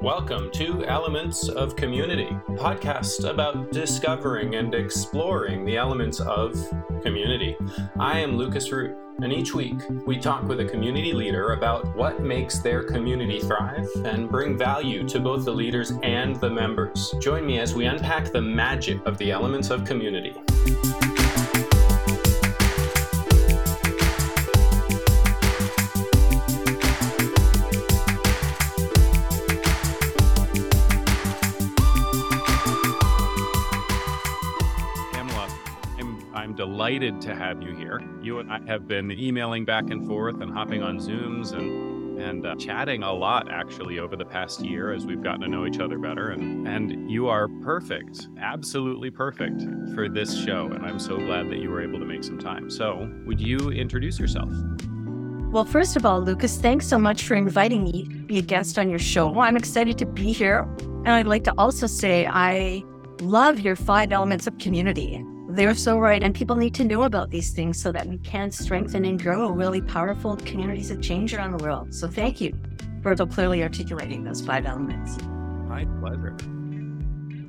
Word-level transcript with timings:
Welcome 0.00 0.50
to 0.52 0.84
Elements 0.84 1.48
of 1.48 1.74
Community, 1.74 2.28
a 2.28 2.52
podcast 2.52 3.28
about 3.28 3.72
discovering 3.72 4.54
and 4.54 4.72
exploring 4.72 5.64
the 5.64 5.76
elements 5.76 6.20
of 6.20 6.54
community. 7.02 7.56
I 7.98 8.20
am 8.20 8.36
Lucas 8.36 8.70
Root, 8.70 8.96
and 9.20 9.32
each 9.32 9.52
week 9.52 9.80
we 10.06 10.16
talk 10.16 10.44
with 10.44 10.60
a 10.60 10.64
community 10.64 11.12
leader 11.12 11.54
about 11.54 11.96
what 11.96 12.22
makes 12.22 12.60
their 12.60 12.84
community 12.84 13.40
thrive 13.40 13.88
and 14.04 14.30
bring 14.30 14.56
value 14.56 15.08
to 15.08 15.18
both 15.18 15.44
the 15.44 15.52
leaders 15.52 15.92
and 16.04 16.36
the 16.36 16.50
members. 16.50 17.12
Join 17.20 17.44
me 17.44 17.58
as 17.58 17.74
we 17.74 17.86
unpack 17.86 18.30
the 18.30 18.42
magic 18.42 19.04
of 19.06 19.18
the 19.18 19.32
elements 19.32 19.70
of 19.70 19.84
community. 19.84 20.34
Delighted 36.88 37.20
to 37.20 37.34
have 37.34 37.60
you 37.62 37.76
here. 37.76 38.00
You 38.22 38.38
and 38.38 38.50
I 38.50 38.60
have 38.66 38.88
been 38.88 39.12
emailing 39.12 39.66
back 39.66 39.90
and 39.90 40.06
forth 40.06 40.40
and 40.40 40.50
hopping 40.50 40.82
on 40.82 40.98
Zooms 40.98 41.52
and 41.52 42.18
and 42.18 42.46
uh, 42.46 42.56
chatting 42.56 43.04
a 43.04 43.12
lot 43.12 43.48
actually 43.48 44.00
over 44.00 44.16
the 44.16 44.24
past 44.24 44.60
year 44.60 44.92
as 44.92 45.06
we've 45.06 45.22
gotten 45.22 45.42
to 45.42 45.48
know 45.48 45.66
each 45.66 45.80
other 45.80 45.98
better. 45.98 46.30
And 46.30 46.66
and 46.66 47.10
you 47.10 47.28
are 47.28 47.46
perfect 47.62 48.28
absolutely 48.40 49.10
perfect 49.10 49.62
for 49.94 50.08
this 50.08 50.36
show 50.44 50.66
and 50.66 50.84
i'm 50.84 50.98
so 50.98 51.16
glad 51.16 51.50
that 51.50 51.58
you 51.58 51.70
were 51.70 51.82
able 51.82 51.98
to 51.98 52.06
make 52.06 52.24
some 52.24 52.38
time. 52.38 52.70
So 52.70 53.10
would 53.26 53.40
you 53.40 53.70
introduce 53.70 54.18
yourself? 54.18 54.48
Well 55.52 55.66
first 55.66 55.94
of 55.94 56.06
all 56.06 56.22
lucas 56.22 56.56
thanks 56.56 56.86
so 56.86 56.98
much 56.98 57.24
for 57.24 57.34
inviting 57.34 57.84
me 57.84 58.04
to 58.04 58.08
be 58.24 58.38
a 58.38 58.42
guest 58.42 58.78
on 58.78 58.88
your 58.88 58.98
show. 58.98 59.38
I'm 59.38 59.58
excited 59.58 59.98
to 59.98 60.06
be 60.06 60.32
here. 60.32 60.66
And 60.80 61.10
i'd 61.10 61.26
like 61.26 61.44
to 61.44 61.54
also 61.58 61.86
say 61.86 62.26
i 62.26 62.82
love 63.20 63.60
your 63.60 63.76
five 63.76 64.10
elements 64.10 64.46
of 64.46 64.56
community 64.56 65.22
they're 65.58 65.74
so 65.74 65.98
right. 65.98 66.22
And 66.22 66.34
people 66.34 66.54
need 66.56 66.74
to 66.74 66.84
know 66.84 67.02
about 67.02 67.30
these 67.30 67.50
things 67.50 67.82
so 67.82 67.90
that 67.92 68.06
we 68.06 68.18
can 68.18 68.50
strengthen 68.50 69.04
and 69.04 69.20
grow 69.20 69.50
really 69.50 69.82
powerful 69.82 70.36
communities 70.36 70.90
of 70.90 71.02
change 71.02 71.34
around 71.34 71.58
the 71.58 71.64
world. 71.64 71.92
So 71.92 72.06
thank 72.06 72.40
you 72.40 72.56
for 73.02 73.16
so 73.16 73.26
clearly 73.26 73.62
articulating 73.62 74.22
those 74.22 74.40
five 74.40 74.66
elements. 74.66 75.18
My 75.68 75.84
pleasure. 76.00 76.36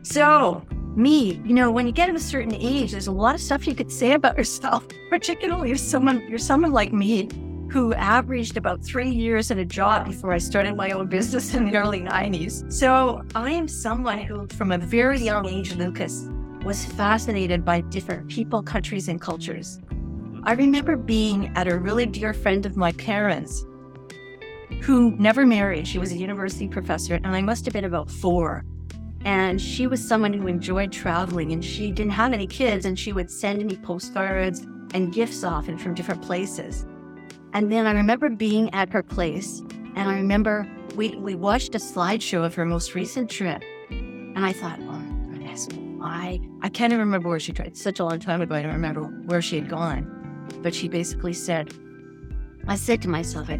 So, 0.02 0.66
me, 0.96 1.40
you 1.46 1.54
know, 1.54 1.70
when 1.70 1.86
you 1.86 1.94
get 1.94 2.08
to 2.08 2.16
a 2.16 2.20
certain 2.20 2.56
age, 2.56 2.92
there's 2.92 3.08
a 3.08 3.12
lot 3.12 3.36
of 3.36 3.42
stuff 3.42 3.68
you 3.68 3.76
could 3.76 3.92
say 3.92 4.14
about 4.14 4.38
yourself, 4.38 4.88
particularly 5.10 5.72
if 5.72 5.80
someone 5.80 6.28
you're 6.28 6.40
someone 6.40 6.72
like 6.72 6.92
me 6.92 7.30
who 7.72 7.94
averaged 7.94 8.58
about 8.58 8.84
three 8.84 9.10
years 9.10 9.52
in 9.52 9.60
a 9.60 9.66
job 9.66 10.08
before 10.08 10.34
I 10.34 10.40
started 10.40 10.76
my 10.76 10.90
own 10.92 11.06
business 11.06 11.54
in 11.54 11.70
the 11.70 11.78
early 11.78 12.02
90s. 12.02 12.72
So 12.73 13.22
I 13.36 13.52
am 13.52 13.68
someone 13.68 14.18
who, 14.18 14.48
from 14.48 14.72
a 14.72 14.80
very 14.80 15.20
young 15.20 15.46
age, 15.46 15.76
Lucas, 15.76 16.28
was 16.64 16.86
fascinated 16.86 17.64
by 17.64 17.82
different 17.82 18.28
people, 18.30 18.62
countries, 18.62 19.08
and 19.08 19.22
cultures. 19.22 19.80
I 20.44 20.54
remember 20.54 20.96
being 20.96 21.52
at 21.56 21.68
a 21.68 21.78
really 21.78 22.06
dear 22.06 22.34
friend 22.34 22.66
of 22.66 22.78
my 22.78 22.92
parents 22.94 23.66
who 24.82 25.12
never 25.18 25.46
married. 25.46 25.88
She 25.88 26.00
was 26.00 26.12
a 26.12 26.18
university 26.18 26.68
professor, 26.68 27.16
and 27.16 27.28
I 27.28 27.42
must 27.42 27.66
have 27.66 27.74
been 27.74 27.86
about 27.86 28.10
four. 28.10 28.64
And 29.26 29.62
she 29.62 29.88
was 29.88 30.06
someone 30.06 30.32
who 30.32 30.48
enjoyed 30.48 30.92
traveling, 30.92 31.52
and 31.52 31.64
she 31.64 31.92
didn't 31.92 32.14
have 32.14 32.34
any 32.34 32.48
kids, 32.48 32.86
and 32.86 32.98
she 32.98 33.12
would 33.12 33.30
send 33.30 33.66
me 33.66 33.76
postcards 33.78 34.62
and 34.94 35.14
gifts 35.14 35.44
often 35.44 35.78
from 35.78 35.94
different 35.94 36.22
places. 36.22 36.86
And 37.54 37.72
then 37.72 37.86
I 37.86 37.92
remember 37.92 38.30
being 38.30 38.73
at 38.73 38.90
her 38.94 39.04
place, 39.04 39.60
and 39.96 40.10
I 40.10 40.16
remember 40.16 40.68
we, 40.96 41.16
we 41.16 41.36
watched 41.36 41.76
a 41.76 41.80
slideshow 41.80 42.46
of 42.46 42.56
her 42.56 42.66
most 42.66 42.96
recent 42.96 43.30
trip. 43.30 43.62
And 43.90 44.46
I 44.46 44.54
thought, 44.54 44.80
I 46.02 46.39
I 46.61 46.69
can't 46.69 46.94
even 46.94 47.05
remember 47.05 47.30
where 47.30 47.39
she 47.39 47.52
tried. 47.52 47.69
It's 47.69 47.81
such 47.81 48.00
a 48.00 48.05
long 48.05 48.19
time 48.19 48.42
ago. 48.42 48.55
I 48.55 48.61
don't 48.61 48.73
remember 48.73 49.04
where 49.04 49.42
she 49.42 49.55
had 49.55 49.70
gone. 49.70 50.15
But 50.61 50.73
she 50.73 50.87
basically 50.87 51.33
said, 51.33 51.73
I 52.67 52.76
said 52.76 53.02
to 53.04 53.10
myself, 53.10 53.49
oh, 53.49 53.55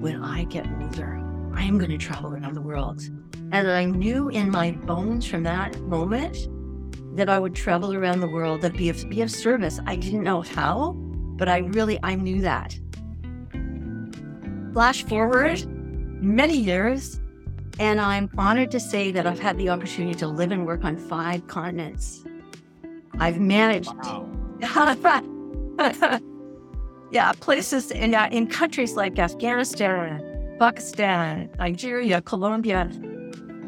when 0.00 0.22
I 0.22 0.44
get 0.44 0.66
older, 0.80 1.20
I 1.54 1.64
am 1.64 1.78
going 1.78 1.90
to 1.90 1.98
travel 1.98 2.32
around 2.32 2.54
the 2.54 2.62
world. 2.62 3.02
And 3.52 3.70
I 3.70 3.84
knew 3.84 4.28
in 4.28 4.50
my 4.50 4.72
bones 4.72 5.26
from 5.26 5.42
that 5.42 5.78
moment 5.82 6.48
that 7.16 7.28
I 7.28 7.38
would 7.38 7.54
travel 7.54 7.94
around 7.94 8.20
the 8.20 8.28
world 8.28 8.62
that 8.62 8.74
be 8.74 8.88
of, 8.88 9.08
be 9.08 9.20
of 9.20 9.30
service. 9.30 9.78
I 9.86 9.96
didn't 9.96 10.22
know 10.22 10.40
how, 10.40 10.92
but 11.36 11.48
I 11.48 11.58
really, 11.58 11.98
I 12.02 12.14
knew 12.14 12.40
that. 12.40 12.78
Flash 14.72 15.04
forward 15.04 15.66
many 16.22 16.56
years, 16.56 17.20
and 17.78 18.00
I'm 18.00 18.30
honored 18.36 18.70
to 18.72 18.80
say 18.80 19.12
that 19.12 19.26
I've 19.26 19.38
had 19.38 19.58
the 19.58 19.68
opportunity 19.68 20.14
to 20.18 20.28
live 20.28 20.52
and 20.52 20.66
work 20.66 20.84
on 20.84 20.96
five 20.96 21.46
continents. 21.46 22.24
I've 23.18 23.40
managed. 23.40 23.92
Wow. 23.94 24.28
yeah, 27.10 27.32
places 27.40 27.90
in, 27.90 28.14
uh, 28.14 28.28
in 28.30 28.46
countries 28.46 28.94
like 28.94 29.18
Afghanistan, 29.18 30.56
Pakistan, 30.58 31.50
Nigeria, 31.58 32.22
Colombia. 32.22 32.90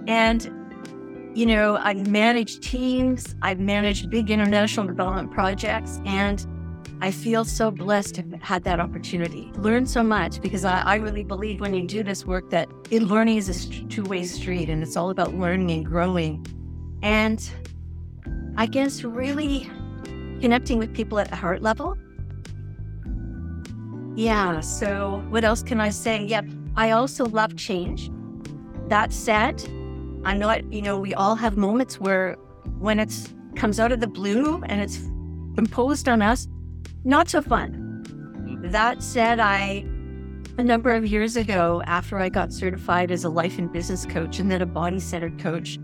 And, 0.07 0.51
you 1.35 1.47
know, 1.47 1.77
I've 1.77 2.07
managed 2.09 2.63
teams, 2.63 3.35
I've 3.43 3.59
managed 3.59 4.11
big 4.11 4.31
international 4.31 4.87
development 4.87 5.33
projects, 5.33 6.01
and 6.05 6.47
I 7.05 7.11
feel 7.11 7.45
so 7.45 7.71
blessed 7.71 8.15
to 8.15 8.23
have 8.23 8.43
had 8.43 8.65
that 8.65 8.81
opportunity. 8.81 9.53
Learn 9.57 9.85
so 9.85 10.03
much 10.03 10.41
because 10.41 10.65
I, 10.65 10.81
I 10.81 10.95
really 10.95 11.23
believe 11.23 11.61
when 11.61 11.75
you 11.75 11.87
do 11.87 12.03
this 12.03 12.25
work 12.25 12.49
that 12.49 12.67
it, 12.91 13.03
learning 13.03 13.37
is 13.37 13.51
a 13.51 13.71
two 13.91 14.05
way 14.05 14.25
street 14.25 14.71
and 14.71 14.83
it's 14.83 14.97
all 14.97 15.11
about 15.11 15.35
learning 15.35 15.71
and 15.71 15.85
growing. 15.85 16.47
And 17.03 17.47
I 18.57 18.65
guess 18.65 19.05
really 19.05 19.71
connecting 20.41 20.79
with 20.79 20.95
people 20.95 21.19
at 21.19 21.31
a 21.31 21.37
heart 21.37 21.61
level. 21.61 21.95
Yeah, 24.17 24.61
so 24.61 25.23
what 25.29 25.45
else 25.45 25.63
can 25.63 25.83
I 25.83 25.91
say? 25.91 26.25
Yep, 26.25 26.47
I 26.75 26.93
also 26.93 27.27
love 27.27 27.55
change. 27.55 28.11
That 28.89 29.13
said, 29.13 29.63
I 30.25 30.33
know, 30.39 30.51
you 30.71 30.81
know, 30.81 30.99
we 30.99 31.13
all 31.13 31.35
have 31.35 31.59
moments 31.59 32.01
where 32.01 32.39
when 32.79 32.99
it 32.99 33.13
comes 33.57 33.79
out 33.79 33.93
of 33.93 34.01
the 34.01 34.07
blue 34.07 34.63
and 34.63 34.81
it's 34.81 35.03
imposed 35.59 36.09
on 36.09 36.23
us, 36.23 36.49
not 37.05 37.29
so 37.29 37.43
fun. 37.43 38.03
Mm-hmm. 38.07 38.71
That 38.71 39.03
said, 39.03 39.39
I, 39.39 39.85
a 40.59 40.65
number 40.65 40.91
of 40.91 41.07
years 41.07 41.37
ago, 41.37 41.83
after 41.87 42.19
I 42.19 42.29
got 42.29 42.53
certified 42.53 43.11
as 43.11 43.25
a 43.25 43.29
life 43.29 43.59
and 43.59 43.73
business 43.73 44.07
coach 44.07 44.39
and 44.39 44.51
then 44.51 44.63
a 44.63 44.67
body 44.67 45.01
centered 45.01 45.39
coach, 45.39 45.79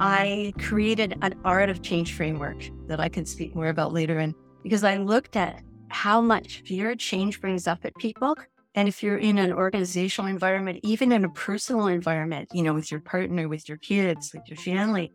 I 0.00 0.52
created 0.58 1.16
an 1.22 1.34
art 1.44 1.70
of 1.70 1.82
change 1.82 2.14
framework 2.14 2.68
that 2.86 3.00
I 3.00 3.08
can 3.08 3.24
speak 3.26 3.54
more 3.54 3.68
about 3.68 3.92
later. 3.92 4.18
And 4.18 4.34
because 4.62 4.84
I 4.84 4.96
looked 4.96 5.36
at 5.36 5.62
how 5.88 6.20
much 6.20 6.62
fear 6.66 6.94
change 6.96 7.40
brings 7.40 7.66
up 7.66 7.84
at 7.84 7.94
people. 7.96 8.36
And 8.74 8.88
if 8.88 9.02
you're 9.02 9.18
in 9.18 9.38
an 9.38 9.52
organizational 9.52 10.28
environment, 10.28 10.80
even 10.82 11.12
in 11.12 11.24
a 11.24 11.30
personal 11.30 11.86
environment, 11.86 12.48
you 12.52 12.62
know, 12.62 12.74
with 12.74 12.90
your 12.90 13.00
partner, 13.00 13.48
with 13.48 13.68
your 13.68 13.78
kids, 13.78 14.32
with 14.34 14.42
your 14.48 14.56
family, 14.56 15.12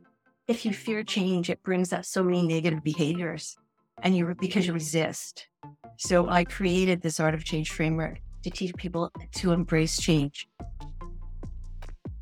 if 0.47 0.65
you 0.65 0.73
fear 0.73 1.03
change, 1.03 1.49
it 1.49 1.61
brings 1.63 1.91
up 1.91 2.05
so 2.05 2.23
many 2.23 2.47
negative 2.47 2.83
behaviors 2.83 3.57
and 4.03 4.15
you 4.15 4.35
because 4.39 4.67
you 4.67 4.73
resist. 4.73 5.47
So 5.97 6.29
I 6.29 6.43
created 6.45 7.01
this 7.01 7.19
art 7.19 7.33
of 7.33 7.43
change 7.43 7.71
framework 7.71 8.19
to 8.43 8.49
teach 8.49 8.73
people 8.75 9.11
to 9.35 9.51
embrace 9.51 9.99
change 9.99 10.47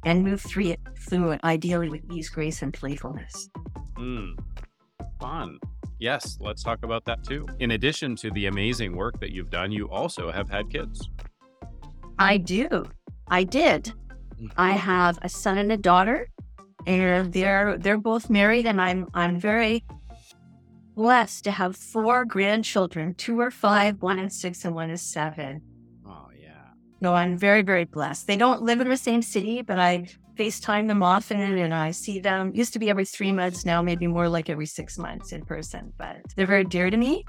and 0.05 0.23
move 0.23 0.41
through 0.41 0.69
it 0.69 0.79
through 0.97 1.31
it 1.31 1.41
ideally 1.43 1.89
with 1.89 2.01
ease, 2.11 2.29
grace, 2.29 2.61
and 2.61 2.73
playfulness. 2.73 3.49
Mm, 3.95 4.37
fun. 5.19 5.59
Yes, 5.99 6.37
let's 6.39 6.63
talk 6.63 6.83
about 6.83 7.05
that 7.05 7.23
too. 7.23 7.47
In 7.59 7.71
addition 7.71 8.15
to 8.17 8.31
the 8.31 8.45
amazing 8.45 8.95
work 8.95 9.19
that 9.19 9.31
you've 9.31 9.49
done, 9.49 9.71
you 9.71 9.89
also 9.89 10.31
have 10.31 10.49
had 10.49 10.69
kids. 10.69 11.09
I 12.19 12.37
do. 12.37 12.85
I 13.27 13.43
did. 13.43 13.91
Mm. 14.41 14.51
I 14.57 14.71
have 14.71 15.19
a 15.23 15.29
son 15.29 15.57
and 15.57 15.71
a 15.71 15.77
daughter, 15.77 16.29
and 16.85 17.33
they're 17.33 17.77
they're 17.77 17.97
both 17.97 18.29
married, 18.29 18.65
and 18.65 18.79
I'm 18.79 19.07
I'm 19.13 19.39
very 19.39 19.83
blessed 20.97 21.43
to 21.43 21.51
have 21.51 21.77
four 21.77 22.25
grandchildren. 22.25 23.13
Two 23.13 23.39
are 23.39 23.51
five, 23.51 24.01
one 24.01 24.17
is 24.17 24.41
six, 24.41 24.65
and 24.65 24.73
one 24.73 24.89
is 24.89 25.01
seven. 25.01 25.61
Oh, 26.03 26.29
yeah. 26.35 26.71
No, 27.01 27.13
I'm 27.13 27.37
very, 27.37 27.61
very 27.61 27.85
blessed. 27.85 28.25
They 28.25 28.35
don't 28.35 28.63
live 28.63 28.81
in 28.81 28.89
the 28.89 28.97
same 28.97 29.21
city, 29.21 29.61
but 29.61 29.77
I 29.77 30.07
FaceTime 30.35 30.87
them 30.87 31.03
often 31.03 31.39
and 31.39 31.73
I 31.73 31.91
see 31.91 32.19
them. 32.19 32.51
Used 32.55 32.73
to 32.73 32.79
be 32.79 32.89
every 32.89 33.05
three 33.05 33.31
months, 33.31 33.63
now 33.63 33.83
maybe 33.83 34.07
more 34.07 34.27
like 34.27 34.49
every 34.49 34.65
six 34.65 34.97
months 34.97 35.31
in 35.33 35.45
person, 35.45 35.93
but 35.99 36.17
they're 36.35 36.47
very 36.47 36.63
dear 36.63 36.89
to 36.89 36.97
me. 36.97 37.23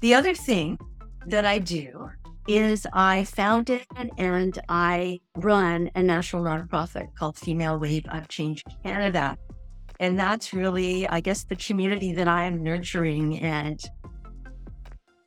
The 0.00 0.14
other 0.14 0.34
thing 0.34 0.78
that 1.26 1.44
I 1.44 1.58
do 1.58 2.08
is 2.48 2.86
I 2.94 3.24
founded 3.24 3.84
and 4.16 4.58
I 4.70 5.20
run 5.36 5.90
a 5.94 6.02
national 6.02 6.42
nonprofit 6.44 7.14
called 7.16 7.36
Female 7.36 7.78
Wave 7.78 8.06
of 8.10 8.28
Change 8.28 8.64
Canada. 8.82 9.36
And 10.00 10.18
that's 10.18 10.54
really, 10.54 11.06
I 11.06 11.20
guess, 11.20 11.44
the 11.44 11.56
community 11.56 12.14
that 12.14 12.26
I 12.26 12.44
am 12.44 12.62
nurturing 12.62 13.38
and 13.38 13.78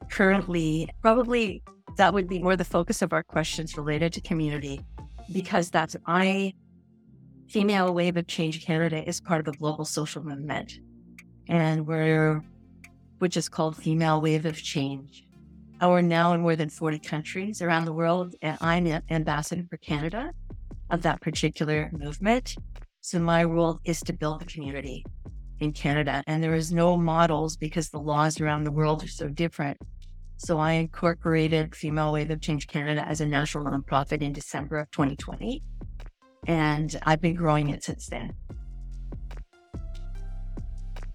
currently 0.10 0.90
probably 1.02 1.64
that 1.98 2.12
would 2.14 2.28
be 2.28 2.40
more 2.40 2.56
the 2.56 2.66
focus 2.66 3.04
of 3.04 3.14
our 3.14 3.22
questions 3.22 3.78
related 3.78 4.12
to 4.14 4.22
community, 4.22 4.82
because 5.32 5.70
that's 5.70 5.96
I, 6.08 6.54
Female 7.50 7.94
Wave 7.94 8.18
of 8.18 8.26
Change 8.26 8.66
Canada 8.66 9.08
is 9.08 9.22
part 9.22 9.40
of 9.40 9.48
a 9.48 9.56
global 9.56 9.86
social 9.86 10.24
movement, 10.24 10.80
and 11.48 11.86
we're, 11.86 12.44
which 13.20 13.38
is 13.38 13.48
called 13.48 13.78
Female 13.78 14.22
Wave 14.22 14.48
of 14.48 14.58
Change. 14.58 15.28
We're 15.80 16.02
now 16.02 16.34
in 16.34 16.42
more 16.42 16.56
than 16.56 16.70
40 16.70 16.98
countries 17.00 17.62
around 17.62 17.86
the 17.86 17.94
world, 17.94 18.36
and 18.42 18.58
I'm 18.60 18.88
an 18.88 19.04
ambassador 19.12 19.66
for 19.70 19.78
Canada 19.78 20.32
of 20.90 21.04
that 21.04 21.22
particular 21.22 21.92
movement. 21.94 22.56
So 23.06 23.20
my 23.20 23.44
role 23.44 23.82
is 23.84 24.00
to 24.04 24.14
build 24.14 24.42
a 24.42 24.46
community 24.46 25.06
in 25.60 25.74
Canada, 25.74 26.24
and 26.26 26.42
there 26.42 26.56
is 26.56 26.72
no 26.72 26.96
models 26.96 27.58
because 27.58 27.90
the 27.90 28.00
laws 28.00 28.40
around 28.40 28.64
the 28.64 28.72
world 28.72 29.04
are 29.04 29.10
so 29.10 29.28
different. 29.28 29.78
So 30.38 30.58
I 30.58 30.72
incorporated 30.72 31.76
Female 31.76 32.14
Wave 32.14 32.32
of 32.32 32.40
Change 32.40 32.66
Canada 32.68 33.06
as 33.06 33.20
a 33.20 33.26
national 33.26 33.66
nonprofit 33.66 34.22
in 34.22 34.32
December 34.32 34.78
of 34.78 34.90
2020. 34.92 35.62
And 36.48 36.98
I've 37.04 37.20
been 37.20 37.36
growing 37.36 37.72
it 37.72 37.84
since 37.84 38.08
then. 38.08 38.32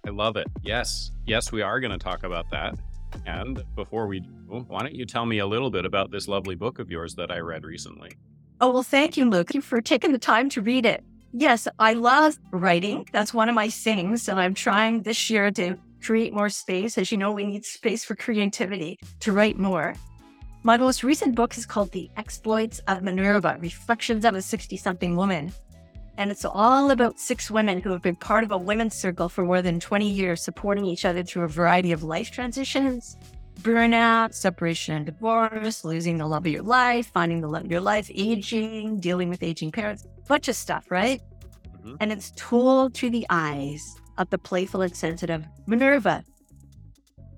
I 0.06 0.10
love 0.10 0.36
it. 0.36 0.46
Yes. 0.62 1.10
Yes, 1.26 1.52
we 1.52 1.62
are 1.62 1.80
going 1.80 1.92
to 1.92 1.98
talk 1.98 2.22
about 2.22 2.50
that. 2.50 2.78
And 3.24 3.64
before 3.74 4.06
we 4.06 4.20
do, 4.20 4.28
why 4.68 4.80
don't 4.80 4.94
you 4.94 5.06
tell 5.06 5.24
me 5.24 5.38
a 5.38 5.46
little 5.46 5.70
bit 5.70 5.86
about 5.86 6.10
this 6.10 6.28
lovely 6.28 6.54
book 6.54 6.80
of 6.80 6.90
yours 6.90 7.14
that 7.14 7.30
I 7.30 7.38
read 7.38 7.64
recently? 7.64 8.10
Oh, 8.60 8.72
well, 8.72 8.82
thank 8.82 9.16
you, 9.16 9.24
Luke, 9.24 9.52
for 9.62 9.80
taking 9.80 10.12
the 10.12 10.18
time 10.18 10.50
to 10.50 10.60
read 10.60 10.84
it. 10.84 11.02
Yes, 11.32 11.68
I 11.78 11.92
love 11.92 12.38
writing. 12.52 13.06
That's 13.12 13.34
one 13.34 13.48
of 13.48 13.54
my 13.54 13.68
things. 13.68 14.28
And 14.28 14.40
I'm 14.40 14.54
trying 14.54 15.02
this 15.02 15.28
year 15.28 15.50
to 15.52 15.76
create 16.02 16.32
more 16.32 16.48
space. 16.48 16.96
As 16.96 17.12
you 17.12 17.18
know, 17.18 17.32
we 17.32 17.44
need 17.44 17.64
space 17.64 18.04
for 18.04 18.14
creativity 18.14 18.98
to 19.20 19.32
write 19.32 19.58
more. 19.58 19.94
My 20.62 20.76
most 20.76 21.04
recent 21.04 21.34
book 21.34 21.56
is 21.56 21.66
called 21.66 21.92
The 21.92 22.10
Exploits 22.16 22.80
of 22.88 23.02
Minerva 23.02 23.58
Reflections 23.60 24.24
of 24.24 24.34
a 24.34 24.42
60 24.42 24.76
something 24.76 25.16
woman. 25.16 25.52
And 26.16 26.30
it's 26.30 26.44
all 26.44 26.90
about 26.90 27.20
six 27.20 27.50
women 27.50 27.80
who 27.80 27.90
have 27.90 28.02
been 28.02 28.16
part 28.16 28.42
of 28.42 28.50
a 28.50 28.58
women's 28.58 28.94
circle 28.94 29.28
for 29.28 29.44
more 29.44 29.62
than 29.62 29.78
20 29.78 30.10
years, 30.10 30.42
supporting 30.42 30.84
each 30.84 31.04
other 31.04 31.22
through 31.22 31.44
a 31.44 31.48
variety 31.48 31.92
of 31.92 32.02
life 32.02 32.30
transitions 32.30 33.16
burnout, 33.62 34.34
separation 34.34 34.94
and 34.94 35.06
divorce, 35.06 35.84
losing 35.84 36.18
the 36.18 36.26
love 36.26 36.46
of 36.46 36.52
your 36.52 36.62
life, 36.62 37.10
finding 37.12 37.40
the 37.40 37.48
love 37.48 37.64
of 37.64 37.70
your 37.70 37.80
life, 37.80 38.10
aging, 38.14 39.00
dealing 39.00 39.28
with 39.28 39.42
aging 39.42 39.72
parents, 39.72 40.06
bunch 40.26 40.48
of 40.48 40.56
stuff, 40.56 40.90
right? 40.90 41.20
Mm-hmm. 41.78 41.96
And 42.00 42.12
it's 42.12 42.32
told 42.36 42.94
through 42.94 43.10
the 43.10 43.26
eyes 43.30 43.96
of 44.18 44.30
the 44.30 44.38
playful 44.38 44.82
and 44.82 44.94
sensitive 44.94 45.44
Minerva. 45.66 46.24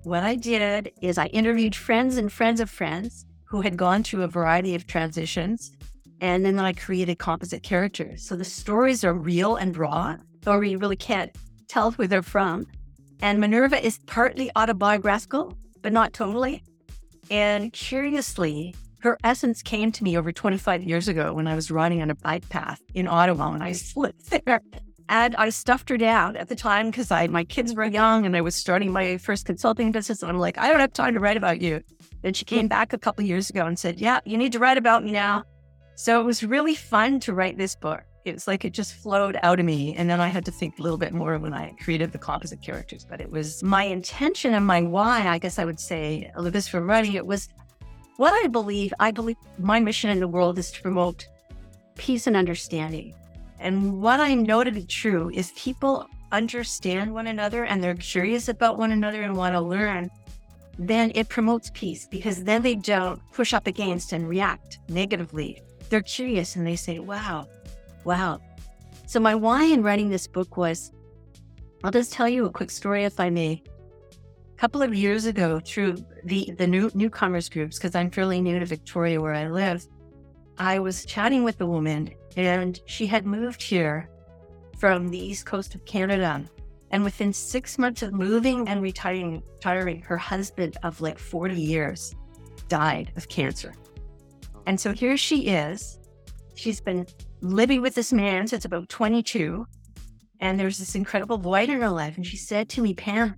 What 0.03 0.23
I 0.23 0.35
did 0.35 0.91
is 1.01 1.17
I 1.17 1.27
interviewed 1.27 1.75
friends 1.75 2.17
and 2.17 2.31
friends 2.31 2.59
of 2.59 2.69
friends 2.69 3.25
who 3.45 3.61
had 3.61 3.77
gone 3.77 4.03
through 4.03 4.23
a 4.23 4.27
variety 4.27 4.73
of 4.75 4.87
transitions, 4.87 5.71
and 6.21 6.45
then 6.45 6.57
I 6.59 6.73
created 6.73 7.19
composite 7.19 7.63
characters. 7.63 8.23
So 8.23 8.35
the 8.35 8.45
stories 8.45 9.03
are 9.03 9.13
real 9.13 9.57
and 9.57 9.75
raw, 9.77 10.17
though 10.41 10.59
you 10.61 10.77
really 10.77 10.95
can't 10.95 11.35
tell 11.67 11.91
who 11.91 12.07
they're 12.07 12.23
from. 12.23 12.65
And 13.21 13.39
Minerva 13.39 13.83
is 13.85 13.99
partly 14.07 14.49
autobiographical, 14.55 15.55
but 15.81 15.93
not 15.93 16.13
totally. 16.13 16.63
And 17.29 17.71
curiously, 17.73 18.75
her 18.99 19.17
essence 19.23 19.61
came 19.61 19.91
to 19.93 20.03
me 20.03 20.17
over 20.17 20.31
25 20.31 20.83
years 20.83 21.07
ago 21.07 21.33
when 21.33 21.47
I 21.47 21.55
was 21.55 21.71
riding 21.71 22.01
on 22.01 22.09
a 22.09 22.15
bike 22.15 22.47
path 22.49 22.81
in 22.93 23.07
Ottawa 23.07 23.53
and 23.53 23.63
I 23.63 23.71
slipped 23.71 24.29
there. 24.45 24.61
And 25.09 25.35
I 25.35 25.49
stuffed 25.49 25.89
her 25.89 25.97
down 25.97 26.37
at 26.37 26.47
the 26.47 26.55
time 26.55 26.89
because 26.89 27.11
I 27.11 27.27
my 27.27 27.43
kids 27.43 27.73
were 27.73 27.83
young 27.83 28.25
and 28.25 28.37
I 28.37 28.41
was 28.41 28.55
starting 28.55 28.93
my 28.93 29.17
first 29.17 29.45
consulting 29.45 29.91
business. 29.91 30.21
And 30.21 30.31
I'm 30.31 30.39
like, 30.39 30.57
I 30.57 30.69
don't 30.69 30.79
have 30.79 30.93
time 30.93 31.15
to 31.15 31.19
write 31.19 31.35
about 31.35 31.59
you. 31.59 31.81
Then 32.21 32.33
she 32.33 32.45
came 32.45 32.67
back 32.67 32.93
a 32.93 32.97
couple 32.97 33.25
years 33.25 33.49
ago 33.49 33.65
and 33.65 33.77
said, 33.77 33.99
Yeah, 33.99 34.21
you 34.25 34.37
need 34.37 34.53
to 34.53 34.59
write 34.59 34.77
about 34.77 35.03
me 35.03 35.11
now. 35.11 35.43
So 35.95 36.21
it 36.21 36.23
was 36.23 36.43
really 36.43 36.75
fun 36.75 37.19
to 37.21 37.33
write 37.33 37.57
this 37.57 37.75
book. 37.75 38.03
It 38.23 38.33
was 38.33 38.47
like 38.47 38.65
it 38.65 38.73
just 38.73 38.93
flowed 38.93 39.37
out 39.41 39.59
of 39.59 39.65
me. 39.65 39.95
And 39.95 40.09
then 40.09 40.21
I 40.21 40.27
had 40.27 40.45
to 40.45 40.51
think 40.51 40.77
a 40.77 40.81
little 40.81 40.97
bit 40.97 41.13
more 41.13 41.37
when 41.39 41.53
I 41.53 41.71
created 41.81 42.11
the 42.11 42.17
composite 42.17 42.61
characters. 42.61 43.05
But 43.09 43.21
it 43.21 43.31
was 43.31 43.63
my 43.63 43.83
intention 43.83 44.53
and 44.53 44.65
my 44.65 44.81
why, 44.81 45.27
I 45.27 45.37
guess 45.37 45.57
I 45.57 45.65
would 45.65 45.79
say, 45.79 46.31
Olivia 46.37 46.61
from 46.61 46.87
writing 46.87 47.13
it 47.13 47.25
was 47.25 47.49
what 48.17 48.33
I 48.43 48.47
believe. 48.47 48.93
I 48.99 49.11
believe 49.11 49.37
my 49.57 49.79
mission 49.79 50.09
in 50.09 50.19
the 50.19 50.27
world 50.27 50.59
is 50.59 50.71
to 50.71 50.81
promote 50.81 51.27
peace 51.95 52.27
and 52.27 52.37
understanding. 52.37 53.15
And 53.59 54.01
what 54.01 54.19
I 54.19 54.33
know 54.33 54.63
to 54.63 54.71
be 54.71 54.85
true 54.85 55.31
is 55.33 55.51
people 55.55 56.07
understand 56.31 57.13
one 57.13 57.27
another 57.27 57.65
and 57.65 57.83
they're 57.83 57.95
curious 57.95 58.49
about 58.49 58.77
one 58.77 58.91
another 58.91 59.21
and 59.21 59.35
want 59.35 59.53
to 59.53 59.61
learn, 59.61 60.09
then 60.79 61.11
it 61.15 61.29
promotes 61.29 61.71
peace 61.73 62.07
because 62.07 62.43
then 62.43 62.61
they 62.61 62.75
don't 62.75 63.21
push 63.33 63.53
up 63.53 63.67
against 63.67 64.13
and 64.13 64.27
react 64.27 64.79
negatively. 64.89 65.61
They're 65.89 66.01
curious 66.01 66.55
and 66.55 66.65
they 66.65 66.75
say, 66.75 66.99
wow, 66.99 67.47
wow. 68.03 68.39
So, 69.07 69.19
my 69.19 69.35
why 69.35 69.65
in 69.65 69.83
writing 69.83 70.09
this 70.09 70.27
book 70.27 70.57
was 70.57 70.91
I'll 71.83 71.91
just 71.91 72.13
tell 72.13 72.29
you 72.29 72.45
a 72.45 72.51
quick 72.51 72.69
story, 72.69 73.05
if 73.05 73.19
I 73.19 73.29
may. 73.29 73.63
A 74.53 74.57
couple 74.57 74.83
of 74.83 74.93
years 74.93 75.25
ago, 75.25 75.59
through 75.59 75.97
the, 76.25 76.53
the 76.57 76.67
new 76.67 76.91
newcomers 76.93 77.49
groups, 77.49 77.77
because 77.77 77.95
I'm 77.95 78.11
fairly 78.11 78.39
new 78.39 78.59
to 78.59 78.65
Victoria 78.65 79.19
where 79.19 79.33
I 79.33 79.47
live, 79.47 79.87
I 80.59 80.77
was 80.77 81.05
chatting 81.05 81.43
with 81.43 81.59
a 81.61 81.65
woman 81.65 82.11
and 82.37 82.79
she 82.85 83.07
had 83.07 83.25
moved 83.25 83.63
here 83.63 84.09
from 84.77 85.09
the 85.09 85.17
east 85.17 85.47
coast 85.47 85.73
of 85.73 85.83
Canada. 85.85 86.43
And 86.91 87.03
within 87.03 87.33
six 87.33 87.79
months 87.79 88.03
of 88.03 88.13
moving 88.13 88.67
and 88.67 88.81
retiring, 88.81 89.41
retiring, 89.55 90.01
her 90.01 90.17
husband 90.17 90.77
of 90.83 91.01
like 91.01 91.17
40 91.17 91.59
years 91.59 92.13
died 92.67 93.11
of 93.15 93.27
cancer. 93.27 93.73
And 94.67 94.79
so 94.79 94.93
here 94.93 95.17
she 95.17 95.47
is. 95.47 95.99
She's 96.53 96.79
been 96.79 97.07
living 97.41 97.81
with 97.81 97.95
this 97.95 98.13
man 98.13 98.47
since 98.47 98.65
about 98.65 98.89
22. 98.89 99.65
And 100.39 100.59
there's 100.59 100.77
this 100.77 100.95
incredible 100.95 101.37
void 101.37 101.69
in 101.69 101.81
her 101.81 101.89
life. 101.89 102.17
And 102.17 102.25
she 102.25 102.37
said 102.37 102.69
to 102.69 102.81
me, 102.81 102.93
Pam, 102.93 103.35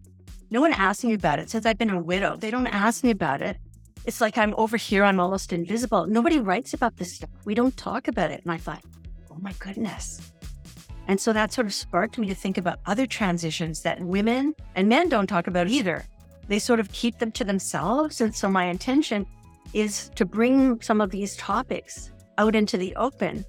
no 0.49 0.61
one 0.61 0.73
asks 0.73 1.03
me 1.03 1.13
about 1.13 1.39
it. 1.39 1.49
Since 1.49 1.65
I've 1.65 1.77
been 1.77 1.89
a 1.89 2.01
widow, 2.01 2.37
they 2.37 2.51
don't 2.51 2.67
ask 2.67 3.03
me 3.03 3.11
about 3.11 3.41
it. 3.41 3.57
It's 4.05 4.21
like 4.21 4.37
I'm 4.37 4.53
over 4.57 4.77
here, 4.77 5.03
I'm 5.03 5.19
almost 5.19 5.53
invisible. 5.53 6.05
Nobody 6.07 6.39
writes 6.39 6.73
about 6.73 6.97
this 6.97 7.15
stuff. 7.15 7.29
We 7.45 7.55
don't 7.55 7.75
talk 7.77 8.07
about 8.07 8.31
it. 8.31 8.41
And 8.43 8.51
I 8.51 8.57
thought, 8.57 8.83
oh 9.31 9.37
my 9.39 9.53
goodness. 9.59 10.33
And 11.07 11.19
so 11.19 11.33
that 11.33 11.51
sort 11.51 11.67
of 11.67 11.73
sparked 11.73 12.17
me 12.17 12.27
to 12.27 12.35
think 12.35 12.57
about 12.57 12.79
other 12.85 13.05
transitions 13.05 13.81
that 13.81 14.01
women 14.01 14.55
and 14.75 14.87
men 14.87 15.09
don't 15.09 15.27
talk 15.27 15.47
about 15.47 15.67
either. 15.67 16.05
They 16.47 16.59
sort 16.59 16.79
of 16.79 16.91
keep 16.91 17.19
them 17.19 17.31
to 17.33 17.43
themselves. 17.43 18.21
And 18.21 18.35
so 18.35 18.49
my 18.49 18.65
intention 18.65 19.25
is 19.73 20.09
to 20.15 20.25
bring 20.25 20.81
some 20.81 21.01
of 21.01 21.09
these 21.09 21.35
topics 21.37 22.11
out 22.37 22.55
into 22.55 22.77
the 22.77 22.95
open 22.95 23.45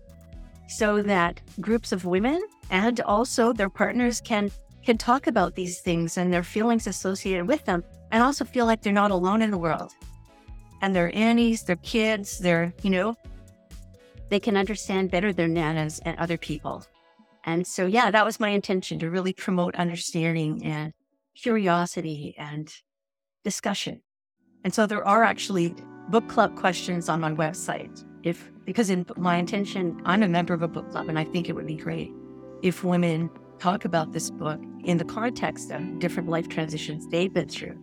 so 0.68 1.02
that 1.02 1.40
groups 1.60 1.92
of 1.92 2.04
women 2.04 2.40
and 2.70 3.00
also 3.00 3.52
their 3.52 3.70
partners 3.70 4.20
can 4.20 4.50
can 4.84 4.98
talk 4.98 5.26
about 5.26 5.54
these 5.54 5.80
things 5.80 6.18
and 6.18 6.32
their 6.32 6.42
feelings 6.42 6.86
associated 6.86 7.48
with 7.48 7.64
them 7.64 7.82
and 8.10 8.22
also 8.22 8.44
feel 8.44 8.66
like 8.66 8.82
they're 8.82 8.92
not 8.92 9.10
alone 9.10 9.40
in 9.40 9.50
the 9.50 9.58
world 9.58 9.92
and 10.82 10.94
their 10.94 11.14
aunties, 11.16 11.62
their 11.62 11.76
kids, 11.76 12.38
their, 12.38 12.74
you 12.82 12.90
know, 12.90 13.16
they 14.28 14.38
can 14.38 14.56
understand 14.56 15.10
better 15.10 15.32
their 15.32 15.48
nanas 15.48 15.98
and 16.04 16.18
other 16.18 16.36
people. 16.36 16.84
And 17.44 17.66
so, 17.66 17.86
yeah, 17.86 18.10
that 18.10 18.24
was 18.24 18.38
my 18.38 18.50
intention 18.50 18.98
to 18.98 19.08
really 19.08 19.32
promote 19.32 19.74
understanding 19.76 20.62
and 20.64 20.92
curiosity 21.34 22.34
and 22.36 22.70
discussion. 23.44 24.02
And 24.62 24.74
so 24.74 24.86
there 24.86 25.06
are 25.06 25.24
actually 25.24 25.74
book 26.10 26.28
club 26.28 26.54
questions 26.56 27.08
on 27.08 27.20
my 27.20 27.32
website. 27.32 28.04
If 28.24 28.50
because 28.64 28.88
in 28.88 29.04
my 29.18 29.36
intention, 29.36 30.00
I'm 30.06 30.22
a 30.22 30.28
member 30.28 30.54
of 30.54 30.62
a 30.62 30.68
book 30.68 30.90
club, 30.90 31.08
and 31.08 31.18
I 31.18 31.24
think 31.24 31.50
it 31.50 31.52
would 31.52 31.66
be 31.66 31.76
great 31.76 32.10
if 32.62 32.82
women 32.82 33.28
talk 33.58 33.84
about 33.84 34.12
this 34.12 34.30
book 34.30 34.58
in 34.82 34.96
the 34.96 35.04
context 35.04 35.70
of 35.70 35.98
different 35.98 36.30
life 36.30 36.48
transitions 36.48 37.06
they've 37.08 37.32
been 37.32 37.48
through 37.48 37.78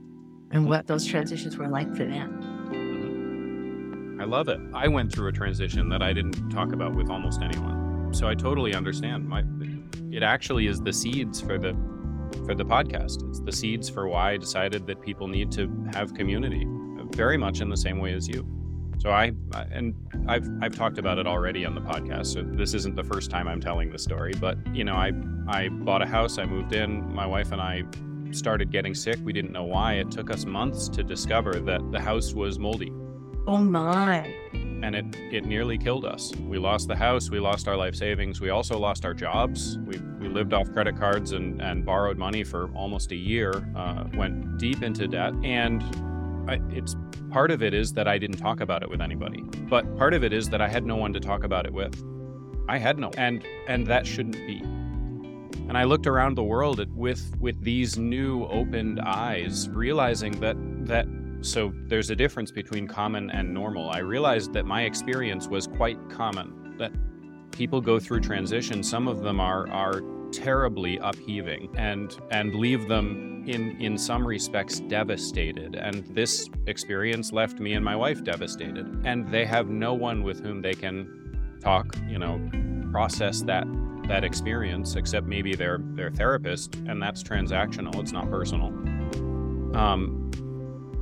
and 0.52 0.68
what 0.68 0.88
those 0.88 1.06
transitions 1.06 1.58
were 1.58 1.68
like 1.68 1.96
for 1.96 2.06
them. 2.06 4.18
I 4.20 4.26
love 4.26 4.50
it. 4.50 4.60
I 4.74 4.88
went 4.88 5.14
through 5.14 5.30
a 5.30 5.32
transition 5.32 5.90
that 5.90 6.02
I 6.02 6.12
didn't 6.12 6.50
talk 6.50 6.74
about 6.74 6.96
with 6.96 7.10
almost 7.10 7.42
anyone. 7.42 8.14
So 8.14 8.28
I 8.28 8.36
totally 8.36 8.74
understand. 8.74 9.28
My 9.28 9.44
it 10.12 10.24
actually 10.24 10.68
is 10.68 10.82
the 10.82 10.92
seeds 10.92 11.40
for 11.40 11.60
the 11.60 11.74
for 12.46 12.56
the 12.56 12.66
podcast. 12.66 13.30
It's 13.30 13.42
the 13.42 13.52
seeds 13.52 13.90
for 13.90 14.08
why 14.08 14.32
I 14.32 14.38
decided 14.38 14.88
that 14.88 15.02
people 15.02 15.28
need 15.28 15.52
to 15.52 15.70
have 15.94 16.16
community, 16.16 16.66
very 17.16 17.38
much 17.38 17.62
in 17.62 17.70
the 17.70 17.78
same 17.78 18.00
way 18.00 18.14
as 18.14 18.28
you. 18.28 18.61
So 19.02 19.10
I 19.10 19.32
and 19.72 19.96
I've 20.28 20.48
I've 20.62 20.76
talked 20.76 21.00
about 21.00 21.18
it 21.18 21.26
already 21.26 21.66
on 21.66 21.74
the 21.74 21.82
podcast. 21.82 22.28
So 22.28 22.44
this 22.44 22.76
isn't 22.76 22.96
the 22.96 23.04
first 23.04 23.32
time 23.32 23.48
I'm 23.48 23.60
telling 23.60 23.90
the 23.90 23.98
story, 23.98 24.34
but 24.40 24.60
you 24.76 24.84
know, 24.84 24.94
I 24.94 25.12
I 25.48 25.70
bought 25.70 26.04
a 26.04 26.06
house, 26.06 26.38
I 26.38 26.46
moved 26.46 26.76
in, 26.76 27.12
my 27.12 27.26
wife 27.26 27.52
and 27.52 27.60
I 27.60 27.82
started 28.30 28.72
getting 28.72 28.94
sick. 28.94 29.18
We 29.24 29.34
didn't 29.34 29.54
know 29.54 29.64
why. 29.64 29.94
It 29.96 30.12
took 30.12 30.30
us 30.30 30.46
months 30.46 30.88
to 30.90 31.02
discover 31.02 31.54
that 31.54 31.92
the 31.92 32.00
house 32.00 32.34
was 32.36 32.60
moldy. 32.60 32.92
Oh 33.48 33.58
my. 33.58 34.32
And 34.54 34.96
it, 34.96 35.06
it 35.32 35.46
nearly 35.46 35.80
killed 35.80 36.06
us. 36.06 36.32
We 36.36 36.60
lost 36.60 36.88
the 36.88 36.96
house, 36.96 37.32
we 37.32 37.40
lost 37.40 37.68
our 37.68 37.76
life 37.76 37.96
savings, 37.96 38.40
we 38.40 38.52
also 38.52 38.78
lost 38.78 39.04
our 39.04 39.16
jobs. 39.16 39.80
We, 39.80 39.98
we 40.20 40.28
lived 40.28 40.54
off 40.54 40.72
credit 40.74 40.96
cards 40.96 41.32
and, 41.32 41.60
and 41.60 41.84
borrowed 41.84 42.20
money 42.20 42.44
for 42.44 42.70
almost 42.76 43.12
a 43.12 43.16
year, 43.16 43.52
uh, 43.76 44.06
went 44.14 44.60
deep 44.60 44.84
into 44.84 45.08
debt. 45.08 45.34
And 45.44 45.84
I, 46.48 46.60
it's 46.70 46.96
part 47.32 47.52
of 47.52 47.64
it 47.64 47.74
is 47.74 47.94
that 47.94 48.08
I 48.08 48.18
didn't 48.18 48.38
talk 48.38 48.60
about 48.60 48.84
it 48.84 48.90
with 48.90 49.02
anybody, 49.02 49.42
but 49.70 49.98
part 49.98 50.14
of 50.14 50.24
it 50.24 50.34
is 50.34 50.50
that 50.50 50.62
I 50.62 50.68
had 50.68 50.86
no 50.86 50.96
one 50.96 51.14
to 51.14 51.20
talk 51.20 51.44
about 51.44 51.66
it 51.66 51.74
with. 51.74 52.04
I 52.68 52.78
had 52.78 53.00
no, 53.00 53.12
and 53.18 53.44
and 53.68 53.88
that 53.88 54.06
shouldn't 54.06 54.36
be. 54.48 54.60
And 55.68 55.78
I 55.78 55.86
looked 55.86 56.08
around 56.08 56.36
the 56.36 56.44
world 56.44 56.86
with 56.96 57.36
with 57.40 57.62
these 57.64 57.98
new 57.98 58.46
opened 58.46 59.00
eyes, 59.00 59.70
realizing 59.70 60.40
that 60.42 60.58
that 60.86 61.08
so 61.42 61.74
there's 61.88 62.10
a 62.10 62.16
difference 62.16 62.52
between 62.52 62.88
common 62.88 63.32
and 63.32 63.54
normal. 63.54 63.90
I 63.90 64.00
realized 64.00 64.54
that 64.54 64.66
my 64.66 64.84
experience 64.84 65.48
was 65.48 65.68
quite 65.68 65.98
common. 66.10 66.76
That 66.78 66.92
people 67.52 67.82
go 67.82 68.00
through 68.00 68.22
transition. 68.22 68.84
Some 68.84 69.08
of 69.08 69.22
them 69.22 69.40
are 69.40 69.70
are 69.70 70.02
terribly 70.32 70.98
upheaving 70.98 71.70
and 71.78 72.18
and 72.32 72.56
leave 72.56 72.88
them 72.88 73.44
in 73.48 73.80
in 73.82 73.98
some 73.98 74.26
respects 74.26 74.80
devastated. 74.82 75.76
And 75.76 76.06
this 76.16 76.50
experience 76.68 77.32
left 77.32 77.60
me 77.60 77.74
and 77.74 77.84
my 77.84 77.96
wife 77.96 78.24
devastated. 78.24 78.88
And 79.06 79.32
they 79.32 79.46
have 79.46 79.70
no 79.70 79.94
one 79.94 80.24
with 80.24 80.40
whom 80.40 80.62
they 80.62 80.74
can 80.74 81.58
talk 81.62 81.96
you 82.08 82.18
know 82.18 82.42
process 82.92 83.42
that 83.44 83.68
that 84.08 84.24
experience 84.24 84.96
except 84.96 85.28
maybe 85.28 85.56
their 85.56 85.80
their 85.94 86.10
therapist 86.10 86.76
and 86.88 87.02
that's 87.02 87.24
transactional 87.24 87.96
it's 88.00 88.12
not 88.12 88.30
personal. 88.30 88.68
Um 89.76 90.22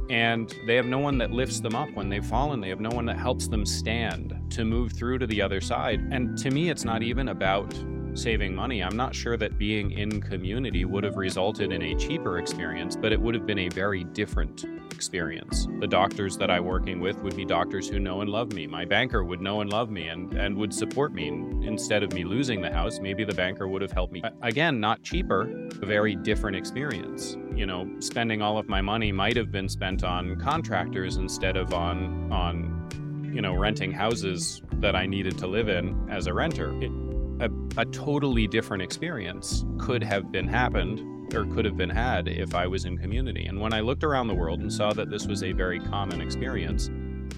and 0.09 0.55
they 0.65 0.75
have 0.75 0.87
no 0.87 0.97
one 0.97 1.19
that 1.19 1.31
lifts 1.31 1.59
them 1.59 1.75
up 1.75 1.91
when 1.93 2.09
they've 2.09 2.25
fallen. 2.25 2.59
They 2.61 2.69
have 2.69 2.79
no 2.79 2.89
one 2.89 3.05
that 3.05 3.17
helps 3.17 3.47
them 3.47 3.63
stand 3.63 4.35
to 4.49 4.65
move 4.65 4.91
through 4.93 5.19
to 5.19 5.27
the 5.27 5.39
other 5.39 5.61
side. 5.61 5.99
And 6.11 6.35
to 6.39 6.49
me 6.49 6.69
it's 6.69 6.83
not 6.83 7.03
even 7.03 7.29
about 7.29 7.75
saving 8.15 8.55
money. 8.55 8.83
I'm 8.83 8.97
not 8.97 9.15
sure 9.15 9.37
that 9.37 9.57
being 9.57 9.91
in 9.91 10.21
community 10.21 10.85
would 10.85 11.03
have 11.03 11.17
resulted 11.17 11.71
in 11.71 11.81
a 11.81 11.95
cheaper 11.95 12.39
experience, 12.39 12.95
but 12.95 13.11
it 13.11 13.19
would 13.19 13.35
have 13.35 13.45
been 13.45 13.59
a 13.59 13.69
very 13.69 14.03
different 14.03 14.65
experience. 14.91 15.67
The 15.79 15.87
doctors 15.87 16.37
that 16.37 16.51
I'm 16.51 16.65
working 16.65 16.99
with 16.99 17.21
would 17.21 17.35
be 17.35 17.45
doctors 17.45 17.87
who 17.87 17.99
know 17.99 18.21
and 18.21 18.29
love 18.29 18.51
me. 18.51 18.67
My 18.67 18.83
banker 18.83 19.23
would 19.23 19.39
know 19.39 19.61
and 19.61 19.71
love 19.71 19.89
me 19.89 20.07
and, 20.07 20.33
and 20.33 20.57
would 20.57 20.73
support 20.73 21.13
me. 21.13 21.29
Instead 21.65 22.03
of 22.03 22.11
me 22.13 22.25
losing 22.25 22.61
the 22.61 22.71
house, 22.71 22.99
maybe 22.99 23.23
the 23.23 23.33
banker 23.33 23.67
would 23.67 23.81
have 23.81 23.91
helped 23.91 24.11
me. 24.11 24.21
Again, 24.41 24.79
not 24.79 25.01
cheaper, 25.03 25.43
a 25.81 25.85
very 25.85 26.15
different 26.15 26.57
experience. 26.57 27.37
You 27.55 27.65
know, 27.65 27.89
spending 27.99 28.41
all 28.41 28.57
of 28.57 28.67
my 28.67 28.81
money 28.81 29.11
might 29.11 29.37
have 29.37 29.51
been 29.51 29.69
spent 29.69 30.03
on 30.03 30.37
contractors 30.39 31.17
instead 31.17 31.55
of 31.55 31.73
on 31.73 32.31
on 32.31 33.31
you 33.33 33.41
know 33.41 33.55
renting 33.55 33.91
houses 33.91 34.61
that 34.73 34.95
I 34.95 35.05
needed 35.05 35.37
to 35.37 35.47
live 35.47 35.69
in 35.69 36.09
as 36.09 36.27
a 36.27 36.33
renter. 36.33 36.73
It, 36.81 36.91
a, 37.39 37.49
a 37.77 37.85
totally 37.85 38.47
different 38.47 38.83
experience 38.83 39.65
could 39.77 40.03
have 40.03 40.31
been 40.31 40.47
happened 40.47 41.33
or 41.33 41.45
could 41.45 41.65
have 41.65 41.77
been 41.77 41.89
had 41.89 42.27
if 42.27 42.55
I 42.55 42.67
was 42.67 42.85
in 42.85 42.97
community. 42.97 43.45
And 43.45 43.59
when 43.59 43.73
I 43.73 43.81
looked 43.81 44.03
around 44.03 44.27
the 44.27 44.35
world 44.35 44.59
and 44.61 44.71
saw 44.71 44.93
that 44.93 45.09
this 45.09 45.27
was 45.27 45.43
a 45.43 45.51
very 45.51 45.79
common 45.79 46.21
experience 46.21 46.87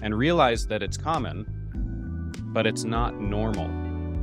and 0.02 0.16
realized 0.16 0.68
that 0.68 0.82
it's 0.82 0.96
common, 0.96 1.46
but 2.52 2.66
it's 2.66 2.84
not 2.84 3.20
normal, 3.20 3.68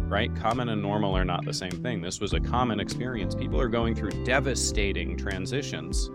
right? 0.07 0.35
Common 0.35 0.69
and 0.69 0.81
normal 0.81 1.15
are 1.15 1.25
not 1.25 1.45
the 1.45 1.53
same 1.53 1.71
thing. 1.71 2.01
This 2.01 2.19
was 2.19 2.33
a 2.33 2.39
common 2.39 2.79
experience. 2.79 3.35
People 3.35 3.61
are 3.61 3.69
going 3.69 3.95
through 3.95 4.23
devastating 4.23 5.15
transitions 5.15 6.09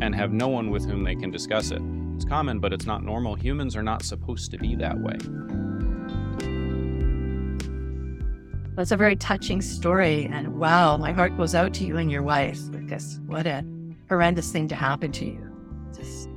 and 0.00 0.14
have 0.14 0.32
no 0.32 0.48
one 0.48 0.70
with 0.70 0.84
whom 0.84 1.02
they 1.02 1.14
can 1.14 1.30
discuss 1.30 1.70
it. 1.70 1.82
It's 2.14 2.24
common, 2.24 2.60
but 2.60 2.72
it's 2.72 2.86
not 2.86 3.02
normal. 3.02 3.34
Humans 3.34 3.76
are 3.76 3.82
not 3.82 4.02
supposed 4.02 4.50
to 4.52 4.58
be 4.58 4.74
that 4.76 4.98
way. 4.98 5.16
That's 8.78 8.92
a 8.92 8.96
very 8.96 9.16
touching 9.16 9.60
story. 9.60 10.30
And 10.32 10.60
wow, 10.60 10.96
my 10.96 11.10
heart 11.10 11.36
goes 11.36 11.52
out 11.52 11.74
to 11.74 11.84
you 11.84 11.96
and 11.96 12.12
your 12.12 12.22
wife 12.22 12.60
because 12.70 13.18
what 13.26 13.44
a 13.44 13.64
horrendous 14.08 14.52
thing 14.52 14.68
to 14.68 14.76
happen 14.76 15.10
to 15.10 15.24
you. 15.24 15.52
Just... 15.92 16.28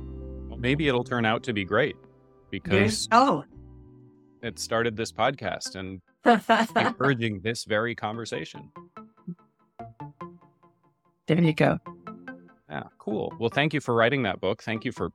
Well, 0.48 0.58
maybe 0.58 0.88
it'll 0.88 1.04
turn 1.04 1.24
out 1.24 1.44
to 1.44 1.52
be 1.52 1.62
great 1.62 1.94
because 2.50 3.06
oh, 3.12 3.44
it 4.42 4.58
started 4.58 4.96
this 4.96 5.12
podcast 5.12 5.76
and 5.76 6.02
encouraging 6.76 7.42
this 7.44 7.62
very 7.62 7.94
conversation. 7.94 8.72
There 11.28 11.40
you 11.40 11.52
go. 11.52 11.78
Yeah, 12.68 12.82
cool. 12.98 13.32
Well, 13.38 13.50
thank 13.50 13.72
you 13.72 13.80
for 13.80 13.94
writing 13.94 14.24
that 14.24 14.40
book. 14.40 14.64
Thank 14.64 14.84
you 14.84 14.90
for 14.90 15.10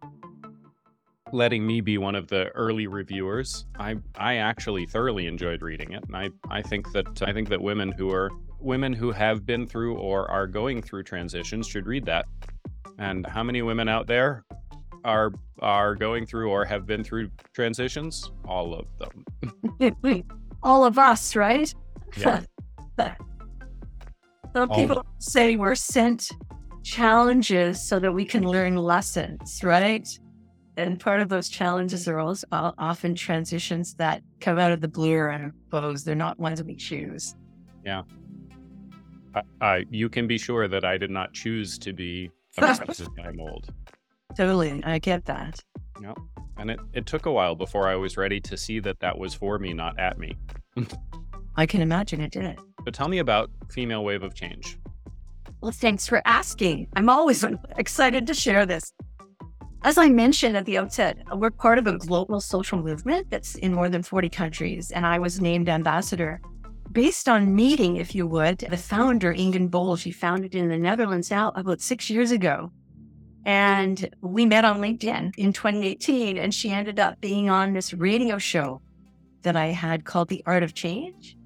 letting 1.32 1.66
me 1.66 1.82
be 1.82 1.98
one 1.98 2.16
of 2.16 2.28
the 2.28 2.50
early 2.50 2.88
reviewers. 2.88 3.66
I 3.80 3.96
I 4.16 4.36
actually 4.36 4.86
thoroughly 4.86 5.28
enjoyed 5.28 5.62
reading 5.62 5.94
it, 5.94 6.04
and 6.08 6.16
I 6.16 6.30
I 6.50 6.62
think 6.62 6.92
that 6.94 7.22
I 7.22 7.34
think 7.34 7.50
that 7.50 7.62
women 7.62 7.92
who 7.92 8.12
are 8.12 8.32
women 8.60 8.94
who 8.94 9.12
have 9.12 9.46
been 9.46 9.68
through 9.68 9.96
or 9.98 10.30
are 10.32 10.48
going 10.48 10.82
through 10.82 11.04
transitions 11.04 11.68
should 11.68 11.86
read 11.86 12.06
that. 12.06 12.26
And 12.98 13.26
how 13.26 13.44
many 13.44 13.62
women 13.62 13.88
out 13.88 14.08
there 14.08 14.44
are 15.04 15.32
are 15.60 15.96
going 15.96 16.26
through 16.26 16.50
or 16.50 16.66
have 16.66 16.86
been 16.86 17.04
through 17.04 17.30
transitions? 17.54 18.32
All 18.46 18.74
of 18.74 18.88
them. 18.98 20.26
All 20.64 20.86
of 20.86 20.98
us, 20.98 21.36
right? 21.36 21.74
Yeah. 22.18 22.42
Some 24.54 24.70
people 24.70 25.06
say 25.20 25.56
we're 25.56 25.76
sent 25.76 26.32
challenges 26.84 27.86
so 27.88 28.00
that 28.00 28.12
we 28.12 28.26
can 28.26 28.44
learn 28.48 28.76
lessons, 28.76 29.62
right? 29.64 30.08
And 30.78 31.00
part 31.00 31.22
of 31.22 31.30
those 31.30 31.50
challenges 31.50 32.08
are 32.08 32.20
also 32.20 32.46
uh, 32.52 32.72
often 32.78 33.16
transitions 33.16 33.96
that 33.96 34.22
come 34.40 34.60
out 34.60 34.72
of 34.72 34.80
the 34.80 34.88
blue 34.88 35.14
or 35.14 35.34
unopposed. 35.34 36.06
They're 36.06 36.16
not 36.16 36.40
ones 36.40 36.64
we 36.64 36.76
choose. 36.76 37.36
Yeah. 37.84 38.04
I, 39.60 39.86
you 39.90 40.08
can 40.08 40.28
be 40.28 40.38
sure 40.38 40.68
that 40.68 40.86
I 40.86 40.98
did 40.98 41.10
not 41.10 41.34
choose 41.34 41.78
to 41.80 41.94
be 41.94 42.32
a 42.58 42.62
guy 43.18 43.32
mold. 43.34 43.74
Totally. 44.36 44.84
I 44.84 45.00
get 45.00 45.26
that. 45.26 45.60
Yeah. 46.02 46.14
And 46.58 46.72
it, 46.72 46.80
it 46.94 47.06
took 47.06 47.26
a 47.26 47.32
while 47.32 47.56
before 47.56 47.88
I 47.88 47.96
was 47.96 48.18
ready 48.18 48.40
to 48.42 48.56
see 48.56 48.80
that 48.80 49.00
that 49.00 49.18
was 49.18 49.34
for 49.34 49.58
me, 49.60 49.74
not 49.74 50.00
at 50.00 50.18
me. 50.20 50.38
I 51.56 51.66
can 51.66 51.82
imagine 51.82 52.22
it 52.22 52.32
did. 52.32 52.60
But 52.84 52.94
tell 52.94 53.08
me 53.08 53.18
about 53.18 53.50
Female 53.70 54.04
Wave 54.04 54.22
of 54.24 54.36
Change. 54.36 54.78
Well, 55.62 55.72
thanks 55.72 56.08
for 56.08 56.22
asking. 56.26 56.88
I'm 56.96 57.10
always 57.10 57.44
excited 57.78 58.28
to 58.28 58.34
share 58.36 58.66
this. 58.66 58.94
As 59.88 59.98
I 59.98 60.10
mentioned 60.10 60.58
at 60.58 60.66
the 60.66 60.78
outset, 60.78 61.18
we're 61.34 61.50
part 61.50 61.78
of 61.78 61.88
a 61.88 61.98
global 61.98 62.42
social 62.42 62.78
movement 62.78 63.30
that's 63.30 63.56
in 63.56 63.74
more 63.74 63.88
than 63.88 64.04
40 64.04 64.28
countries, 64.28 64.92
and 64.92 65.06
I 65.06 65.18
was 65.18 65.40
named 65.40 65.70
ambassador 65.70 66.42
based 66.92 67.30
on 67.30 67.56
meeting, 67.56 67.96
if 67.96 68.14
you 68.14 68.28
would, 68.28 68.58
the 68.70 68.76
founder, 68.76 69.32
Ingen 69.32 69.70
Bol. 69.70 69.96
She 69.96 70.12
founded 70.12 70.56
in 70.56 70.68
the 70.68 70.78
Netherlands 70.78 71.32
now 71.32 71.54
about 71.56 71.80
six 71.80 72.10
years 72.10 72.32
ago. 72.32 72.70
And 73.46 74.14
we 74.20 74.46
met 74.46 74.66
on 74.66 74.82
LinkedIn 74.82 75.32
in 75.38 75.54
2018, 75.54 76.38
and 76.38 76.54
she 76.54 76.70
ended 76.70 77.00
up 77.00 77.22
being 77.22 77.50
on 77.50 77.72
this 77.72 77.94
radio 77.94 78.38
show 78.38 78.82
that 79.44 79.56
I 79.56 79.68
had 79.68 80.04
called 80.04 80.28
The 80.28 80.44
Art 80.46 80.64
of 80.64 80.74
Change, 80.74 81.38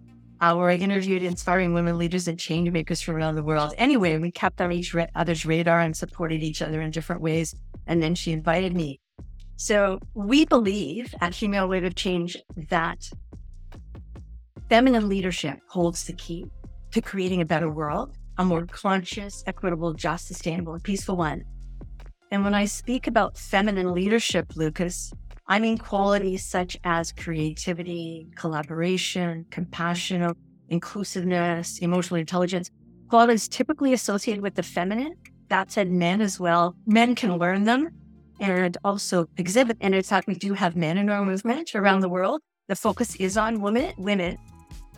where 0.41 0.69
I 0.69 0.75
interviewed 0.75 1.21
inspiring 1.21 1.73
women 1.73 1.99
leaders 1.99 2.27
and 2.27 2.39
change 2.39 2.71
makers 2.71 2.99
from 2.99 3.15
around 3.15 3.35
the 3.35 3.43
world. 3.43 3.75
Anyway, 3.77 4.17
we 4.17 4.31
kept 4.31 4.59
on 4.59 4.71
each 4.71 4.95
other's 5.13 5.45
radar 5.45 5.81
and 5.81 5.95
supported 5.95 6.41
each 6.41 6.63
other 6.63 6.81
in 6.81 6.89
different 6.89 7.21
ways. 7.21 7.55
And 7.85 8.01
then 8.01 8.15
she 8.15 8.31
invited 8.31 8.75
me. 8.75 8.99
So 9.55 9.99
we 10.15 10.45
believe 10.45 11.13
at 11.21 11.35
Female 11.35 11.67
Wave 11.67 11.83
of 11.83 11.93
Change 11.93 12.37
that 12.69 13.07
feminine 14.67 15.07
leadership 15.07 15.59
holds 15.67 16.05
the 16.05 16.13
key 16.13 16.47
to 16.91 17.01
creating 17.01 17.41
a 17.41 17.45
better 17.45 17.69
world, 17.69 18.17
a 18.39 18.43
more 18.43 18.65
conscious, 18.65 19.43
equitable, 19.45 19.93
just, 19.93 20.27
sustainable, 20.27 20.73
and 20.73 20.83
peaceful 20.83 21.17
one. 21.17 21.43
And 22.31 22.43
when 22.43 22.55
I 22.55 22.65
speak 22.65 23.05
about 23.05 23.37
feminine 23.37 23.93
leadership, 23.93 24.55
Lucas, 24.55 25.13
I 25.51 25.59
mean 25.59 25.77
qualities 25.77 26.45
such 26.45 26.77
as 26.85 27.11
creativity, 27.11 28.25
collaboration, 28.37 29.45
compassion, 29.49 30.33
inclusiveness, 30.69 31.79
emotional 31.79 32.21
intelligence, 32.21 32.71
qualities 33.09 33.49
typically 33.49 33.91
associated 33.91 34.41
with 34.41 34.55
the 34.55 34.63
feminine 34.63 35.13
that 35.49 35.69
said, 35.69 35.91
men 35.91 36.21
as 36.21 36.39
well, 36.39 36.73
men 36.85 37.15
can 37.15 37.37
learn 37.37 37.65
them 37.65 37.89
and 38.39 38.77
also 38.85 39.27
exhibit. 39.35 39.75
And 39.81 39.93
in 39.93 40.03
fact, 40.03 40.25
we 40.25 40.35
do 40.35 40.53
have 40.53 40.77
men 40.77 40.97
in 40.97 41.09
our 41.09 41.25
movement 41.25 41.75
around 41.75 41.99
the 41.99 42.07
world. 42.07 42.39
The 42.69 42.77
focus 42.77 43.17
is 43.17 43.35
on 43.35 43.61
women, 43.61 43.93
women. 43.97 44.37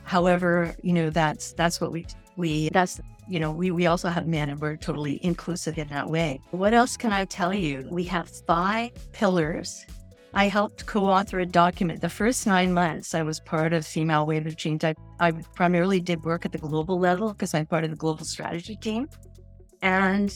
However, 0.03 0.75
you 0.83 0.93
know, 0.93 1.09
that's 1.09 1.53
that's 1.53 1.81
what 1.81 1.91
we 1.91 2.05
we 2.37 2.69
that's 2.69 3.01
you 3.27 3.39
know, 3.39 3.51
we, 3.51 3.71
we 3.71 3.87
also 3.87 4.09
have 4.09 4.27
men 4.27 4.49
and 4.49 4.61
we're 4.61 4.75
totally 4.75 5.19
inclusive 5.25 5.79
in 5.79 5.87
that 5.87 6.09
way. 6.09 6.39
What 6.51 6.75
else 6.75 6.95
can 6.95 7.11
I 7.11 7.25
tell 7.25 7.53
you? 7.53 7.87
We 7.89 8.03
have 8.03 8.29
five 8.45 8.91
pillars. 9.13 9.83
I 10.35 10.47
helped 10.47 10.87
co 10.87 11.05
author 11.05 11.39
a 11.39 11.45
document. 11.45 12.01
The 12.01 12.09
first 12.09 12.47
nine 12.47 12.73
months, 12.73 13.13
I 13.13 13.21
was 13.21 13.39
part 13.39 13.71
of 13.71 13.85
Female 13.85 14.25
Wave 14.25 14.47
of 14.47 14.57
Change. 14.57 14.83
I, 14.83 14.95
I 15.19 15.31
primarily 15.31 15.99
did 15.99 16.23
work 16.23 16.43
at 16.45 16.51
the 16.51 16.57
global 16.57 16.99
level 16.99 17.33
because 17.33 17.53
I'm 17.53 17.67
part 17.67 17.83
of 17.83 17.91
the 17.91 17.95
global 17.95 18.25
strategy 18.25 18.75
team. 18.75 19.07
And 19.83 20.35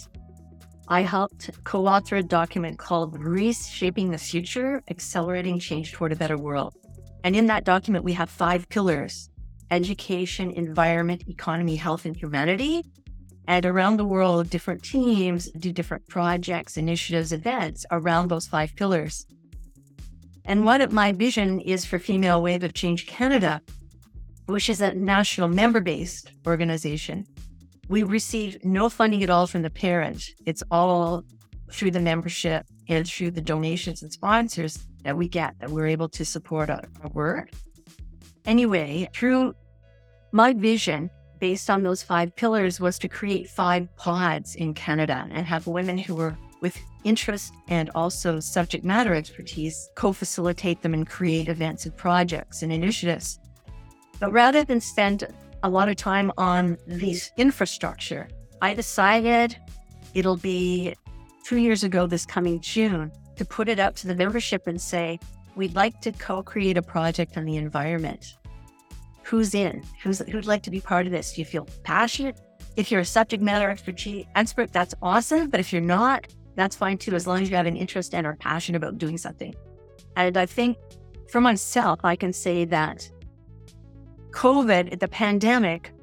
I 0.87 1.01
helped 1.01 1.49
co 1.63 1.87
author 1.87 2.17
a 2.17 2.23
document 2.23 2.77
called 2.77 3.19
Reshaping 3.19 4.11
the 4.11 4.19
Future 4.19 4.83
Accelerating 4.89 5.57
Change 5.57 5.93
Toward 5.93 6.11
a 6.11 6.15
Better 6.15 6.37
World. 6.37 6.75
And 7.23 7.35
in 7.35 7.47
that 7.47 7.63
document, 7.63 8.05
we 8.05 8.13
have 8.13 8.29
five 8.29 8.69
pillars 8.69 9.29
education, 9.71 10.51
environment, 10.51 11.23
economy, 11.27 11.75
health, 11.75 12.05
and 12.05 12.15
humanity. 12.15 12.83
And 13.47 13.65
around 13.65 13.97
the 13.97 14.05
world, 14.05 14.49
different 14.49 14.83
teams 14.83 15.49
do 15.51 15.73
different 15.73 16.07
projects, 16.07 16.77
initiatives, 16.77 17.31
events 17.33 17.85
around 17.91 18.27
those 18.27 18.45
five 18.47 18.75
pillars. 18.75 19.25
And 20.47 20.63
what 20.63 20.91
my 20.93 21.11
vision 21.11 21.59
is 21.59 21.85
for 21.85 21.99
Female 21.99 22.41
Wave 22.41 22.63
of 22.63 22.73
Change 22.73 23.05
Canada, 23.05 23.61
which 24.45 24.69
is 24.69 24.79
a 24.79 24.93
national 24.93 25.49
member 25.49 25.81
based 25.81 26.31
organization. 26.47 27.25
We 27.89 28.03
receive 28.03 28.63
no 28.63 28.87
funding 28.87 29.23
at 29.23 29.29
all 29.29 29.45
from 29.45 29.61
the 29.61 29.69
parent. 29.69 30.23
It's 30.45 30.63
all 30.71 31.23
through 31.69 31.91
the 31.91 31.99
membership 31.99 32.65
and 32.87 33.05
through 33.05 33.31
the 33.31 33.41
donations 33.41 34.01
and 34.03 34.11
sponsors 34.11 34.87
that 35.03 35.17
we 35.17 35.27
get 35.27 35.59
that 35.59 35.69
we're 35.69 35.87
able 35.87 36.07
to 36.09 36.23
support 36.23 36.69
our, 36.69 36.83
our 37.03 37.09
work. 37.09 37.49
Anyway, 38.45 39.09
through 39.13 39.53
my 40.31 40.53
vision 40.53 41.09
based 41.39 41.69
on 41.69 41.83
those 41.83 42.01
five 42.01 42.33
pillars 42.37 42.79
was 42.79 42.97
to 42.99 43.09
create 43.09 43.49
five 43.49 43.93
pods 43.97 44.55
in 44.55 44.73
Canada 44.73 45.27
and 45.31 45.45
have 45.45 45.67
women 45.67 45.97
who 45.97 46.15
were 46.15 46.37
with 46.61 46.77
interest 47.03 47.53
and 47.67 47.89
also 47.95 48.39
subject 48.39 48.83
matter 48.83 49.13
expertise 49.13 49.89
co 49.95 50.11
facilitate 50.11 50.81
them 50.81 50.93
and 50.93 51.07
create 51.07 51.49
events 51.49 51.85
and 51.85 51.95
projects 51.95 52.63
and 52.63 52.71
initiatives. 52.71 53.39
But 54.19 54.31
rather 54.31 54.63
than 54.63 54.81
spend 54.81 55.27
a 55.63 55.69
lot 55.69 55.89
of 55.89 55.95
time 55.95 56.31
on 56.37 56.77
these 56.87 57.31
infrastructure, 57.37 58.27
I 58.61 58.73
decided 58.73 59.55
it'll 60.13 60.37
be 60.37 60.95
two 61.43 61.57
years 61.57 61.83
ago 61.83 62.07
this 62.07 62.25
coming 62.25 62.59
June 62.59 63.11
to 63.35 63.45
put 63.45 63.69
it 63.69 63.79
out 63.79 63.95
to 63.97 64.07
the 64.07 64.15
membership 64.15 64.67
and 64.67 64.81
say, 64.81 65.19
we'd 65.55 65.75
like 65.75 66.01
to 66.01 66.11
co 66.11 66.41
create 66.41 66.77
a 66.77 66.81
project 66.81 67.37
on 67.37 67.45
the 67.45 67.57
environment. 67.57 68.35
Who's 69.23 69.53
in? 69.53 69.83
Who's, 70.01 70.19
who'd 70.19 70.47
like 70.47 70.63
to 70.63 70.71
be 70.71 70.79
part 70.79 71.05
of 71.05 71.11
this? 71.11 71.33
Do 71.33 71.41
you 71.41 71.45
feel 71.45 71.67
passionate? 71.83 72.39
If 72.77 72.91
you're 72.91 73.01
a 73.01 73.05
subject 73.05 73.43
matter 73.43 73.75
expert, 74.35 74.71
that's 74.71 74.95
awesome. 75.01 75.49
But 75.49 75.59
if 75.59 75.73
you're 75.73 75.81
not, 75.81 76.27
that's 76.57 76.75
fine 76.75 76.97
too, 76.97 77.15
as 77.15 77.25
long 77.25 77.41
as 77.41 77.49
you 77.49 77.55
have 77.55 77.67
an 77.67 77.77
interest 77.77 78.13
and 78.13 78.27
are 78.27 78.35
passionate 78.35 78.77
about 78.77 78.97
doing 78.97 79.17
something. 79.17 79.55
And 80.15 80.35
I 80.35 80.45
think 80.45 80.77
for 81.29 81.39
myself, 81.39 81.99
I 82.03 82.15
can 82.15 82.33
say 82.33 82.65
that 82.65 83.09
COVID, 84.31 84.99
the 84.99 85.07
pandemic, 85.07 85.93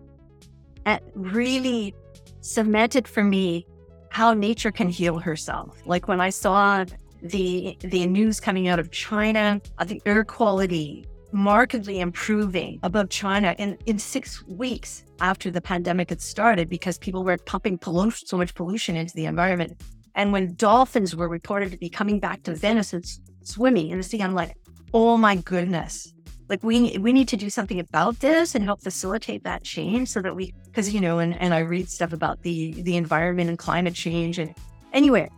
really 1.14 1.94
cemented 2.40 3.08
for 3.08 3.24
me 3.24 3.66
how 4.10 4.32
nature 4.32 4.70
can 4.70 4.88
heal 4.88 5.18
herself. 5.18 5.80
Like 5.86 6.08
when 6.08 6.20
I 6.20 6.30
saw 6.30 6.84
the 7.22 7.76
the 7.80 8.06
news 8.06 8.38
coming 8.38 8.68
out 8.68 8.78
of 8.78 8.90
China, 8.90 9.60
of 9.78 9.88
the 9.88 10.00
air 10.06 10.24
quality 10.24 11.06
markedly 11.34 11.98
improving 11.98 12.78
above 12.84 13.08
China 13.10 13.56
in, 13.58 13.76
in 13.86 13.98
six 13.98 14.46
weeks 14.46 15.04
after 15.20 15.50
the 15.50 15.60
pandemic 15.60 16.10
had 16.10 16.20
started 16.20 16.68
because 16.68 16.96
people 16.96 17.24
were 17.24 17.36
pumping 17.38 17.76
pollution, 17.76 18.26
so 18.28 18.36
much 18.36 18.54
pollution 18.54 18.94
into 18.94 19.12
the 19.14 19.26
environment. 19.26 19.82
And 20.14 20.32
when 20.32 20.54
dolphins 20.54 21.16
were 21.16 21.28
reported 21.28 21.70
to 21.72 21.78
be 21.78 21.88
coming 21.88 22.20
back 22.20 22.42
to 22.44 22.54
Venice 22.54 22.92
and 22.92 23.04
swimming 23.42 23.90
in 23.90 23.98
the 23.98 24.04
sea, 24.04 24.22
I'm 24.22 24.34
like, 24.34 24.56
oh 24.92 25.16
my 25.16 25.36
goodness. 25.36 26.12
Like 26.48 26.62
we 26.62 26.98
we 26.98 27.12
need 27.12 27.28
to 27.28 27.36
do 27.36 27.48
something 27.48 27.80
about 27.80 28.20
this 28.20 28.54
and 28.54 28.64
help 28.64 28.82
facilitate 28.82 29.44
that 29.44 29.64
change 29.64 30.08
so 30.08 30.20
that 30.20 30.36
we 30.36 30.54
because 30.66 30.92
you 30.92 31.00
know 31.00 31.18
and, 31.18 31.40
and 31.40 31.54
I 31.54 31.60
read 31.60 31.88
stuff 31.88 32.12
about 32.12 32.42
the 32.42 32.82
the 32.82 32.96
environment 32.96 33.48
and 33.48 33.58
climate 33.58 33.94
change 33.94 34.38
and 34.38 34.54
anyway. 34.92 35.30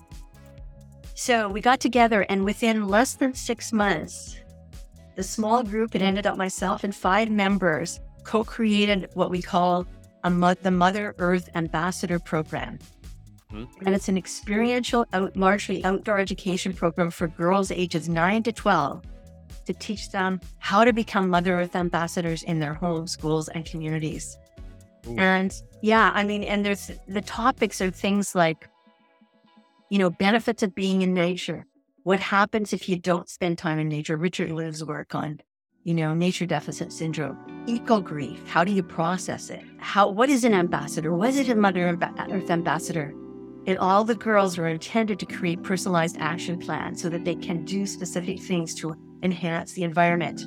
So 1.14 1.49
we 1.49 1.61
got 1.61 1.80
together 1.80 2.26
and 2.28 2.45
within 2.45 2.88
less 2.88 3.14
than 3.14 3.35
six 3.35 3.73
months, 3.73 4.37
the 5.14 5.23
small 5.23 5.62
group, 5.62 5.95
it 5.95 6.02
ended 6.02 6.26
up 6.26 6.37
myself 6.37 6.85
and 6.85 6.95
five 6.95 7.30
members 7.30 8.00
co-created 8.25 9.09
what 9.14 9.30
we 9.30 9.40
call 9.40 9.87
a, 10.25 10.56
the 10.61 10.71
Mother 10.71 11.14
Earth 11.18 11.49
Ambassador 11.54 12.18
Program. 12.18 12.78
And 13.50 13.95
it's 13.95 14.09
an 14.09 14.19
experiential, 14.19 15.07
out, 15.12 15.37
largely 15.37 15.85
outdoor 15.85 16.19
education 16.19 16.73
program 16.73 17.11
for 17.11 17.29
girls 17.29 17.71
ages 17.71 18.09
9 18.09 18.43
to 18.45 18.53
12 18.53 19.03
to 19.67 19.73
teach 19.75 20.11
them 20.11 20.41
how 20.59 20.85
to 20.85 20.93
become 20.93 21.29
Mother 21.29 21.61
Earth 21.61 21.76
ambassadors 21.76 22.43
in 22.43 22.59
their 22.61 22.75
homes, 22.75 23.12
schools, 23.12 23.49
and 23.49 23.65
communities. 23.65 24.37
Ooh. 25.06 25.17
And 25.19 25.54
yeah, 25.82 26.11
I 26.15 26.25
mean, 26.25 26.43
and 26.43 26.65
there's 26.65 26.91
the 27.06 27.21
topics 27.21 27.80
are 27.80 27.91
things 27.91 28.35
like, 28.35 28.69
you 29.91 29.99
know, 29.99 30.11
benefits 30.11 30.63
of 30.63 30.75
being 30.75 31.02
in 31.02 31.15
nature. 31.15 31.67
What 32.02 32.21
happens 32.21 32.73
if 32.73 32.89
you 32.89 32.99
don't 32.99 33.28
spend 33.28 33.59
time 33.59 33.78
in 33.78 33.89
nature? 33.89 34.17
Richard 34.17 34.50
Louv's 34.50 34.85
work 34.85 35.15
on, 35.15 35.41
you 35.85 35.95
know, 35.95 36.15
nature 36.15 36.47
deficit 36.47 36.93
syndrome, 36.93 37.65
eco 37.67 38.00
grief. 38.00 38.41
How 38.49 38.65
do 38.65 38.73
you 38.73 38.82
process 38.82 39.50
it? 39.50 39.65
How? 39.78 40.09
What 40.09 40.30
is 40.30 40.45
an 40.45 40.54
ambassador? 40.54 41.13
What 41.13 41.30
is 41.30 41.39
it 41.39 41.49
a 41.49 41.56
Mother 41.56 41.89
Earth 41.89 42.50
ambassador? 42.50 43.15
And 43.67 43.79
all 43.79 44.05
the 44.05 44.15
girls 44.15 44.59
are 44.59 44.69
intended 44.69 45.19
to 45.19 45.26
create 45.26 45.63
personalized 45.63 46.17
action 46.21 46.59
plans 46.59 47.02
so 47.02 47.09
that 47.09 47.25
they 47.25 47.35
can 47.35 47.65
do 47.65 47.85
specific 47.85 48.41
things 48.41 48.75
to 48.76 48.95
enhance 49.23 49.73
the 49.73 49.83
environment. 49.83 50.43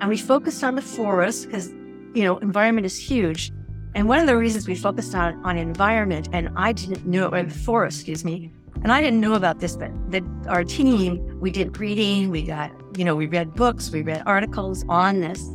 And 0.00 0.08
we 0.08 0.16
focused 0.16 0.64
on 0.64 0.74
the 0.74 0.82
forest 0.82 1.46
because, 1.46 1.68
you 2.14 2.24
know, 2.24 2.38
environment 2.38 2.86
is 2.86 2.98
huge. 2.98 3.52
And 3.94 4.08
one 4.08 4.18
of 4.18 4.26
the 4.26 4.38
reasons 4.38 4.66
we 4.66 4.74
focused 4.74 5.14
on, 5.14 5.44
on 5.44 5.58
environment, 5.58 6.30
and 6.32 6.48
I 6.56 6.72
didn't 6.72 7.06
know, 7.06 7.28
or 7.28 7.42
the 7.42 7.54
forest, 7.54 8.00
excuse 8.00 8.24
me, 8.24 8.50
and 8.82 8.90
I 8.90 9.02
didn't 9.02 9.20
know 9.20 9.34
about 9.34 9.60
this, 9.60 9.76
but 9.76 9.90
that 10.10 10.24
our 10.48 10.64
team, 10.64 11.38
we 11.40 11.50
did 11.50 11.78
reading, 11.78 12.30
we 12.30 12.42
got, 12.42 12.72
you 12.96 13.04
know, 13.04 13.14
we 13.14 13.26
read 13.26 13.54
books, 13.54 13.90
we 13.90 14.00
read 14.00 14.22
articles 14.24 14.84
on 14.88 15.20
this. 15.20 15.46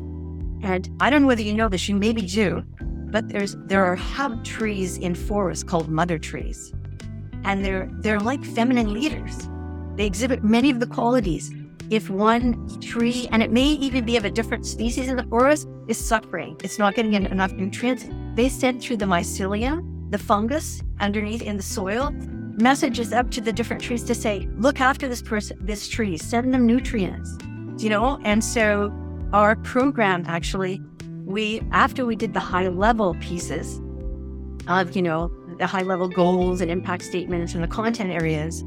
And 0.62 0.88
I 0.99 1.10
don't 1.10 1.23
know 1.23 1.27
whether 1.27 1.41
you 1.41 1.53
know 1.53 1.67
this, 1.67 1.89
you 1.89 1.95
maybe 1.95 2.21
do, 2.21 2.63
but 3.12 3.27
there's 3.30 3.56
there 3.65 3.84
are 3.86 3.95
hub 3.95 4.43
trees 4.43 4.97
in 4.97 5.15
forests 5.15 5.63
called 5.63 5.89
mother 5.89 6.19
trees 6.19 6.73
and 7.47 7.63
they're 7.63 7.89
they're 8.01 8.19
like 8.19 8.43
feminine 8.43 8.93
leaders. 8.93 9.47
They 9.95 10.05
exhibit 10.05 10.43
many 10.43 10.69
of 10.69 10.79
the 10.79 10.86
qualities. 10.86 11.51
If 11.89 12.10
one 12.10 12.67
tree, 12.81 13.29
and 13.31 13.41
it 13.41 13.49
may 13.49 13.65
even 13.65 14.05
be 14.05 14.17
of 14.17 14.25
a 14.25 14.29
different 14.29 14.65
species 14.65 15.07
in 15.07 15.15
the 15.15 15.23
forest, 15.23 15.67
is 15.88 15.97
suffering, 15.97 16.57
it's 16.62 16.77
not 16.77 16.95
getting 16.95 17.13
enough 17.13 17.53
nutrients, 17.53 18.05
they 18.36 18.49
send 18.49 18.81
through 18.81 18.97
the 18.97 19.05
mycelium, 19.05 20.12
the 20.12 20.17
fungus 20.17 20.83
underneath 20.99 21.41
in 21.41 21.55
the 21.55 21.63
soil, 21.63 22.12
messages 22.60 23.13
up 23.13 23.31
to 23.31 23.39
the 23.39 23.53
different 23.53 23.81
trees 23.81 24.03
to 24.03 24.13
say, 24.13 24.49
look 24.57 24.81
after 24.81 25.07
this 25.07 25.21
person, 25.21 25.57
this 25.62 25.88
tree, 25.88 26.17
send 26.17 26.53
them 26.53 26.67
nutrients. 26.67 27.38
You 27.77 27.89
know, 27.89 28.19
and 28.25 28.43
so 28.43 28.91
our 29.31 29.55
program 29.55 30.25
actually, 30.27 30.81
we 31.25 31.62
after 31.71 32.05
we 32.05 32.17
did 32.17 32.33
the 32.33 32.41
high 32.41 32.67
level 32.67 33.15
pieces 33.21 33.79
of, 34.67 34.93
you 34.93 35.01
know, 35.01 35.31
the 35.57 35.67
high 35.67 35.81
level 35.81 36.07
goals 36.07 36.61
and 36.61 36.69
impact 36.69 37.03
statements 37.03 37.53
and 37.53 37.63
the 37.63 37.67
content 37.67 38.11
areas, 38.11 38.63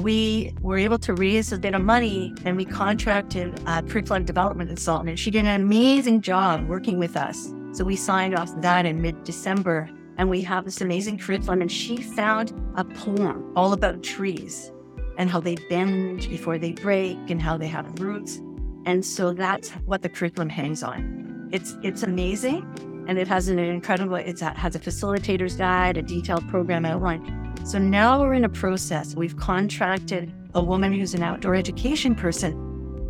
we 0.00 0.52
were 0.60 0.76
able 0.76 0.98
to 0.98 1.14
raise 1.14 1.52
a 1.52 1.58
bit 1.58 1.74
of 1.74 1.82
money 1.82 2.34
and 2.44 2.56
we 2.56 2.64
contracted 2.64 3.60
a 3.66 3.82
curriculum 3.82 4.24
development 4.24 4.68
consultant. 4.68 5.10
And 5.10 5.18
she 5.18 5.30
did 5.30 5.44
an 5.44 5.60
amazing 5.60 6.20
job 6.20 6.68
working 6.68 6.98
with 6.98 7.16
us. 7.16 7.52
So 7.72 7.84
we 7.84 7.96
signed 7.96 8.34
off 8.34 8.50
that 8.60 8.86
in 8.86 9.02
mid 9.02 9.22
December 9.24 9.88
and 10.16 10.30
we 10.30 10.42
have 10.42 10.64
this 10.64 10.80
amazing 10.80 11.18
curriculum. 11.18 11.60
And 11.60 11.70
she 11.70 11.96
found 11.96 12.52
a 12.76 12.84
poem 12.84 13.52
all 13.56 13.72
about 13.72 14.02
trees 14.02 14.72
and 15.16 15.30
how 15.30 15.40
they 15.40 15.56
bend 15.68 16.28
before 16.28 16.58
they 16.58 16.72
break 16.72 17.18
and 17.28 17.40
how 17.40 17.56
they 17.56 17.68
have 17.68 18.00
roots. 18.00 18.40
And 18.86 19.04
so 19.04 19.32
that's 19.32 19.70
what 19.86 20.02
the 20.02 20.08
curriculum 20.08 20.48
hangs 20.48 20.82
on. 20.82 21.48
It's 21.52 21.76
it's 21.82 22.02
amazing 22.02 22.93
and 23.06 23.18
it 23.18 23.28
has 23.28 23.48
an 23.48 23.58
incredible 23.58 24.16
it 24.16 24.40
has 24.40 24.74
a 24.74 24.78
facilitator's 24.78 25.56
guide 25.56 25.96
a 25.96 26.02
detailed 26.02 26.46
program 26.48 26.84
outline 26.84 27.44
so 27.64 27.78
now 27.78 28.20
we're 28.20 28.34
in 28.34 28.44
a 28.44 28.48
process. 28.50 29.16
We've 29.16 29.38
contracted 29.38 30.30
a 30.54 30.62
woman 30.62 30.92
who's 30.92 31.14
an 31.14 31.22
outdoor 31.22 31.54
education 31.54 32.14
person 32.14 32.52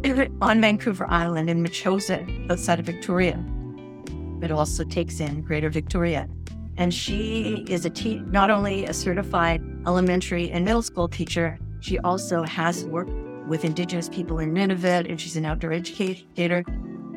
on 0.41 0.61
vancouver 0.61 1.11
island 1.11 1.51
in 1.51 1.61
Metchosin 1.61 2.49
outside 2.49 2.79
of 2.79 2.87
victoria. 2.87 3.45
It 4.43 4.53
also 4.53 4.85
takes 4.85 5.19
in 5.19 5.43
greater 5.43 5.71
victoria. 5.71 6.29
And 6.77 6.95
she 6.95 7.65
is 7.69 7.85
a 7.85 7.91
te- 7.91 8.21
not 8.21 8.49
only 8.49 8.85
a 8.85 8.95
certified 8.95 9.61
elementary 9.89 10.53
and 10.53 10.65
middle 10.65 10.83
school 10.83 11.09
teacher 11.09 11.59
she 11.81 11.99
also 11.99 12.45
has 12.45 12.85
worked 12.85 13.13
with 13.49 13.65
indigenous 13.65 14.09
people 14.09 14.39
in 14.39 14.55
Nunavut 14.55 15.11
and 15.11 15.21
she's 15.21 15.37
an 15.37 15.45
outdoor 15.45 15.73
educator 15.73 16.65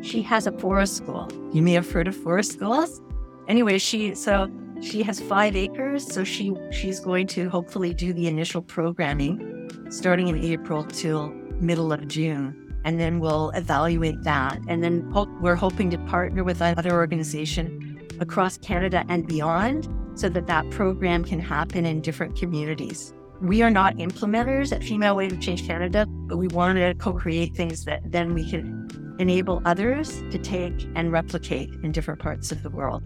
she 0.01 0.21
has 0.21 0.47
a 0.47 0.51
forest 0.51 0.97
school. 0.97 1.29
You 1.53 1.61
may 1.61 1.73
have 1.73 1.89
heard 1.89 2.07
of 2.07 2.15
forest 2.15 2.53
schools. 2.53 3.01
Anyway, 3.47 3.77
she 3.77 4.13
so 4.15 4.49
she 4.81 5.03
has 5.03 5.19
five 5.19 5.55
acres, 5.55 6.05
so 6.05 6.23
she 6.23 6.55
she's 6.71 6.99
going 6.99 7.27
to 7.27 7.49
hopefully 7.49 7.93
do 7.93 8.13
the 8.13 8.27
initial 8.27 8.61
programming 8.61 9.69
starting 9.89 10.27
in 10.27 10.37
April 10.43 10.83
till 10.83 11.29
middle 11.59 11.91
of 11.91 12.07
June, 12.07 12.79
and 12.83 12.99
then 12.99 13.19
we'll 13.19 13.49
evaluate 13.51 14.21
that. 14.23 14.59
And 14.67 14.83
then 14.83 15.09
hope, 15.11 15.29
we're 15.41 15.55
hoping 15.55 15.89
to 15.91 15.97
partner 15.99 16.43
with 16.43 16.61
another 16.61 16.91
organization 16.91 18.07
across 18.19 18.57
Canada 18.57 19.05
and 19.09 19.27
beyond, 19.27 19.87
so 20.15 20.29
that 20.29 20.47
that 20.47 20.69
program 20.71 21.23
can 21.23 21.39
happen 21.39 21.85
in 21.85 22.01
different 22.01 22.35
communities. 22.35 23.13
We 23.39 23.61
are 23.61 23.69
not 23.69 23.95
implementers 23.97 24.71
at 24.71 24.83
Female 24.83 25.15
Wave 25.15 25.31
of 25.31 25.39
Change 25.39 25.65
Canada, 25.67 26.05
but 26.07 26.37
we 26.37 26.47
wanted 26.47 26.87
to 26.87 26.95
co-create 26.95 27.55
things 27.55 27.85
that 27.85 28.01
then 28.11 28.33
we 28.33 28.49
can 28.49 28.87
enable 29.19 29.61
others 29.65 30.21
to 30.31 30.37
take 30.37 30.87
and 30.95 31.11
replicate 31.11 31.69
in 31.83 31.91
different 31.91 32.19
parts 32.19 32.51
of 32.51 32.63
the 32.63 32.69
world. 32.69 33.03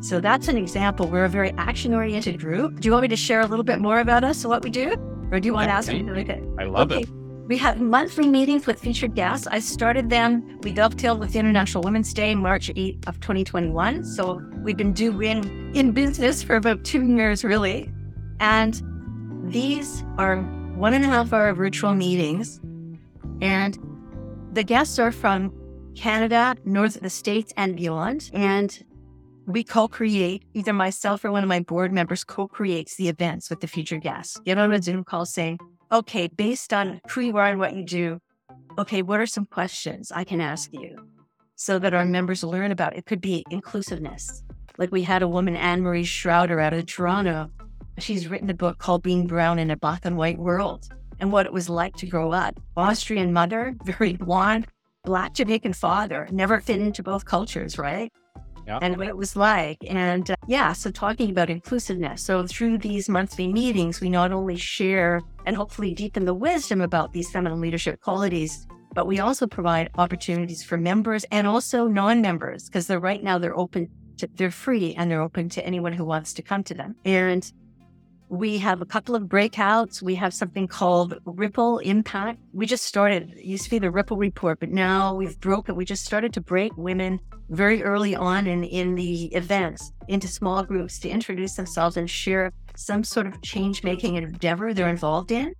So 0.00 0.20
that's 0.20 0.48
an 0.48 0.56
example. 0.56 1.06
We're 1.06 1.26
a 1.26 1.28
very 1.28 1.52
action 1.52 1.92
oriented 1.92 2.40
group. 2.40 2.80
Do 2.80 2.86
you 2.88 2.92
want 2.92 3.02
me 3.02 3.08
to 3.08 3.16
share 3.16 3.40
a 3.40 3.46
little 3.46 3.64
bit 3.64 3.80
more 3.80 4.00
about 4.00 4.24
us 4.24 4.42
and 4.42 4.50
what 4.50 4.62
we 4.62 4.70
do? 4.70 4.94
Or 5.30 5.40
do 5.40 5.46
you 5.46 5.52
want 5.52 5.68
to 5.68 5.72
ask 5.72 5.88
me 5.88 6.02
to 6.02 6.12
look 6.12 6.28
at 6.28 6.40
I 6.58 6.64
love 6.64 6.90
okay. 6.90 7.02
it. 7.02 7.08
We 7.46 7.58
have 7.58 7.80
monthly 7.80 8.28
meetings 8.28 8.66
with 8.66 8.80
featured 8.80 9.14
guests. 9.14 9.46
I 9.46 9.58
started 9.58 10.08
them. 10.08 10.60
We 10.62 10.72
dovetailed 10.72 11.18
with 11.18 11.34
International 11.34 11.82
Women's 11.82 12.14
Day, 12.14 12.34
March 12.34 12.68
8th 12.68 13.08
of 13.08 13.20
2021. 13.20 14.04
So 14.04 14.40
we've 14.62 14.76
been 14.76 14.92
doing 14.92 15.74
in 15.74 15.92
business 15.92 16.42
for 16.42 16.56
about 16.56 16.84
two 16.84 17.02
years, 17.04 17.42
really. 17.42 17.92
And 18.38 18.80
these 19.52 20.04
are 20.16 20.42
one 20.76 20.94
and 20.94 21.04
a 21.04 21.08
half 21.08 21.32
hour 21.32 21.52
virtual 21.52 21.92
meetings. 21.92 22.60
And 23.40 23.76
the 24.52 24.64
guests 24.64 24.98
are 24.98 25.12
from 25.12 25.52
Canada, 25.94 26.56
north 26.64 26.96
of 26.96 27.02
the 27.02 27.10
States, 27.10 27.52
and 27.56 27.76
beyond. 27.76 28.30
And 28.32 28.84
we 29.46 29.64
co-create, 29.64 30.44
either 30.54 30.72
myself 30.72 31.24
or 31.24 31.32
one 31.32 31.42
of 31.42 31.48
my 31.48 31.60
board 31.60 31.92
members 31.92 32.24
co-creates 32.24 32.96
the 32.96 33.08
events 33.08 33.50
with 33.50 33.60
the 33.60 33.66
future 33.66 33.98
guests. 33.98 34.38
Get 34.44 34.58
on 34.58 34.72
a 34.72 34.82
Zoom 34.82 35.04
call 35.04 35.26
saying, 35.26 35.58
okay, 35.92 36.28
based 36.28 36.72
on 36.72 37.00
who 37.10 37.20
you 37.20 37.36
are 37.36 37.46
and 37.46 37.58
what 37.58 37.74
you 37.74 37.84
do, 37.84 38.20
okay, 38.78 39.02
what 39.02 39.20
are 39.20 39.26
some 39.26 39.46
questions 39.46 40.12
I 40.12 40.24
can 40.24 40.40
ask 40.40 40.72
you 40.72 40.96
so 41.56 41.78
that 41.78 41.94
our 41.94 42.04
members 42.04 42.44
learn 42.44 42.70
about 42.70 42.96
it? 42.96 43.06
Could 43.06 43.20
be 43.20 43.44
inclusiveness. 43.50 44.42
Like 44.78 44.92
we 44.92 45.02
had 45.02 45.22
a 45.22 45.28
woman, 45.28 45.56
Anne 45.56 45.82
Marie 45.82 46.04
Schroeder 46.04 46.60
out 46.60 46.72
of 46.72 46.86
Toronto. 46.86 47.50
She's 47.98 48.28
written 48.28 48.48
a 48.50 48.54
book 48.54 48.78
called 48.78 49.02
Being 49.02 49.26
Brown 49.26 49.58
in 49.58 49.70
a 49.70 49.76
Black 49.76 50.04
and 50.04 50.16
White 50.16 50.38
World 50.38 50.88
and 51.20 51.32
what 51.32 51.46
it 51.46 51.52
was 51.52 51.68
like 51.68 51.96
to 51.96 52.06
grow 52.06 52.32
up. 52.32 52.58
Austrian 52.76 53.32
mother, 53.32 53.74
very 53.84 54.14
blonde, 54.14 54.66
black 55.04 55.34
Jamaican 55.34 55.72
father, 55.72 56.28
never 56.30 56.60
fit 56.60 56.80
into 56.80 57.02
both 57.02 57.24
cultures, 57.24 57.78
right? 57.78 58.12
yeah. 58.70 58.78
and 58.82 58.96
what 58.96 59.08
it 59.08 59.16
was 59.16 59.36
like. 59.36 59.78
And 59.88 60.30
uh, 60.30 60.36
yeah, 60.46 60.72
so 60.72 60.90
talking 60.90 61.30
about 61.30 61.50
inclusiveness. 61.50 62.22
So 62.22 62.46
through 62.46 62.78
these 62.78 63.08
monthly 63.08 63.52
meetings, 63.52 64.00
we 64.00 64.08
not 64.08 64.32
only 64.32 64.56
share 64.56 65.20
and 65.46 65.56
hopefully 65.56 65.94
deepen 65.94 66.24
the 66.24 66.34
wisdom 66.34 66.80
about 66.80 67.12
these 67.12 67.30
feminine 67.30 67.60
leadership 67.60 68.00
qualities, 68.00 68.66
but 68.94 69.06
we 69.06 69.20
also 69.20 69.46
provide 69.46 69.90
opportunities 69.96 70.62
for 70.62 70.76
members 70.76 71.24
and 71.30 71.46
also 71.46 71.86
non-members 71.86 72.66
because 72.66 72.86
they're 72.86 73.00
right 73.00 73.22
now 73.22 73.38
they're 73.38 73.56
open 73.56 73.88
to, 74.18 74.28
they're 74.34 74.50
free 74.50 74.94
and 74.96 75.10
they're 75.10 75.22
open 75.22 75.48
to 75.48 75.64
anyone 75.64 75.92
who 75.92 76.04
wants 76.04 76.32
to 76.34 76.42
come 76.42 76.62
to 76.64 76.74
them. 76.74 76.94
And 77.04 77.50
we 78.30 78.58
have 78.58 78.80
a 78.80 78.86
couple 78.86 79.16
of 79.16 79.24
breakouts. 79.24 80.00
We 80.00 80.14
have 80.14 80.32
something 80.32 80.68
called 80.68 81.18
Ripple 81.24 81.78
Impact. 81.78 82.38
We 82.52 82.64
just 82.64 82.84
started, 82.84 83.34
it 83.36 83.44
used 83.44 83.64
to 83.64 83.70
be 83.70 83.80
the 83.80 83.90
Ripple 83.90 84.16
Report, 84.16 84.60
but 84.60 84.70
now 84.70 85.16
we've 85.16 85.38
broken, 85.40 85.74
we 85.74 85.84
just 85.84 86.04
started 86.04 86.32
to 86.34 86.40
break 86.40 86.70
women 86.76 87.18
very 87.48 87.82
early 87.82 88.14
on 88.14 88.46
in, 88.46 88.62
in 88.62 88.94
the 88.94 89.24
events 89.34 89.92
into 90.06 90.28
small 90.28 90.62
groups 90.62 91.00
to 91.00 91.08
introduce 91.08 91.54
themselves 91.54 91.96
and 91.96 92.08
share 92.08 92.52
some 92.76 93.02
sort 93.02 93.26
of 93.26 93.42
change 93.42 93.82
making 93.82 94.14
endeavor 94.14 94.72
they're 94.72 94.88
involved 94.88 95.32
in. 95.32 95.52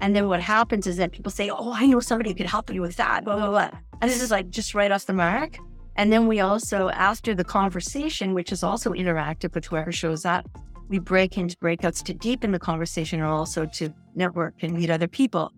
And 0.00 0.16
then 0.16 0.28
what 0.28 0.40
happens 0.40 0.86
is 0.86 0.96
that 0.96 1.12
people 1.12 1.30
say, 1.30 1.50
Oh, 1.50 1.74
I 1.74 1.84
know 1.84 2.00
somebody 2.00 2.30
who 2.30 2.36
could 2.36 2.46
help 2.46 2.72
you 2.72 2.80
with 2.80 2.96
that, 2.96 3.24
blah, 3.24 3.36
blah, 3.36 3.50
blah. 3.50 3.70
And 4.00 4.10
this 4.10 4.22
is 4.22 4.30
like 4.30 4.48
just 4.48 4.74
right 4.74 4.90
off 4.90 5.04
the 5.04 5.12
mark. 5.12 5.58
And 5.96 6.10
then 6.10 6.26
we 6.26 6.40
also, 6.40 6.88
after 6.90 7.34
the 7.34 7.44
conversation, 7.44 8.32
which 8.32 8.50
is 8.50 8.62
also 8.62 8.92
interactive 8.92 9.54
with 9.54 9.66
whoever 9.66 9.92
shows 9.92 10.24
up, 10.24 10.48
we 10.88 10.98
break 10.98 11.36
into 11.36 11.56
breakouts 11.58 12.02
to 12.04 12.14
deepen 12.14 12.52
the 12.52 12.58
conversation 12.58 13.20
or 13.20 13.26
also 13.26 13.66
to 13.66 13.92
network 14.14 14.54
and 14.62 14.74
meet 14.74 14.90
other 14.90 15.08
people. 15.08 15.52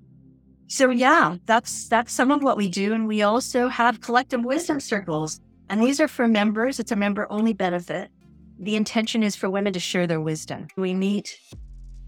So 0.66 0.90
yeah, 0.90 1.36
that's 1.46 1.88
that's 1.88 2.12
some 2.12 2.30
of 2.30 2.42
what 2.42 2.56
we 2.56 2.68
do. 2.68 2.92
And 2.92 3.06
we 3.06 3.22
also 3.22 3.68
have 3.68 4.00
collective 4.00 4.44
wisdom 4.44 4.80
circles. 4.80 5.40
And 5.68 5.82
these 5.82 6.00
are 6.00 6.08
for 6.08 6.26
members. 6.26 6.80
It's 6.80 6.92
a 6.92 6.96
member 6.96 7.26
only 7.30 7.52
benefit. 7.52 8.10
The 8.58 8.76
intention 8.76 9.22
is 9.22 9.36
for 9.36 9.48
women 9.48 9.72
to 9.72 9.80
share 9.80 10.06
their 10.06 10.20
wisdom. 10.20 10.68
We 10.76 10.94
meet 10.94 11.38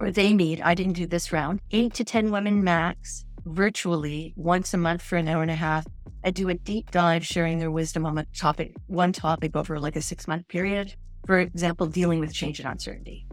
or 0.01 0.11
they 0.11 0.35
meet, 0.35 0.61
I 0.65 0.75
didn't 0.75 0.95
do 0.95 1.07
this 1.07 1.33
round, 1.33 1.61
eight 1.71 1.95
to 1.95 2.05
10 2.05 2.33
women 2.33 2.65
max 2.65 3.25
virtually 3.45 4.35
once 4.37 4.75
a 4.75 4.77
month 4.77 5.01
for 5.01 5.17
an 5.17 5.29
hour 5.29 5.43
and 5.43 5.51
a 5.51 5.55
half. 5.55 5.87
I 6.25 6.31
do 6.31 6.49
a 6.49 6.55
deep 6.55 6.91
dive 6.91 7.25
sharing 7.25 7.61
their 7.61 7.71
wisdom 7.71 8.05
on 8.05 8.19
a 8.19 8.25
topic, 8.37 8.75
one 8.89 9.13
topic 9.13 9.55
over 9.55 9.79
like 9.79 9.95
a 9.95 10.03
six 10.03 10.27
month 10.27 10.49
period 10.49 10.95
for 11.27 11.39
example, 11.39 11.87
dealing 11.87 12.21
with 12.21 12.33
change 12.33 12.61
and 12.61 12.69
uncertainty. 12.69 13.27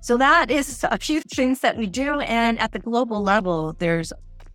So 0.00 0.16
that 0.18 0.50
is 0.50 0.84
a 0.88 0.98
few 0.98 1.20
things 1.34 1.60
that 1.60 1.76
we 1.76 1.86
do. 1.86 2.20
And 2.20 2.58
at 2.58 2.72
the 2.72 2.78
global 2.78 3.22
level, 3.22 3.74
there's 3.78 4.12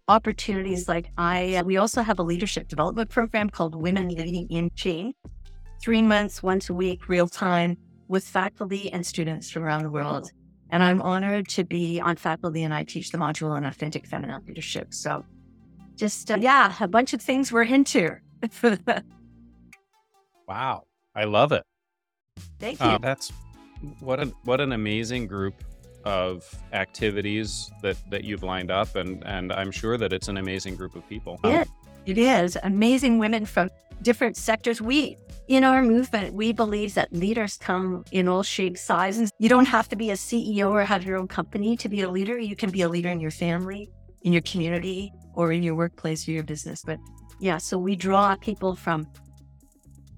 opportunities 0.08 0.88
like 0.88 1.12
I, 1.18 1.62
we 1.66 1.78
also 1.78 2.02
have 2.02 2.20
a 2.20 2.24
leadership 2.24 2.68
development 2.68 3.10
program 3.10 3.50
called 3.50 3.76
Women 3.76 4.10
Leading 4.10 4.50
in 4.50 4.72
Change, 4.76 5.16
three 5.82 6.02
months, 6.02 6.44
once 6.44 6.70
a 6.70 6.74
week, 6.74 7.08
real 7.08 7.28
time 7.28 7.78
with 8.08 8.26
faculty 8.26 8.92
and 8.92 9.06
students 9.06 9.50
from 9.50 9.64
around 9.64 9.84
the 9.84 9.90
world. 9.90 10.32
And 10.70 10.84
I'm 10.84 11.02
honored 11.02 11.48
to 11.50 11.64
be 11.64 12.00
on 12.00 12.16
faculty 12.16 12.64
and 12.64 12.74
I 12.74 12.84
teach 12.84 13.12
the 13.12 13.18
module 13.18 13.52
on 13.52 13.66
authentic 13.66 14.06
feminine 14.06 14.42
leadership. 14.48 14.94
So 14.94 15.26
just, 15.96 16.32
uh, 16.32 16.38
yeah, 16.40 16.74
a 16.80 16.88
bunch 16.88 17.14
of 17.14 17.22
things 17.22 17.52
we're 17.52 17.64
into. 17.64 18.18
wow. 20.48 20.84
I 21.14 21.26
love 21.26 21.52
it. 21.52 21.64
Thank 22.60 22.82
uh, 22.82 22.92
you. 22.94 23.00
that's 23.00 23.32
what 24.00 24.20
an 24.20 24.34
what 24.44 24.62
an 24.62 24.74
amazing 24.74 25.28
group 25.28 25.56
of 26.04 26.54
activities 26.74 27.72
that 27.82 27.98
that 28.10 28.24
you've 28.24 28.44
lined 28.44 28.72
up, 28.72 28.96
and 28.96 29.24
and 29.26 29.52
I'm 29.52 29.72
sure 29.72 29.98
that 29.98 30.14
it's 30.14 30.28
an 30.28 30.38
amazing 30.38 30.76
group 30.76 30.96
of 30.96 31.08
people. 31.08 31.40
Yeah, 31.44 31.64
it 32.06 32.18
is 32.18 32.58
amazing 32.64 33.20
women 33.20 33.46
from 33.46 33.70
different 34.02 34.38
sectors. 34.38 34.82
We 34.82 35.18
in 35.48 35.64
our 35.64 35.82
movement, 35.82 36.34
we 36.34 36.54
believe 36.54 36.94
that 36.94 37.12
leaders 37.12 37.58
come 37.58 38.06
in 38.12 38.28
all 38.28 38.44
shapes, 38.44 38.82
sizes. 38.82 39.32
You 39.38 39.50
don't 39.50 39.66
have 39.66 39.90
to 39.90 39.96
be 39.96 40.12
a 40.12 40.16
CEO 40.16 40.70
or 40.70 40.84
have 40.86 41.04
your 41.04 41.18
own 41.18 41.28
company 41.28 41.76
to 41.78 41.90
be 41.90 42.02
a 42.02 42.10
leader. 42.10 42.38
You 42.38 42.56
can 42.56 42.70
be 42.70 42.84
a 42.84 42.90
leader 42.90 43.10
in 43.10 43.20
your 43.20 43.32
family, 43.32 43.90
in 44.22 44.32
your 44.32 44.44
community, 44.44 45.12
or 45.34 45.52
in 45.52 45.64
your 45.64 45.76
workplace 45.76 46.28
or 46.28 46.32
your 46.32 46.44
business. 46.44 46.84
But 46.86 47.00
yeah, 47.40 47.58
so 47.58 47.78
we 47.78 47.96
draw 47.96 48.36
people 48.36 48.76
from 48.76 49.08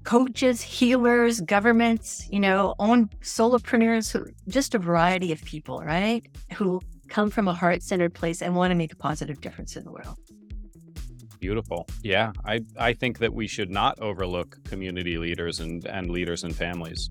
coaches, 0.04 0.62
healers, 0.62 1.42
governments, 1.42 2.28
you 2.30 2.40
know, 2.40 2.76
own 2.80 3.10
solopreneurs, 3.22 4.12
who, 4.12 4.26
just 4.48 4.76
a 4.76 4.80
variety 4.80 5.32
of 5.32 5.44
people, 5.44 5.80
right? 5.80 6.26
Who 6.56 6.82
come 7.08 7.30
from 7.30 7.48
a 7.48 7.54
heart 7.54 7.84
centered 7.84 8.14
place 8.14 8.42
and 8.42 8.56
want 8.56 8.72
to 8.72 8.76
make 8.76 8.92
a 8.92 8.96
positive 8.96 9.40
difference 9.40 9.76
in 9.76 9.84
the 9.84 9.92
world. 9.92 10.18
Beautiful. 11.40 11.86
Yeah. 12.02 12.32
I, 12.46 12.62
I 12.78 12.94
think 12.94 13.20
that 13.20 13.34
we 13.34 13.48
should 13.48 13.70
not 13.70 14.00
overlook 14.00 14.58
community 14.64 15.18
leaders 15.18 15.60
and, 15.60 15.86
and 15.86 16.10
leaders 16.10 16.44
and 16.44 16.56
families. 16.56 17.10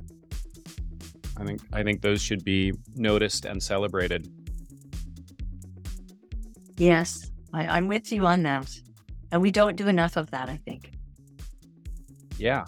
I 1.36 1.44
think 1.44 1.60
I 1.72 1.82
think 1.82 2.02
those 2.02 2.20
should 2.20 2.44
be 2.44 2.72
noticed 2.94 3.44
and 3.46 3.62
celebrated. 3.62 4.28
Yes, 6.76 7.30
I, 7.52 7.66
I'm 7.66 7.88
with 7.88 8.12
you 8.12 8.26
on 8.26 8.42
that. 8.42 8.68
And 9.30 9.40
we 9.40 9.50
don't 9.50 9.76
do 9.76 9.88
enough 9.88 10.16
of 10.16 10.30
that, 10.30 10.48
I 10.48 10.58
think. 10.58 10.92
Yeah. 12.38 12.64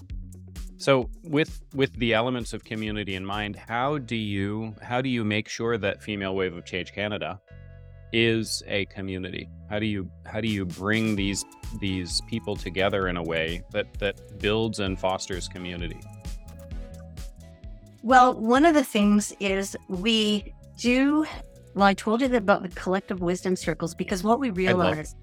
So 0.84 1.08
with 1.22 1.62
with 1.74 1.94
the 1.94 2.12
elements 2.12 2.52
of 2.52 2.62
community 2.62 3.14
in 3.14 3.24
mind, 3.24 3.56
how 3.56 3.96
do 3.96 4.16
you 4.16 4.74
how 4.82 5.00
do 5.00 5.08
you 5.08 5.24
make 5.24 5.48
sure 5.48 5.78
that 5.78 6.02
Female 6.02 6.36
Wave 6.36 6.54
of 6.54 6.66
Change 6.66 6.92
Canada 6.92 7.40
is 8.12 8.62
a 8.66 8.84
community? 8.96 9.48
How 9.70 9.78
do 9.78 9.86
you 9.86 10.10
how 10.26 10.42
do 10.42 10.48
you 10.48 10.66
bring 10.66 11.16
these 11.16 11.42
these 11.80 12.20
people 12.28 12.54
together 12.54 13.08
in 13.08 13.16
a 13.16 13.22
way 13.22 13.62
that 13.70 13.98
that 13.98 14.38
builds 14.40 14.78
and 14.80 15.00
fosters 15.00 15.48
community? 15.48 16.00
Well, 18.02 18.34
one 18.34 18.66
of 18.66 18.74
the 18.74 18.84
things 18.84 19.32
is 19.40 19.74
we 19.88 20.52
do 20.76 21.24
well, 21.72 21.86
I 21.86 21.94
told 21.94 22.20
you 22.20 22.26
about 22.36 22.62
the 22.62 22.68
collective 22.68 23.22
wisdom 23.22 23.56
circles 23.56 23.94
because 23.94 24.22
what 24.22 24.38
we 24.38 24.50
realized 24.50 25.16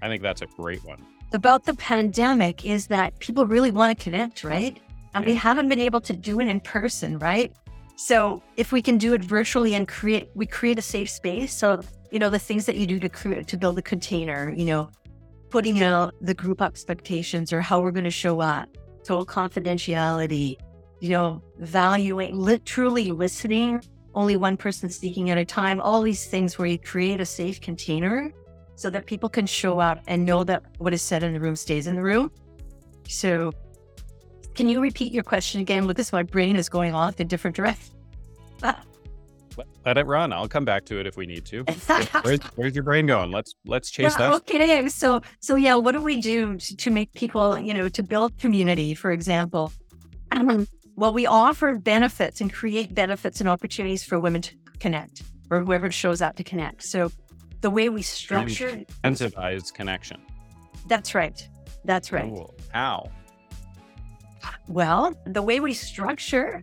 I, 0.00 0.06
I 0.06 0.08
think 0.08 0.22
that's 0.22 0.42
a 0.42 0.46
great 0.46 0.84
one. 0.84 1.04
About 1.32 1.64
the 1.64 1.74
pandemic 1.74 2.64
is 2.64 2.86
that 2.86 3.18
people 3.18 3.46
really 3.46 3.72
want 3.72 3.98
to 3.98 4.04
connect, 4.04 4.44
right? 4.44 4.78
And 5.14 5.24
we 5.24 5.34
haven't 5.34 5.68
been 5.68 5.80
able 5.80 6.00
to 6.02 6.12
do 6.12 6.40
it 6.40 6.48
in 6.48 6.60
person, 6.60 7.18
right? 7.18 7.52
So 7.96 8.42
if 8.56 8.70
we 8.70 8.80
can 8.80 8.96
do 8.96 9.14
it 9.14 9.24
virtually 9.24 9.74
and 9.74 9.88
create, 9.88 10.30
we 10.34 10.46
create 10.46 10.78
a 10.78 10.82
safe 10.82 11.10
space. 11.10 11.52
So, 11.52 11.80
you 12.10 12.18
know, 12.18 12.30
the 12.30 12.38
things 12.38 12.64
that 12.66 12.76
you 12.76 12.86
do 12.86 13.00
to 13.00 13.08
create, 13.08 13.48
to 13.48 13.56
build 13.56 13.78
a 13.78 13.82
container, 13.82 14.52
you 14.56 14.66
know, 14.66 14.90
putting 15.50 15.82
out 15.82 16.14
the 16.20 16.34
group 16.34 16.62
expectations 16.62 17.52
or 17.52 17.60
how 17.60 17.80
we're 17.80 17.90
going 17.90 18.04
to 18.04 18.10
show 18.10 18.40
up, 18.40 18.68
total 19.02 19.26
confidentiality, 19.26 20.56
you 21.00 21.10
know, 21.10 21.42
valuing, 21.58 22.38
li- 22.38 22.60
truly 22.64 23.10
listening, 23.10 23.82
only 24.14 24.36
one 24.36 24.56
person 24.56 24.88
speaking 24.90 25.30
at 25.30 25.38
a 25.38 25.44
time, 25.44 25.80
all 25.80 26.02
these 26.02 26.26
things 26.26 26.58
where 26.58 26.68
you 26.68 26.78
create 26.78 27.20
a 27.20 27.26
safe 27.26 27.60
container 27.60 28.32
so 28.74 28.90
that 28.90 29.06
people 29.06 29.28
can 29.28 29.46
show 29.46 29.80
up 29.80 30.00
and 30.06 30.24
know 30.24 30.44
that 30.44 30.62
what 30.78 30.92
is 30.92 31.02
said 31.02 31.22
in 31.22 31.32
the 31.32 31.40
room 31.40 31.56
stays 31.56 31.86
in 31.86 31.96
the 31.96 32.02
room. 32.02 32.30
So 33.08 33.52
can 34.58 34.68
you 34.68 34.80
repeat 34.80 35.12
your 35.12 35.22
question 35.22 35.60
again, 35.60 35.86
Lucas? 35.86 36.12
My 36.12 36.24
brain 36.24 36.56
is 36.56 36.68
going 36.68 36.92
off 36.92 37.20
in 37.20 37.28
different 37.28 37.54
directions. 37.54 37.94
Let 39.86 39.98
it 39.98 40.04
run. 40.04 40.32
I'll 40.32 40.48
come 40.48 40.64
back 40.64 40.84
to 40.86 40.98
it 40.98 41.06
if 41.06 41.16
we 41.16 41.26
need 41.26 41.44
to. 41.46 41.62
where's, 42.22 42.40
where's, 42.56 42.74
your 42.74 42.82
brain 42.82 43.06
going? 43.06 43.30
Let's 43.30 43.54
let's 43.66 43.88
chase 43.88 44.16
yeah, 44.18 44.30
that. 44.30 44.34
Okay, 44.34 44.88
so 44.88 45.22
so 45.38 45.54
yeah, 45.54 45.76
what 45.76 45.92
do 45.92 46.02
we 46.02 46.20
do 46.20 46.56
to, 46.56 46.76
to, 46.76 46.90
make 46.90 47.12
people, 47.12 47.56
you 47.56 47.72
know, 47.72 47.88
to 47.88 48.02
build 48.02 48.36
community? 48.38 48.94
For 48.94 49.12
example, 49.12 49.72
um, 50.32 50.66
Well, 50.96 51.12
we 51.12 51.24
offer 51.24 51.76
benefits 51.76 52.40
and 52.40 52.52
create 52.52 52.92
benefits 52.96 53.38
and 53.38 53.48
opportunities 53.48 54.02
for 54.02 54.18
women 54.18 54.42
to 54.42 54.56
connect 54.80 55.22
or 55.50 55.60
whoever 55.60 55.92
shows 55.92 56.20
up 56.20 56.34
to 56.36 56.42
connect. 56.42 56.82
So 56.82 57.12
the 57.60 57.70
way 57.70 57.88
we 57.90 58.02
structure 58.02 58.82
incentivize 59.04 59.72
connection. 59.72 60.20
That's 60.88 61.14
right. 61.14 61.48
That's 61.84 62.10
right. 62.10 62.28
Cool. 62.28 62.54
How? 62.72 63.10
Well, 64.68 65.14
the 65.26 65.42
way 65.42 65.60
we 65.60 65.74
structure 65.74 66.62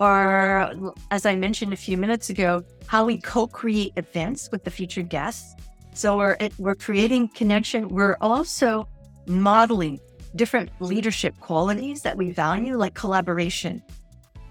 are, 0.00 0.72
as 1.10 1.26
I 1.26 1.36
mentioned 1.36 1.72
a 1.72 1.76
few 1.76 1.96
minutes 1.96 2.30
ago, 2.30 2.64
how 2.86 3.04
we 3.04 3.18
co-create 3.18 3.92
events 3.96 4.48
with 4.50 4.64
the 4.64 4.70
featured 4.70 5.08
guests. 5.08 5.54
So 5.94 6.16
we're 6.16 6.36
we're 6.58 6.74
creating 6.74 7.28
connection. 7.28 7.88
We're 7.88 8.16
also 8.20 8.88
modeling 9.26 10.00
different 10.34 10.70
leadership 10.80 11.38
qualities 11.40 12.02
that 12.02 12.16
we 12.16 12.30
value, 12.30 12.76
like 12.76 12.94
collaboration. 12.94 13.82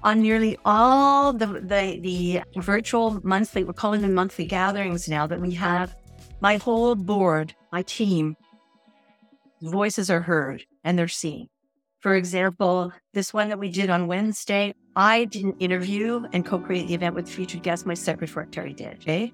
On 0.04 0.22
nearly 0.22 0.58
all 0.66 1.34
the, 1.34 1.46
the, 1.46 2.00
the 2.02 2.42
virtual 2.62 3.20
monthly, 3.24 3.64
we're 3.64 3.74
calling 3.74 4.02
them 4.02 4.14
monthly 4.14 4.46
gatherings 4.46 5.08
now 5.08 5.28
that 5.28 5.40
we 5.40 5.52
have, 5.52 5.96
my 6.40 6.58
whole 6.58 6.96
board, 6.96 7.54
my 7.72 7.84
team, 7.84 8.36
voices 9.62 10.10
are 10.10 10.22
heard 10.22 10.66
and 10.84 10.98
they're 10.98 11.08
seen. 11.08 11.50
For 12.02 12.16
example, 12.16 12.92
this 13.14 13.34
one 13.34 13.50
that 13.50 13.60
we 13.60 13.70
did 13.70 13.90
on 13.90 14.08
Wednesday, 14.08 14.74
I 14.96 15.26
didn't 15.26 15.56
interview 15.60 16.24
and 16.34 16.46
co-create 16.46 16.88
the 16.88 16.96
event 16.96 17.16
with 17.16 17.30
featured 17.30 17.64
guests. 17.64 17.86
My 17.86 17.94
secretary 17.94 18.74
did. 18.74 18.96
Okay, 18.96 19.34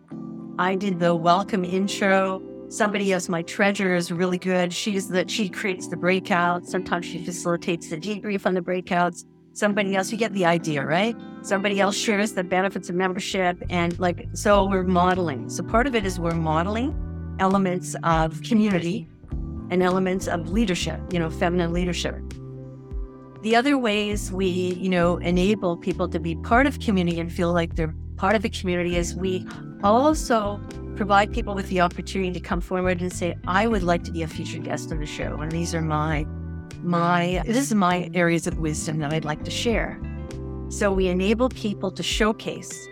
I 0.59 0.75
did 0.75 0.99
the 0.99 1.15
welcome 1.15 1.65
intro 1.65 2.41
somebody 2.69 3.13
else, 3.13 3.29
my 3.29 3.41
treasurer 3.43 3.95
is 3.95 4.11
really 4.11 4.37
good. 4.37 4.73
She's 4.73 5.07
the 5.07 5.27
she 5.27 5.49
creates 5.49 5.87
the 5.87 5.95
breakouts. 5.95 6.67
Sometimes 6.67 7.05
she 7.05 7.23
facilitates 7.23 7.89
the 7.89 7.97
debrief 7.97 8.45
on 8.45 8.53
the 8.53 8.61
breakouts. 8.61 9.25
Somebody 9.53 9.95
else, 9.95 10.11
you 10.11 10.17
get 10.17 10.33
the 10.33 10.45
idea, 10.45 10.85
right? 10.85 11.15
Somebody 11.41 11.79
else 11.79 11.95
shares 11.95 12.33
the 12.33 12.43
benefits 12.43 12.89
of 12.89 12.95
membership. 12.95 13.57
And 13.69 13.97
like, 13.99 14.27
so 14.33 14.65
we're 14.65 14.83
modeling. 14.83 15.49
So 15.49 15.63
part 15.63 15.87
of 15.87 15.95
it 15.95 16.05
is 16.05 16.19
we're 16.19 16.35
modeling 16.35 16.95
elements 17.39 17.95
of 18.03 18.39
community 18.43 19.07
and 19.71 19.81
elements 19.81 20.27
of 20.27 20.49
leadership, 20.49 20.99
you 21.11 21.17
know, 21.17 21.29
feminine 21.29 21.73
leadership. 21.73 22.15
The 23.43 23.55
other 23.55 23.77
ways 23.77 24.31
we, 24.31 24.47
you 24.47 24.89
know, 24.89 25.17
enable 25.17 25.77
people 25.77 26.09
to 26.09 26.19
be 26.19 26.35
part 26.37 26.65
of 26.65 26.79
community 26.79 27.19
and 27.19 27.31
feel 27.31 27.53
like 27.53 27.75
they're 27.75 27.93
part 28.15 28.35
of 28.35 28.41
the 28.41 28.49
community 28.49 28.95
is 28.95 29.15
we 29.15 29.45
also 29.83 30.59
provide 30.95 31.31
people 31.31 31.53
with 31.53 31.69
the 31.69 31.79
opportunity 31.79 32.31
to 32.31 32.39
come 32.39 32.59
forward 32.59 32.99
and 32.99 33.13
say, 33.13 33.35
I 33.45 33.67
would 33.67 33.83
like 33.83 34.03
to 34.05 34.11
be 34.11 34.23
a 34.23 34.27
featured 34.27 34.63
guest 34.63 34.91
on 34.91 34.99
the 34.99 35.05
show. 35.05 35.39
And 35.39 35.51
these 35.51 35.75
are 35.75 35.81
my, 35.81 36.25
my, 36.81 37.43
this 37.45 37.57
is 37.57 37.73
my 37.75 38.09
areas 38.15 38.47
of 38.47 38.57
wisdom 38.57 38.97
that 38.99 39.13
I'd 39.13 39.23
like 39.23 39.43
to 39.43 39.51
share. 39.51 40.01
So 40.69 40.91
we 40.91 41.07
enable 41.07 41.49
people 41.49 41.91
to 41.91 42.01
showcase. 42.01 42.87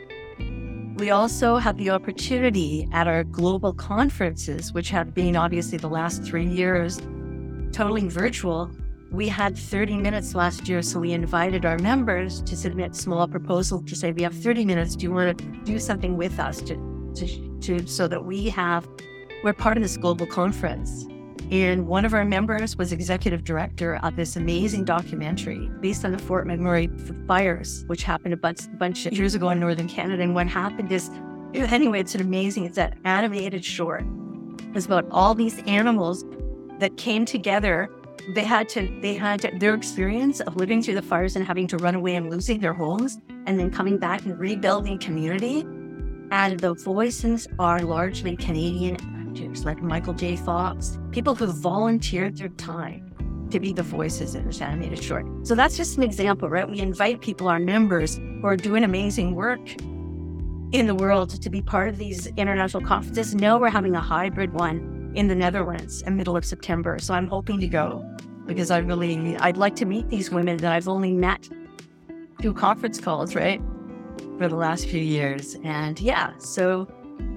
We 0.98 1.10
also 1.10 1.58
have 1.58 1.78
the 1.78 1.90
opportunity 1.90 2.88
at 2.94 3.08
our 3.08 3.24
global 3.24 3.74
conferences, 3.74 4.72
which 4.72 4.92
have 4.92 5.14
been 5.16 5.36
obviously 5.36 5.80
the 5.80 5.90
last 5.90 6.24
three 6.24 6.46
years 6.46 7.02
totally 7.74 8.08
virtual. 8.08 8.72
We 9.12 9.28
had 9.28 9.58
30 9.58 9.98
minutes 9.98 10.36
last 10.36 10.68
year, 10.68 10.82
so 10.82 11.00
we 11.00 11.14
invited 11.14 11.66
our 11.66 11.78
members 11.80 12.42
to 12.42 12.56
submit 12.58 12.96
small 12.96 13.28
proposals 13.28 13.84
to 13.86 13.96
say, 13.96 14.12
we 14.12 14.24
have 14.24 14.36
30 14.36 14.66
minutes. 14.66 14.96
Do 14.96 15.04
you 15.04 15.12
want 15.12 15.38
to 15.38 15.46
do 15.64 15.80
something 15.80 16.18
with 16.18 16.40
us 16.40 16.62
to 16.64 16.76
to, 17.16 17.60
to 17.62 17.88
so 17.88 18.08
that 18.08 18.26
we 18.26 18.50
have 18.50 18.88
we're 19.44 19.54
part 19.54 19.78
of 19.78 19.84
this 19.84 19.98
global 19.98 20.26
conference. 20.26 21.06
And 21.52 21.86
one 21.86 22.06
of 22.06 22.16
our 22.16 22.26
members 22.26 22.76
was 22.76 22.92
executive 22.92 23.44
director 23.44 24.00
of 24.02 24.16
this 24.16 24.36
amazing 24.36 24.86
documentary 24.86 25.70
based 25.80 26.04
on 26.04 26.12
the 26.12 26.18
Fort 26.18 26.48
McMurray 26.48 26.90
fires, 27.28 27.84
which 27.86 28.02
happened 28.02 28.34
a 28.34 28.38
bunch, 28.38 28.62
bunch 28.80 29.06
of 29.06 29.14
years 29.14 29.36
ago 29.36 29.50
in 29.52 29.60
Northern 29.60 29.88
Canada. 29.88 30.24
And 30.24 30.34
what 30.34 30.48
happened 30.48 30.92
is, 30.92 31.10
anyway, 31.54 32.00
it's 32.00 32.16
an 32.16 32.22
amazing, 32.22 32.66
it's 32.66 32.78
that 32.78 32.98
animated 33.06 33.64
short. 33.64 34.04
It's 34.74 34.88
about 34.88 35.06
all 35.12 35.36
these 35.36 35.60
animals 35.68 36.26
that 36.80 36.98
came 36.98 37.26
together. 37.26 37.92
They 38.34 38.44
had 38.44 38.68
to, 38.70 38.88
they 39.02 39.14
had 39.14 39.42
their 39.60 39.76
experience 39.76 40.40
of 40.42 40.56
living 40.56 40.82
through 40.82 40.96
the 40.96 41.02
fires 41.02 41.36
and 41.36 41.46
having 41.46 41.68
to 41.68 41.78
run 41.78 41.96
away 41.96 42.16
and 42.16 42.30
losing 42.30 42.60
their 42.60 42.74
homes 42.74 43.20
and 43.46 43.60
then 43.60 43.70
coming 43.70 43.98
back 43.98 44.26
and 44.26 44.38
rebuilding 44.40 44.98
community 45.00 45.66
and 46.32 46.60
the 46.60 46.74
voices 46.74 47.48
are 47.60 47.82
largely 47.82 48.36
Canadian 48.36 48.98
actors 49.30 49.66
like 49.66 49.82
Michael 49.82 50.14
J. 50.14 50.36
Fox, 50.36 50.98
people 51.12 51.36
who 51.36 51.48
volunteered 51.48 52.38
their 52.38 52.50
time 52.50 53.48
to 53.52 53.60
be 53.60 53.74
the 53.74 53.84
voices 53.84 54.34
in 54.34 54.46
this 54.46 54.60
animated 54.60 55.04
short. 55.04 55.26
So 55.44 55.54
that's 55.56 55.78
just 55.78 55.98
an 55.98 56.04
example, 56.04 56.50
right? 56.50 56.68
We 56.68 56.80
invite 56.80 57.22
people, 57.22 57.48
our 57.48 57.60
members, 57.60 58.18
who 58.18 58.46
are 58.46 58.58
doing 58.58 58.84
amazing 58.84 59.36
work 59.36 59.60
in 60.72 60.88
the 60.88 60.96
world 60.96 61.30
to 61.42 61.50
be 61.50 61.62
part 61.62 61.90
of 61.90 61.98
these 61.98 62.28
international 62.38 62.84
conferences. 62.84 63.36
Now 63.36 63.60
we're 63.60 63.70
having 63.70 63.96
a 63.96 64.02
hybrid 64.02 64.54
one 64.54 64.95
in 65.16 65.28
the 65.28 65.36
Netherlands 65.36 66.02
in 66.04 66.16
middle 66.16 66.38
of 66.38 66.46
September. 66.46 67.00
So 67.00 67.14
I'm 67.14 67.28
hoping 67.28 67.60
to 67.60 67.68
go 67.68 68.06
because 68.46 68.72
I 68.72 68.80
really 68.80 69.38
I'd 69.38 69.58
like 69.58 69.76
to 69.78 69.86
meet 69.86 70.10
these 70.10 70.30
women 70.30 70.58
that 70.58 70.72
I've 70.72 70.88
only 70.88 71.14
met 71.14 71.50
through 72.42 72.54
conference 72.54 73.00
calls, 73.00 73.34
right? 73.36 73.62
for 74.38 74.48
the 74.48 74.56
last 74.56 74.88
few 74.88 75.02
years. 75.02 75.56
And 75.64 76.00
yeah, 76.00 76.32
so 76.38 76.88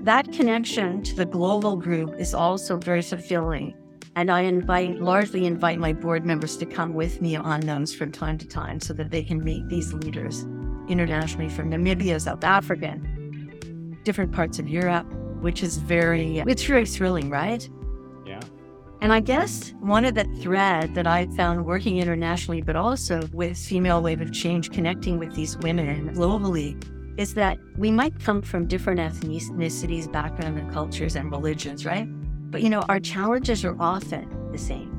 that 0.02 0.32
connection 0.32 1.02
to 1.04 1.14
the 1.14 1.24
global 1.24 1.76
group 1.76 2.14
is 2.18 2.34
also 2.34 2.76
very 2.76 3.02
fulfilling. 3.02 3.74
And 4.16 4.30
I 4.30 4.40
invite, 4.40 5.00
largely 5.00 5.46
invite 5.46 5.78
my 5.78 5.92
board 5.92 6.26
members 6.26 6.56
to 6.56 6.66
come 6.66 6.94
with 6.94 7.20
me 7.20 7.36
on 7.36 7.60
those 7.60 7.94
from 7.94 8.10
time 8.10 8.36
to 8.38 8.48
time 8.48 8.80
so 8.80 8.92
that 8.94 9.10
they 9.10 9.22
can 9.22 9.42
meet 9.44 9.68
these 9.68 9.92
leaders 9.92 10.42
internationally 10.88 11.48
from 11.48 11.70
Namibia, 11.70 12.20
South 12.20 12.42
Africa, 12.42 12.98
different 14.02 14.32
parts 14.32 14.58
of 14.58 14.68
Europe, 14.68 15.06
which 15.40 15.62
is 15.62 15.76
very, 15.78 16.38
it's 16.38 16.64
very 16.64 16.86
thrilling, 16.86 17.30
right? 17.30 17.68
Yeah. 18.26 18.40
And 19.00 19.12
I 19.12 19.20
guess 19.20 19.72
one 19.80 20.04
of 20.04 20.14
the 20.14 20.24
thread 20.42 20.94
that 20.94 21.06
I 21.06 21.26
found 21.28 21.64
working 21.64 21.98
internationally, 21.98 22.62
but 22.62 22.74
also 22.76 23.28
with 23.32 23.56
Female 23.56 24.02
Wave 24.02 24.20
of 24.20 24.32
Change, 24.32 24.70
connecting 24.70 25.18
with 25.18 25.34
these 25.34 25.56
women 25.58 26.14
globally, 26.14 26.76
is 27.18 27.34
that 27.34 27.58
we 27.76 27.90
might 27.90 28.18
come 28.20 28.42
from 28.42 28.66
different 28.66 29.00
ethnicities, 29.00 30.10
backgrounds, 30.10 30.60
and 30.60 30.72
cultures 30.72 31.16
and 31.16 31.30
religions, 31.30 31.84
right? 31.84 32.06
But 32.50 32.62
you 32.62 32.70
know, 32.70 32.80
our 32.88 33.00
challenges 33.00 33.64
are 33.64 33.76
often 33.80 34.50
the 34.52 34.58
same. 34.58 34.94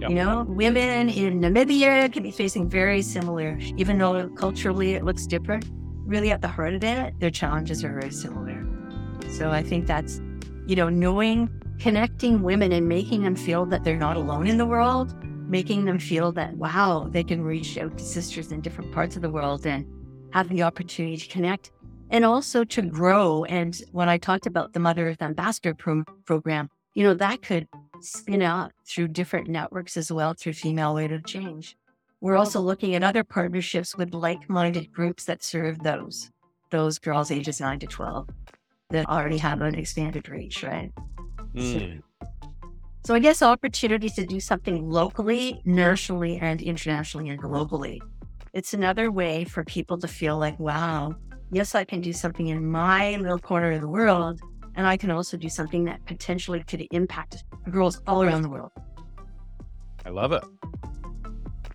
Yep. 0.00 0.10
You 0.10 0.16
know, 0.16 0.44
women 0.48 1.08
in 1.08 1.40
Namibia 1.40 2.12
can 2.12 2.22
be 2.22 2.30
facing 2.30 2.68
very 2.68 3.02
similar, 3.02 3.58
even 3.76 3.98
though 3.98 4.28
culturally 4.30 4.94
it 4.94 5.04
looks 5.04 5.26
different. 5.26 5.68
Really, 6.06 6.30
at 6.30 6.40
the 6.40 6.48
heart 6.48 6.74
of 6.74 6.84
it, 6.84 7.18
their 7.18 7.30
challenges 7.30 7.84
are 7.84 7.92
very 7.92 8.12
similar. 8.12 8.64
So 9.30 9.50
I 9.50 9.62
think 9.62 9.86
that's, 9.86 10.20
you 10.66 10.74
know, 10.74 10.88
knowing 10.88 11.50
connecting 11.78 12.42
women 12.42 12.72
and 12.72 12.88
making 12.88 13.22
them 13.22 13.36
feel 13.36 13.66
that 13.66 13.84
they're 13.84 13.96
not 13.96 14.16
alone 14.16 14.46
in 14.46 14.58
the 14.58 14.66
world, 14.66 15.14
making 15.48 15.84
them 15.84 15.98
feel 15.98 16.32
that, 16.32 16.56
wow, 16.56 17.08
they 17.10 17.22
can 17.22 17.42
reach 17.42 17.78
out 17.78 17.96
to 17.98 18.04
sisters 18.04 18.50
in 18.50 18.60
different 18.60 18.92
parts 18.92 19.16
of 19.16 19.22
the 19.22 19.30
world 19.30 19.66
and 19.66 19.86
have 20.32 20.48
the 20.48 20.62
opportunity 20.62 21.16
to 21.16 21.28
connect 21.28 21.70
and 22.10 22.24
also 22.24 22.64
to 22.64 22.82
grow. 22.82 23.44
And 23.44 23.80
when 23.92 24.08
I 24.08 24.18
talked 24.18 24.46
about 24.46 24.72
the 24.72 24.80
Mother 24.80 25.08
Earth 25.08 25.22
Ambassador 25.22 25.74
pro- 25.74 26.04
program, 26.24 26.68
you 26.94 27.04
know, 27.04 27.14
that 27.14 27.42
could 27.42 27.68
spin 28.00 28.42
out 28.42 28.72
through 28.86 29.08
different 29.08 29.48
networks 29.48 29.96
as 29.96 30.10
well 30.10 30.34
through 30.34 30.54
Female 30.54 30.94
Wave 30.94 31.12
of 31.12 31.24
Change. 31.26 31.76
We're 32.20 32.36
also 32.36 32.60
looking 32.60 32.94
at 32.94 33.04
other 33.04 33.22
partnerships 33.22 33.94
with 33.94 34.12
like 34.14 34.50
minded 34.50 34.92
groups 34.92 35.24
that 35.26 35.44
serve 35.44 35.78
those, 35.80 36.30
those 36.70 36.98
girls 36.98 37.30
ages 37.30 37.60
9 37.60 37.78
to 37.80 37.86
12 37.86 38.28
that 38.90 39.06
already 39.08 39.38
have 39.38 39.60
an 39.60 39.74
expanded 39.74 40.28
reach, 40.28 40.62
right? 40.62 40.90
Mm. 41.54 42.02
So 43.04 43.14
I 43.14 43.18
guess 43.18 43.42
opportunities 43.42 44.14
to 44.14 44.26
do 44.26 44.40
something 44.40 44.88
locally, 44.88 45.62
nationally, 45.64 46.38
and 46.38 46.60
internationally 46.60 47.28
and 47.30 47.40
globally. 47.40 48.00
It's 48.52 48.74
another 48.74 49.10
way 49.10 49.44
for 49.44 49.64
people 49.64 49.98
to 49.98 50.08
feel 50.08 50.38
like, 50.38 50.58
wow, 50.58 51.14
yes, 51.50 51.74
I 51.74 51.84
can 51.84 52.00
do 52.00 52.12
something 52.12 52.48
in 52.48 52.64
my 52.66 53.16
little 53.16 53.38
corner 53.38 53.72
of 53.72 53.80
the 53.80 53.88
world. 53.88 54.40
And 54.74 54.86
I 54.86 54.96
can 54.96 55.10
also 55.10 55.36
do 55.36 55.48
something 55.48 55.84
that 55.84 56.04
potentially 56.06 56.62
could 56.62 56.86
impact 56.92 57.44
girls 57.70 58.00
all 58.06 58.22
around 58.22 58.42
the 58.42 58.48
world. 58.48 58.70
I 60.06 60.10
love 60.10 60.32
it. 60.32 60.44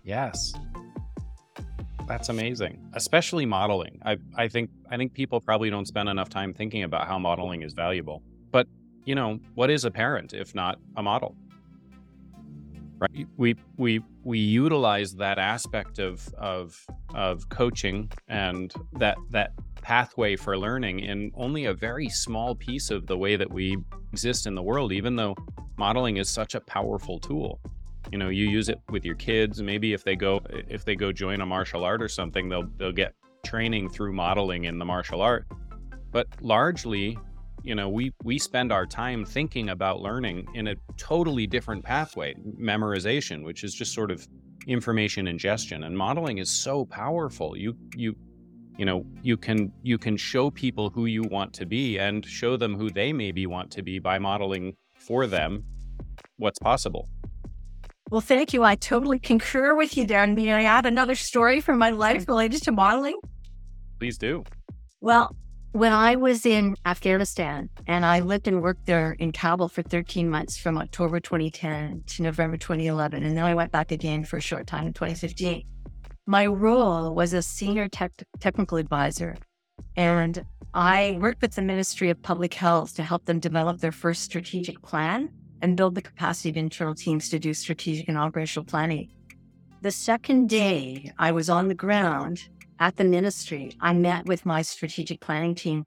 Yes. 0.02 0.54
That's 2.06 2.28
amazing. 2.28 2.78
Especially 2.92 3.46
modeling. 3.46 3.98
I, 4.04 4.18
I 4.36 4.48
think 4.48 4.70
I 4.90 4.96
think 4.96 5.14
people 5.14 5.40
probably 5.40 5.70
don't 5.70 5.86
spend 5.86 6.08
enough 6.08 6.28
time 6.28 6.52
thinking 6.52 6.82
about 6.82 7.06
how 7.06 7.18
modeling 7.18 7.62
is 7.62 7.72
valuable. 7.72 8.22
But 8.50 8.66
you 9.04 9.14
know, 9.14 9.40
what 9.54 9.70
is 9.70 9.84
a 9.84 9.90
parent 9.90 10.34
if 10.34 10.54
not 10.54 10.78
a 10.96 11.02
model? 11.02 11.34
Right? 12.98 13.26
We 13.36 13.56
we 13.76 14.02
we 14.22 14.38
utilize 14.38 15.14
that 15.14 15.38
aspect 15.38 15.98
of 15.98 16.28
of 16.34 16.84
of 17.14 17.48
coaching 17.48 18.10
and 18.28 18.72
that 18.92 19.16
that 19.30 19.52
pathway 19.82 20.36
for 20.36 20.56
learning 20.56 21.00
in 21.00 21.30
only 21.34 21.66
a 21.66 21.74
very 21.74 22.08
small 22.08 22.54
piece 22.54 22.90
of 22.90 23.06
the 23.06 23.16
way 23.18 23.36
that 23.36 23.50
we 23.50 23.76
exist 24.12 24.46
in 24.46 24.54
the 24.54 24.62
world 24.62 24.92
even 24.92 25.14
though 25.14 25.36
modeling 25.76 26.16
is 26.16 26.30
such 26.30 26.54
a 26.54 26.60
powerful 26.60 27.18
tool 27.18 27.60
you 28.14 28.18
know 28.18 28.28
you 28.28 28.46
use 28.48 28.68
it 28.68 28.80
with 28.90 29.04
your 29.04 29.16
kids. 29.16 29.60
Maybe 29.60 29.92
if 29.92 30.04
they 30.04 30.14
go 30.14 30.40
if 30.68 30.84
they 30.84 30.94
go 30.94 31.10
join 31.10 31.40
a 31.40 31.46
martial 31.46 31.82
art 31.82 32.00
or 32.00 32.06
something 32.08 32.48
they'll 32.48 32.68
they'll 32.76 32.92
get 32.92 33.12
training 33.44 33.88
through 33.88 34.12
modeling 34.12 34.66
in 34.66 34.78
the 34.78 34.84
martial 34.84 35.20
art. 35.20 35.48
But 36.12 36.28
largely 36.40 37.18
you 37.64 37.74
know 37.74 37.88
we 37.88 38.12
we 38.22 38.38
spend 38.38 38.70
our 38.70 38.86
time 38.86 39.24
thinking 39.24 39.70
about 39.70 40.00
learning 40.00 40.46
in 40.54 40.68
a 40.68 40.76
totally 40.96 41.48
different 41.48 41.82
pathway 41.82 42.34
memorization 42.56 43.42
which 43.42 43.64
is 43.64 43.74
just 43.74 43.92
sort 43.92 44.12
of 44.12 44.28
information 44.68 45.26
ingestion. 45.26 45.82
And 45.82 45.98
modeling 45.98 46.38
is 46.38 46.48
so 46.48 46.84
powerful. 46.84 47.56
You 47.56 47.76
you 47.96 48.14
you 48.78 48.84
know 48.84 49.04
you 49.22 49.36
can 49.36 49.72
you 49.82 49.98
can 49.98 50.16
show 50.16 50.52
people 50.52 50.88
who 50.88 51.06
you 51.06 51.24
want 51.24 51.52
to 51.54 51.66
be 51.66 51.98
and 51.98 52.24
show 52.24 52.56
them 52.56 52.76
who 52.76 52.90
they 52.90 53.12
maybe 53.12 53.44
want 53.48 53.72
to 53.72 53.82
be 53.82 53.98
by 53.98 54.20
modeling 54.20 54.76
for 54.94 55.26
them 55.26 55.64
what's 56.36 56.60
possible 56.60 57.08
well, 58.14 58.20
thank 58.20 58.52
you. 58.52 58.62
I 58.62 58.76
totally 58.76 59.18
concur 59.18 59.74
with 59.74 59.96
you, 59.96 60.06
Darren. 60.06 60.36
May 60.36 60.52
I 60.52 60.62
add 60.62 60.86
another 60.86 61.16
story 61.16 61.60
from 61.60 61.80
my 61.80 61.90
life 61.90 62.28
related 62.28 62.62
to 62.62 62.70
modeling? 62.70 63.18
Please 63.98 64.16
do. 64.16 64.44
Well, 65.00 65.34
when 65.72 65.92
I 65.92 66.14
was 66.14 66.46
in 66.46 66.76
Afghanistan 66.86 67.70
and 67.88 68.06
I 68.06 68.20
lived 68.20 68.46
and 68.46 68.62
worked 68.62 68.86
there 68.86 69.16
in 69.18 69.32
Kabul 69.32 69.68
for 69.68 69.82
13 69.82 70.30
months 70.30 70.56
from 70.56 70.78
October 70.78 71.18
2010 71.18 72.04
to 72.06 72.22
November 72.22 72.56
2011, 72.56 73.24
and 73.24 73.36
then 73.36 73.44
I 73.44 73.52
went 73.52 73.72
back 73.72 73.90
again 73.90 74.22
for 74.24 74.36
a 74.36 74.40
short 74.40 74.68
time 74.68 74.86
in 74.86 74.92
2015. 74.92 75.64
My 76.24 76.46
role 76.46 77.12
was 77.16 77.32
a 77.32 77.42
senior 77.42 77.88
tech- 77.88 78.22
technical 78.38 78.78
advisor, 78.78 79.34
and 79.96 80.46
I 80.72 81.18
worked 81.20 81.42
with 81.42 81.56
the 81.56 81.62
Ministry 81.62 82.10
of 82.10 82.22
Public 82.22 82.54
Health 82.54 82.94
to 82.94 83.02
help 83.02 83.24
them 83.24 83.40
develop 83.40 83.80
their 83.80 83.90
first 83.90 84.22
strategic 84.22 84.80
plan 84.82 85.30
and 85.64 85.78
build 85.78 85.94
the 85.94 86.02
capacity 86.02 86.50
of 86.50 86.58
internal 86.58 86.94
teams 86.94 87.30
to 87.30 87.38
do 87.38 87.54
strategic 87.54 88.06
and 88.06 88.18
operational 88.18 88.66
planning. 88.66 89.08
The 89.80 89.90
second 89.90 90.50
day 90.50 91.10
I 91.18 91.32
was 91.32 91.48
on 91.48 91.68
the 91.68 91.74
ground 91.74 92.50
at 92.80 92.96
the 92.96 93.04
ministry, 93.04 93.72
I 93.80 93.94
met 93.94 94.26
with 94.26 94.44
my 94.44 94.60
strategic 94.60 95.20
planning 95.20 95.54
team 95.54 95.84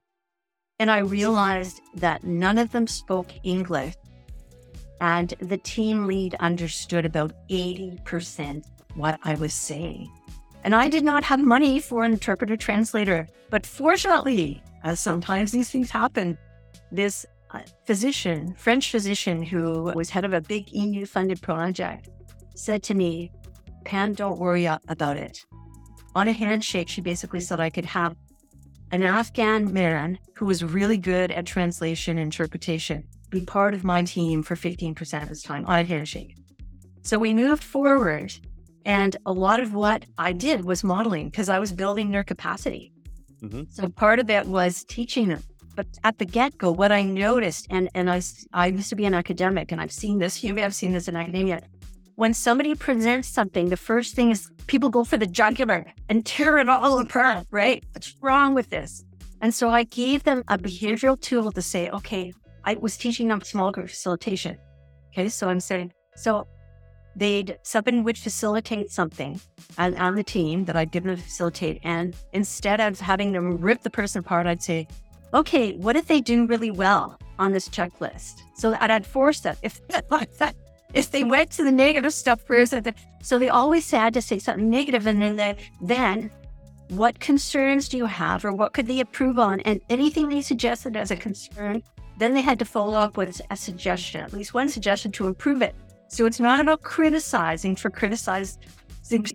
and 0.80 0.90
I 0.90 0.98
realized 0.98 1.80
that 1.94 2.24
none 2.24 2.58
of 2.58 2.72
them 2.72 2.88
spoke 2.88 3.30
English. 3.44 3.94
And 5.00 5.32
the 5.40 5.58
team 5.58 6.06
lead 6.06 6.34
understood 6.40 7.06
about 7.06 7.32
80% 7.48 8.64
what 8.96 9.20
I 9.22 9.36
was 9.36 9.54
saying. 9.54 10.10
And 10.64 10.74
I 10.74 10.88
did 10.88 11.04
not 11.04 11.22
have 11.22 11.40
money 11.40 11.78
for 11.78 12.02
an 12.02 12.12
interpreter 12.12 12.56
translator. 12.56 13.28
But 13.48 13.64
fortunately, 13.64 14.60
as 14.82 14.98
sometimes 14.98 15.52
these 15.52 15.70
things 15.70 15.90
happen, 15.90 16.36
this 16.90 17.24
physician, 17.86 18.54
French 18.56 18.90
physician 18.90 19.42
who 19.42 19.92
was 19.94 20.10
head 20.10 20.24
of 20.24 20.32
a 20.32 20.40
big 20.40 20.70
EU 20.72 21.06
funded 21.06 21.40
project, 21.40 22.08
said 22.54 22.82
to 22.84 22.94
me, 22.94 23.30
Pam, 23.84 24.14
don't 24.14 24.38
worry 24.38 24.66
about 24.66 25.16
it. 25.16 25.44
On 26.14 26.28
a 26.28 26.32
handshake, 26.32 26.88
she 26.88 27.00
basically 27.00 27.40
said 27.40 27.60
I 27.60 27.70
could 27.70 27.84
have 27.84 28.16
an 28.90 29.02
Afghan 29.02 29.72
man 29.72 30.18
who 30.34 30.46
was 30.46 30.64
really 30.64 30.96
good 30.96 31.30
at 31.30 31.46
translation 31.46 32.18
and 32.18 32.26
interpretation 32.26 33.04
be 33.30 33.42
part 33.42 33.74
of 33.74 33.84
my 33.84 34.02
team 34.02 34.42
for 34.42 34.54
15% 34.54 35.22
of 35.22 35.28
his 35.28 35.42
time 35.42 35.66
on 35.66 35.80
a 35.80 35.84
handshake. 35.84 36.36
So 37.02 37.18
we 37.18 37.34
moved 37.34 37.62
forward, 37.62 38.32
and 38.84 39.16
a 39.26 39.32
lot 39.32 39.60
of 39.60 39.74
what 39.74 40.04
I 40.16 40.32
did 40.32 40.64
was 40.64 40.82
modeling 40.82 41.28
because 41.28 41.48
I 41.48 41.58
was 41.58 41.72
building 41.72 42.10
their 42.10 42.24
capacity. 42.24 42.92
Mm-hmm. 43.42 43.64
So 43.70 43.88
part 43.88 44.18
of 44.18 44.30
it 44.30 44.46
was 44.46 44.84
teaching 44.84 45.28
them 45.28 45.42
but 45.78 45.86
at 46.02 46.18
the 46.18 46.24
get 46.24 46.58
go, 46.58 46.72
what 46.72 46.90
I 46.90 47.04
noticed, 47.04 47.68
and, 47.70 47.88
and 47.94 48.10
I, 48.10 48.20
I 48.52 48.66
used 48.66 48.88
to 48.88 48.96
be 48.96 49.04
an 49.04 49.14
academic 49.14 49.70
and 49.70 49.80
I've 49.80 49.92
seen 49.92 50.18
this, 50.18 50.42
you 50.42 50.52
may 50.52 50.60
have 50.62 50.74
seen 50.74 50.90
this 50.90 51.06
in 51.06 51.14
academia. 51.14 51.60
When 52.16 52.34
somebody 52.34 52.74
presents 52.74 53.28
something, 53.28 53.68
the 53.68 53.76
first 53.76 54.16
thing 54.16 54.32
is 54.32 54.50
people 54.66 54.90
go 54.90 55.04
for 55.04 55.16
the 55.16 55.26
jugular 55.28 55.86
and 56.08 56.26
tear 56.26 56.58
it 56.58 56.68
all 56.68 56.98
apart, 56.98 57.46
right? 57.52 57.84
What's 57.92 58.12
wrong 58.20 58.54
with 58.54 58.70
this? 58.70 59.04
And 59.40 59.54
so 59.54 59.70
I 59.70 59.84
gave 59.84 60.24
them 60.24 60.42
a 60.48 60.58
behavioral 60.58 61.20
tool 61.20 61.52
to 61.52 61.62
say, 61.62 61.90
okay, 61.90 62.32
I 62.64 62.74
was 62.74 62.96
teaching 62.96 63.28
them 63.28 63.40
small 63.42 63.70
group 63.70 63.88
facilitation. 63.88 64.58
Okay, 65.12 65.28
so 65.28 65.48
I'm 65.48 65.60
saying, 65.60 65.92
so 66.16 66.48
they'd 67.14 67.56
somebody 67.62 68.00
would 68.00 68.18
facilitate 68.18 68.90
something 68.90 69.40
on, 69.78 69.96
on 69.96 70.16
the 70.16 70.24
team 70.24 70.64
that 70.64 70.74
I'd 70.74 70.90
given 70.90 71.10
them 71.10 71.18
to 71.18 71.22
facilitate. 71.22 71.78
And 71.84 72.16
instead 72.32 72.80
of 72.80 72.98
having 72.98 73.30
them 73.30 73.58
rip 73.58 73.82
the 73.82 73.90
person 73.90 74.18
apart, 74.18 74.48
I'd 74.48 74.60
say, 74.60 74.88
okay, 75.34 75.76
what 75.76 75.96
if 75.96 76.06
they 76.06 76.20
do 76.20 76.46
really 76.46 76.70
well 76.70 77.18
on 77.38 77.52
this 77.52 77.68
checklist? 77.68 78.42
So 78.54 78.76
I'd 78.80 79.06
force 79.06 79.40
them. 79.40 79.56
If 79.62 79.80
if 80.94 81.10
they 81.10 81.24
went 81.24 81.50
to 81.52 81.64
the 81.64 81.72
negative 81.72 82.12
stuff 82.12 82.40
first, 82.40 82.74
so 83.22 83.38
they 83.38 83.48
always 83.48 83.90
had 83.90 84.14
to 84.14 84.22
say 84.22 84.38
something 84.38 84.70
negative, 84.70 85.06
and 85.06 85.20
then 85.20 85.36
they, 85.36 85.56
then 85.80 86.30
what 86.88 87.20
concerns 87.20 87.88
do 87.88 87.96
you 87.96 88.06
have, 88.06 88.44
or 88.44 88.52
what 88.52 88.72
could 88.72 88.86
they 88.86 89.00
improve 89.00 89.38
on? 89.38 89.60
And 89.60 89.80
anything 89.90 90.28
they 90.28 90.40
suggested 90.40 90.96
as 90.96 91.10
a 91.10 91.16
concern, 91.16 91.82
then 92.18 92.34
they 92.34 92.40
had 92.40 92.58
to 92.58 92.64
follow 92.64 92.98
up 92.98 93.16
with 93.16 93.40
a 93.50 93.56
suggestion, 93.56 94.22
at 94.22 94.32
least 94.32 94.54
one 94.54 94.68
suggestion 94.68 95.12
to 95.12 95.26
improve 95.26 95.62
it. 95.62 95.74
So 96.08 96.24
it's 96.24 96.40
not 96.40 96.60
about 96.60 96.82
criticizing 96.82 97.76
for 97.76 97.90
criticizing, 97.90 98.58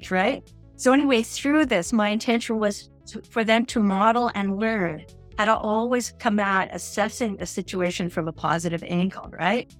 right? 0.10 0.44
So 0.76 0.92
anyway, 0.92 1.22
through 1.22 1.68
this, 1.68 1.94
my 1.94 2.10
intention 2.10 2.58
was 2.58 2.90
to, 3.08 3.22
for 3.22 3.44
them 3.44 3.66
to 3.68 3.80
model 3.80 4.32
and 4.34 4.58
learn 4.58 5.06
how 5.38 5.46
to 5.46 5.56
always 5.56 6.14
come 6.20 6.40
at 6.40 6.74
assessing 6.74 7.38
a 7.40 7.46
situation 7.46 8.10
from 8.10 8.28
a 8.28 8.32
positive 8.32 8.84
angle, 8.84 9.30
right? 9.32 9.74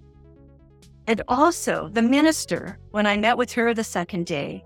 And 1.08 1.22
also, 1.28 1.90
the 1.90 2.02
minister, 2.02 2.80
when 2.92 3.06
I 3.06 3.18
met 3.18 3.38
with 3.38 3.52
her 3.54 3.74
the 3.74 3.84
second 3.84 4.26
day, 4.26 4.64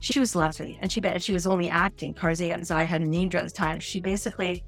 she 0.00 0.18
was 0.18 0.34
lovely 0.34 0.78
and 0.80 0.90
she 0.90 1.00
bet 1.00 1.22
she 1.22 1.32
was 1.32 1.46
only 1.46 1.68
acting. 1.68 2.14
Karzai 2.14 2.52
and 2.52 2.68
I 2.70 2.82
had 2.82 3.02
a 3.02 3.06
name 3.06 3.30
at 3.34 3.44
the 3.44 3.50
time. 3.50 3.78
She 3.78 4.00
basically, 4.00 4.64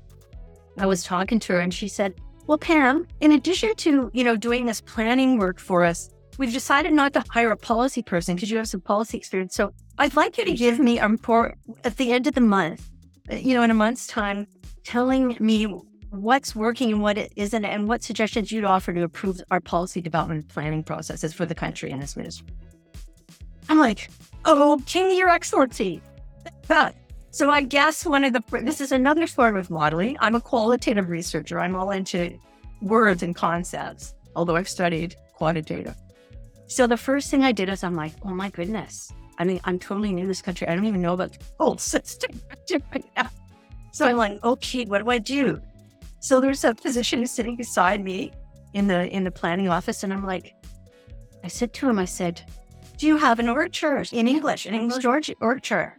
I 0.78 0.86
was 0.86 1.02
talking 1.02 1.40
to 1.40 1.54
her 1.54 1.60
and 1.60 1.74
she 1.74 1.88
said, 1.88 2.14
Well, 2.46 2.58
Pam, 2.58 3.06
in 3.20 3.32
addition 3.32 3.74
to, 3.76 4.10
you 4.12 4.24
know, 4.24 4.36
doing 4.36 4.66
this 4.66 4.80
planning 4.80 5.38
work 5.38 5.58
for 5.58 5.82
us, 5.82 6.10
we've 6.38 6.52
decided 6.52 6.92
not 6.92 7.12
to 7.14 7.24
hire 7.30 7.50
a 7.50 7.56
policy 7.56 8.02
person 8.02 8.34
because 8.36 8.50
you 8.50 8.58
have 8.58 8.68
some 8.68 8.80
policy 8.80 9.16
experience. 9.16 9.54
So 9.54 9.72
I'd 9.98 10.14
like 10.14 10.38
you 10.38 10.44
to 10.44 10.52
give 10.52 10.78
me 10.78 10.98
a 10.98 11.08
report 11.08 11.56
at 11.82 11.96
the 11.96 12.12
end 12.12 12.26
of 12.26 12.34
the 12.34 12.40
month, 12.40 12.88
you 13.30 13.54
know, 13.54 13.62
in 13.62 13.70
a 13.70 13.74
month's 13.74 14.06
time, 14.06 14.46
telling 14.84 15.36
me 15.40 15.64
what's 16.10 16.54
working 16.54 16.92
and 16.92 17.02
what 17.02 17.18
isn't, 17.36 17.64
and 17.64 17.88
what 17.88 18.02
suggestions 18.02 18.52
you'd 18.52 18.64
offer 18.64 18.92
to 18.92 19.02
improve 19.02 19.40
our 19.50 19.60
policy 19.60 20.00
development 20.00 20.48
planning 20.48 20.82
processes 20.82 21.34
for 21.34 21.44
the 21.44 21.54
country 21.54 21.90
and 21.90 22.02
its 22.02 22.16
ministry. 22.16 22.48
I'm 23.68 23.78
like, 23.78 24.10
oh, 24.44 24.80
King, 24.86 25.16
Your 25.16 25.30
Excellency. 25.30 26.00
So 27.30 27.50
I 27.50 27.62
guess 27.62 28.06
one 28.06 28.22
of 28.24 28.32
the, 28.32 28.42
this 28.62 28.80
is 28.80 28.92
another 28.92 29.26
form 29.26 29.56
of 29.56 29.70
modeling. 29.70 30.16
I'm 30.20 30.36
a 30.36 30.40
qualitative 30.40 31.08
researcher. 31.08 31.58
I'm 31.58 31.74
all 31.74 31.90
into 31.90 32.38
words 32.80 33.22
and 33.22 33.34
concepts, 33.34 34.14
although 34.36 34.54
I've 34.54 34.68
studied 34.68 35.16
quantitative. 35.32 35.96
So 36.66 36.86
the 36.86 36.96
first 36.96 37.30
thing 37.30 37.42
I 37.42 37.52
did 37.52 37.68
is 37.68 37.82
I'm 37.82 37.96
like, 37.96 38.12
oh 38.22 38.34
my 38.34 38.50
goodness. 38.50 39.12
I 39.38 39.44
mean, 39.44 39.60
I'm 39.64 39.80
totally 39.80 40.12
new 40.12 40.22
to 40.22 40.28
this 40.28 40.42
country. 40.42 40.68
I 40.68 40.76
don't 40.76 40.84
even 40.84 41.02
know 41.02 41.14
about 41.14 41.32
the 41.32 41.44
whole 41.58 41.76
system 41.78 42.40
right 42.70 43.04
now. 43.16 43.28
So 43.94 44.04
I'm 44.08 44.16
like, 44.16 44.42
okay, 44.42 44.84
what 44.86 45.04
do 45.04 45.10
I 45.10 45.18
do? 45.18 45.60
So 46.18 46.40
there's 46.40 46.64
a 46.64 46.74
physician 46.74 47.24
sitting 47.28 47.54
beside 47.54 48.02
me 48.02 48.32
in 48.72 48.88
the 48.88 49.06
in 49.08 49.22
the 49.22 49.30
planning 49.30 49.68
office, 49.68 50.02
and 50.02 50.12
I'm 50.12 50.26
like, 50.26 50.52
I 51.44 51.48
said 51.48 51.72
to 51.74 51.88
him, 51.88 52.00
I 52.00 52.04
said, 52.04 52.42
Do 52.98 53.06
you 53.06 53.16
have 53.18 53.38
an 53.38 53.48
org 53.48 53.70
chart 53.70 54.12
in 54.12 54.26
English, 54.26 54.66
an 54.66 54.74
English 54.74 55.00
George 55.00 55.32
orchard? 55.40 55.92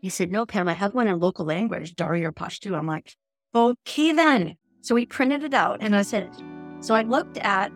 He 0.00 0.08
said, 0.08 0.30
No, 0.30 0.46
Pam, 0.46 0.68
I 0.68 0.74
have 0.74 0.94
one 0.94 1.08
in 1.08 1.18
local 1.18 1.44
language, 1.44 1.96
Dari 1.96 2.24
or 2.24 2.30
Pashto. 2.30 2.78
I'm 2.78 2.86
like, 2.86 3.16
okay 3.52 4.12
then. 4.12 4.56
So 4.82 4.94
he 4.94 5.04
printed 5.04 5.42
it 5.42 5.52
out, 5.52 5.78
and 5.80 5.96
I 5.96 6.02
said, 6.02 6.30
so 6.78 6.94
I 6.94 7.02
looked 7.02 7.38
at 7.38 7.72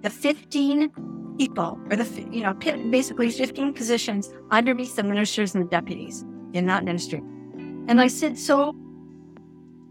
the 0.00 0.10
15 0.10 1.36
people, 1.38 1.78
or 1.88 1.94
the 1.94 2.28
you 2.32 2.42
know 2.42 2.54
basically 2.90 3.30
15 3.30 3.74
positions 3.74 4.34
underneath 4.50 4.96
the 4.96 5.04
ministers 5.04 5.54
and 5.54 5.64
the 5.64 5.68
deputies 5.70 6.24
in 6.52 6.66
that 6.66 6.84
ministry. 6.84 7.22
And 7.88 8.00
I 8.00 8.06
said, 8.06 8.38
So 8.38 8.76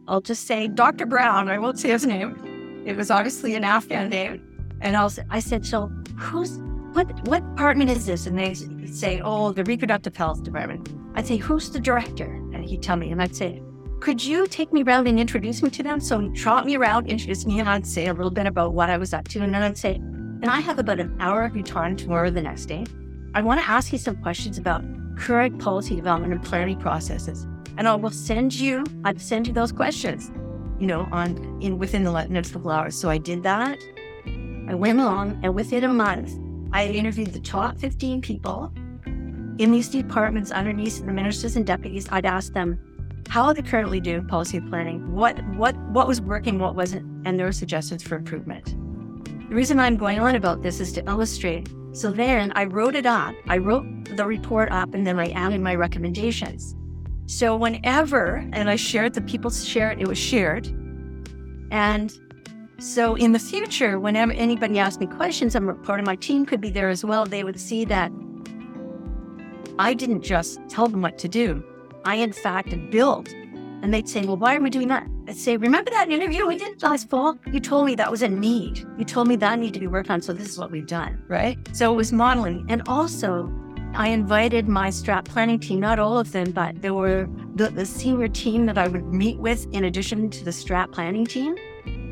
I'll 0.07 0.21
just 0.21 0.47
say 0.47 0.67
Dr. 0.67 1.05
Brown. 1.05 1.49
I 1.49 1.57
won't 1.57 1.79
say 1.79 1.89
his 1.89 2.05
name. 2.05 2.83
It 2.85 2.95
was 2.95 3.11
obviously 3.11 3.55
an 3.55 3.63
Afghan 3.63 4.09
name. 4.09 4.47
And 4.81 4.95
I'll 4.95 5.09
say, 5.09 5.23
I 5.29 5.39
said, 5.39 5.65
So 5.65 5.91
who's 6.17 6.57
what 6.93 7.27
what 7.27 7.47
department 7.55 7.89
is 7.89 8.05
this? 8.05 8.27
And 8.27 8.37
they 8.37 8.53
say, 8.87 9.21
Oh, 9.23 9.51
the 9.51 9.63
reproductive 9.63 10.15
health 10.15 10.43
department. 10.43 10.89
I'd 11.15 11.27
say, 11.27 11.37
Who's 11.37 11.69
the 11.69 11.79
director? 11.79 12.25
And 12.25 12.65
he'd 12.65 12.81
tell 12.81 12.95
me, 12.95 13.11
and 13.11 13.21
I'd 13.21 13.35
say, 13.35 13.61
could 14.01 14.23
you 14.23 14.47
take 14.47 14.73
me 14.73 14.81
around 14.81 15.07
and 15.07 15.19
introduce 15.19 15.61
me 15.61 15.69
to 15.69 15.83
them? 15.83 15.99
So 15.99 16.19
he 16.19 16.29
trot 16.29 16.65
me 16.65 16.75
around, 16.75 17.05
introduce 17.05 17.45
me, 17.45 17.59
and 17.59 17.69
I'd 17.69 17.85
say 17.85 18.07
a 18.07 18.13
little 18.13 18.31
bit 18.31 18.47
about 18.47 18.73
what 18.73 18.89
I 18.89 18.97
was 18.97 19.13
up 19.13 19.27
to. 19.27 19.41
And 19.41 19.53
then 19.53 19.61
I'd 19.61 19.77
say, 19.77 19.93
and 19.93 20.47
I 20.47 20.59
have 20.59 20.79
about 20.79 20.99
an 20.99 21.15
hour 21.19 21.43
of 21.43 21.55
your 21.55 21.63
time 21.63 21.95
tomorrow 21.95 22.31
the 22.31 22.41
next 22.41 22.65
day. 22.65 22.83
I 23.35 23.43
want 23.43 23.61
to 23.61 23.69
ask 23.69 23.93
you 23.93 23.99
some 23.99 24.15
questions 24.15 24.57
about 24.57 24.83
current 25.17 25.59
policy 25.59 25.95
development 25.95 26.33
and 26.33 26.43
planning 26.43 26.79
processes 26.79 27.45
and 27.81 27.87
I 27.87 27.95
will 27.95 28.11
send 28.11 28.53
you, 28.53 28.83
I'd 29.05 29.19
send 29.19 29.47
you 29.47 29.53
those 29.53 29.71
questions, 29.71 30.29
you 30.79 30.85
know, 30.85 31.07
on 31.11 31.59
in 31.63 31.79
within 31.79 32.03
the 32.03 32.27
next 32.27 32.51
couple 32.51 32.69
hours. 32.69 32.95
So 32.95 33.09
I 33.09 33.17
did 33.17 33.41
that. 33.41 33.79
I 34.69 34.75
went 34.75 34.99
along, 34.99 35.39
and 35.41 35.55
within 35.55 35.83
a 35.85 35.87
month, 35.87 36.31
I 36.73 36.85
interviewed 36.85 37.33
the 37.33 37.39
top 37.39 37.79
15 37.79 38.21
people 38.21 38.71
in 39.57 39.71
these 39.71 39.89
departments 39.89 40.51
underneath 40.51 41.03
the 41.03 41.11
ministers 41.11 41.55
and 41.55 41.65
deputies. 41.65 42.07
I'd 42.11 42.27
ask 42.27 42.53
them 42.53 42.79
how 43.29 43.51
they 43.51 43.63
currently 43.63 43.99
do 43.99 44.21
policy 44.21 44.61
planning, 44.61 45.15
what 45.15 45.43
what 45.55 45.75
what 45.89 46.07
was 46.07 46.21
working, 46.21 46.59
what 46.59 46.75
wasn't, 46.75 47.03
and 47.25 47.39
their 47.39 47.51
suggestions 47.51 48.03
for 48.03 48.15
improvement. 48.15 48.75
The 49.49 49.55
reason 49.55 49.79
I'm 49.79 49.97
going 49.97 50.19
on 50.19 50.35
about 50.35 50.61
this 50.61 50.79
is 50.81 50.93
to 50.93 51.05
illustrate. 51.07 51.67
So 51.93 52.11
then 52.11 52.51
I 52.55 52.65
wrote 52.65 52.93
it 52.93 53.07
up. 53.07 53.33
I 53.47 53.57
wrote 53.57 53.87
the 54.15 54.27
report 54.27 54.71
up 54.71 54.93
and 54.93 55.07
then 55.07 55.19
I 55.19 55.29
added 55.31 55.61
my 55.61 55.73
recommendations. 55.73 56.75
So 57.31 57.55
whenever, 57.55 58.45
and 58.51 58.69
I 58.69 58.75
shared, 58.75 59.13
the 59.13 59.21
people 59.21 59.49
shared, 59.51 60.01
it 60.01 60.07
was 60.07 60.17
shared. 60.17 60.67
And 61.71 62.11
so 62.77 63.15
in 63.15 63.31
the 63.31 63.39
future, 63.39 64.01
whenever 64.01 64.33
anybody 64.33 64.77
asked 64.79 64.99
me 64.99 65.07
questions, 65.07 65.55
I'm 65.55 65.81
part 65.83 66.01
of 66.01 66.05
my 66.05 66.17
team 66.17 66.45
could 66.45 66.59
be 66.59 66.69
there 66.69 66.89
as 66.89 67.05
well. 67.05 67.25
They 67.25 67.45
would 67.45 67.57
see 67.57 67.85
that 67.85 68.11
I 69.79 69.93
didn't 69.93 70.23
just 70.23 70.59
tell 70.67 70.89
them 70.89 71.01
what 71.01 71.17
to 71.19 71.29
do. 71.29 71.63
I, 72.03 72.15
in 72.15 72.33
fact, 72.33 72.75
built. 72.91 73.29
And 73.29 73.93
they'd 73.93 74.09
say, 74.09 74.25
Well, 74.25 74.35
why 74.35 74.57
are 74.57 74.59
we 74.59 74.69
doing 74.69 74.89
that? 74.89 75.07
I'd 75.29 75.37
say, 75.37 75.55
Remember 75.55 75.89
that 75.91 76.11
interview 76.11 76.45
we 76.45 76.57
did 76.57 76.83
last 76.83 77.09
fall? 77.09 77.37
You 77.49 77.61
told 77.61 77.85
me 77.85 77.95
that 77.95 78.11
was 78.11 78.23
a 78.23 78.27
need. 78.27 78.85
You 78.97 79.05
told 79.05 79.29
me 79.29 79.37
that 79.37 79.57
needed 79.57 79.75
to 79.75 79.79
be 79.79 79.87
worked 79.87 80.09
on. 80.09 80.21
So 80.21 80.33
this 80.33 80.49
is 80.49 80.59
what 80.59 80.69
we've 80.69 80.85
done, 80.85 81.23
right? 81.29 81.57
So 81.71 81.93
it 81.93 81.95
was 81.95 82.11
modeling. 82.11 82.65
And 82.67 82.81
also, 82.89 83.49
I 83.93 84.07
invited 84.07 84.69
my 84.69 84.87
strat 84.87 85.25
planning 85.25 85.59
team, 85.59 85.81
not 85.81 85.99
all 85.99 86.17
of 86.17 86.31
them, 86.31 86.51
but 86.51 86.81
there 86.81 86.93
were 86.93 87.27
the, 87.55 87.69
the 87.69 87.85
senior 87.85 88.29
team 88.29 88.65
that 88.67 88.77
I 88.77 88.87
would 88.87 89.13
meet 89.13 89.37
with 89.37 89.67
in 89.73 89.83
addition 89.83 90.29
to 90.29 90.45
the 90.45 90.51
strat 90.51 90.93
planning 90.93 91.25
team. 91.25 91.55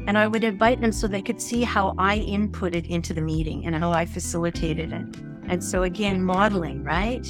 And 0.05 0.17
I 0.17 0.27
would 0.27 0.43
invite 0.43 0.81
them 0.81 0.91
so 0.91 1.07
they 1.07 1.21
could 1.21 1.41
see 1.41 1.63
how 1.63 1.95
I 1.97 2.19
inputted 2.19 2.85
into 2.89 3.13
the 3.13 3.21
meeting 3.21 3.65
and 3.65 3.75
how 3.75 3.91
I 3.91 4.05
facilitated 4.05 4.91
it. 4.91 5.05
And 5.47 5.63
so, 5.63 5.83
again, 5.83 6.21
modeling, 6.21 6.83
right? 6.83 7.25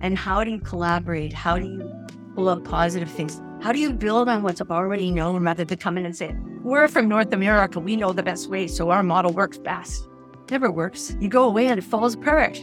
And 0.00 0.18
how 0.18 0.42
do 0.42 0.50
you 0.50 0.60
collaborate? 0.60 1.32
How 1.32 1.56
do 1.56 1.64
you 1.64 2.06
pull 2.34 2.48
up 2.48 2.64
positive 2.64 3.10
things? 3.10 3.40
How 3.62 3.70
do 3.70 3.78
you 3.78 3.92
build 3.92 4.28
on 4.28 4.42
what's 4.42 4.60
already 4.60 5.12
known 5.12 5.44
rather 5.44 5.64
than 5.64 5.78
come 5.78 5.98
in 5.98 6.04
and 6.04 6.16
say, 6.16 6.34
we're 6.64 6.88
from 6.88 7.08
North 7.08 7.32
America, 7.32 7.78
we 7.78 7.94
know 7.94 8.12
the 8.12 8.24
best 8.24 8.50
way, 8.50 8.66
so 8.66 8.90
our 8.90 9.04
model 9.04 9.32
works 9.32 9.56
best? 9.56 10.08
Never 10.50 10.70
works. 10.70 11.16
You 11.20 11.28
go 11.28 11.44
away 11.44 11.68
and 11.68 11.78
it 11.78 11.84
falls 11.84 12.14
apart. 12.14 12.58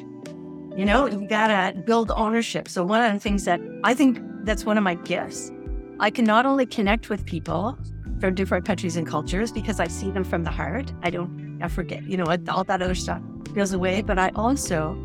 You 0.78 0.86
know, 0.86 1.06
you 1.06 1.28
gotta 1.28 1.78
build 1.82 2.12
ownership. 2.12 2.68
So, 2.68 2.86
one 2.86 3.04
of 3.04 3.14
the 3.14 3.20
things 3.20 3.46
that 3.46 3.60
I 3.84 3.94
think 3.94 4.20
that's 4.46 4.66
one 4.66 4.78
of 4.78 4.84
my 4.84 4.96
gifts, 4.96 5.52
I 6.00 6.10
can 6.10 6.26
not 6.26 6.46
only 6.46 6.66
connect 6.66 7.10
with 7.10 7.26
people 7.26 7.78
from 8.20 8.36
different 8.36 8.66
countries 8.66 8.96
and 8.96 9.06
cultures 9.06 9.52
because 9.52 9.80
I 9.80 9.88
see 9.88 10.12
them 10.12 10.24
from 10.24 10.44
the 10.44 10.52
heart. 10.52 10.94
I 11.04 11.10
don't, 11.10 11.60
I 11.62 11.68
forget, 11.68 12.04
you 12.04 12.16
know, 12.16 12.26
all 12.50 12.64
that 12.64 12.82
other 12.82 12.96
stuff 12.96 13.22
goes 13.54 13.74
away, 13.74 14.02
but 14.02 14.18
I 14.18 14.30
also 14.36 14.96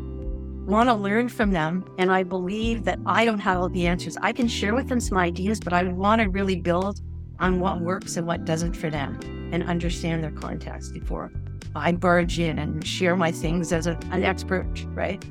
want 0.65 0.87
to 0.89 0.93
learn 0.93 1.27
from 1.27 1.51
them. 1.51 1.83
And 1.97 2.11
I 2.11 2.23
believe 2.23 2.85
that 2.85 2.99
I 3.05 3.25
don't 3.25 3.39
have 3.39 3.57
all 3.57 3.69
the 3.69 3.87
answers. 3.87 4.17
I 4.21 4.31
can 4.31 4.47
share 4.47 4.73
with 4.73 4.87
them 4.87 4.99
some 4.99 5.17
ideas, 5.17 5.59
but 5.59 5.73
I 5.73 5.83
want 5.83 6.21
to 6.21 6.29
really 6.29 6.55
build 6.55 7.01
on 7.39 7.59
what 7.59 7.81
works 7.81 8.17
and 8.17 8.25
what 8.25 8.45
doesn't 8.45 8.73
for 8.73 8.89
them 8.89 9.19
and 9.51 9.63
understand 9.63 10.23
their 10.23 10.31
context 10.31 10.93
before 10.93 11.31
I 11.75 11.91
barge 11.91 12.39
in 12.39 12.57
and 12.57 12.85
share 12.85 13.15
my 13.15 13.31
things 13.31 13.71
as 13.71 13.87
a, 13.87 13.97
an 14.11 14.23
expert, 14.23 14.67
right? 14.89 15.23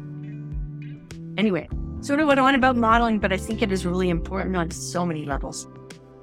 Anyway, 1.37 1.68
sort 2.01 2.20
of 2.20 2.26
what 2.26 2.39
I 2.39 2.43
want 2.43 2.57
about 2.57 2.76
modeling, 2.76 3.18
but 3.18 3.32
I 3.32 3.37
think 3.37 3.62
it 3.62 3.72
is 3.72 3.84
really 3.84 4.09
important 4.09 4.57
on 4.57 4.70
so 4.70 5.05
many 5.05 5.24
levels. 5.24 5.68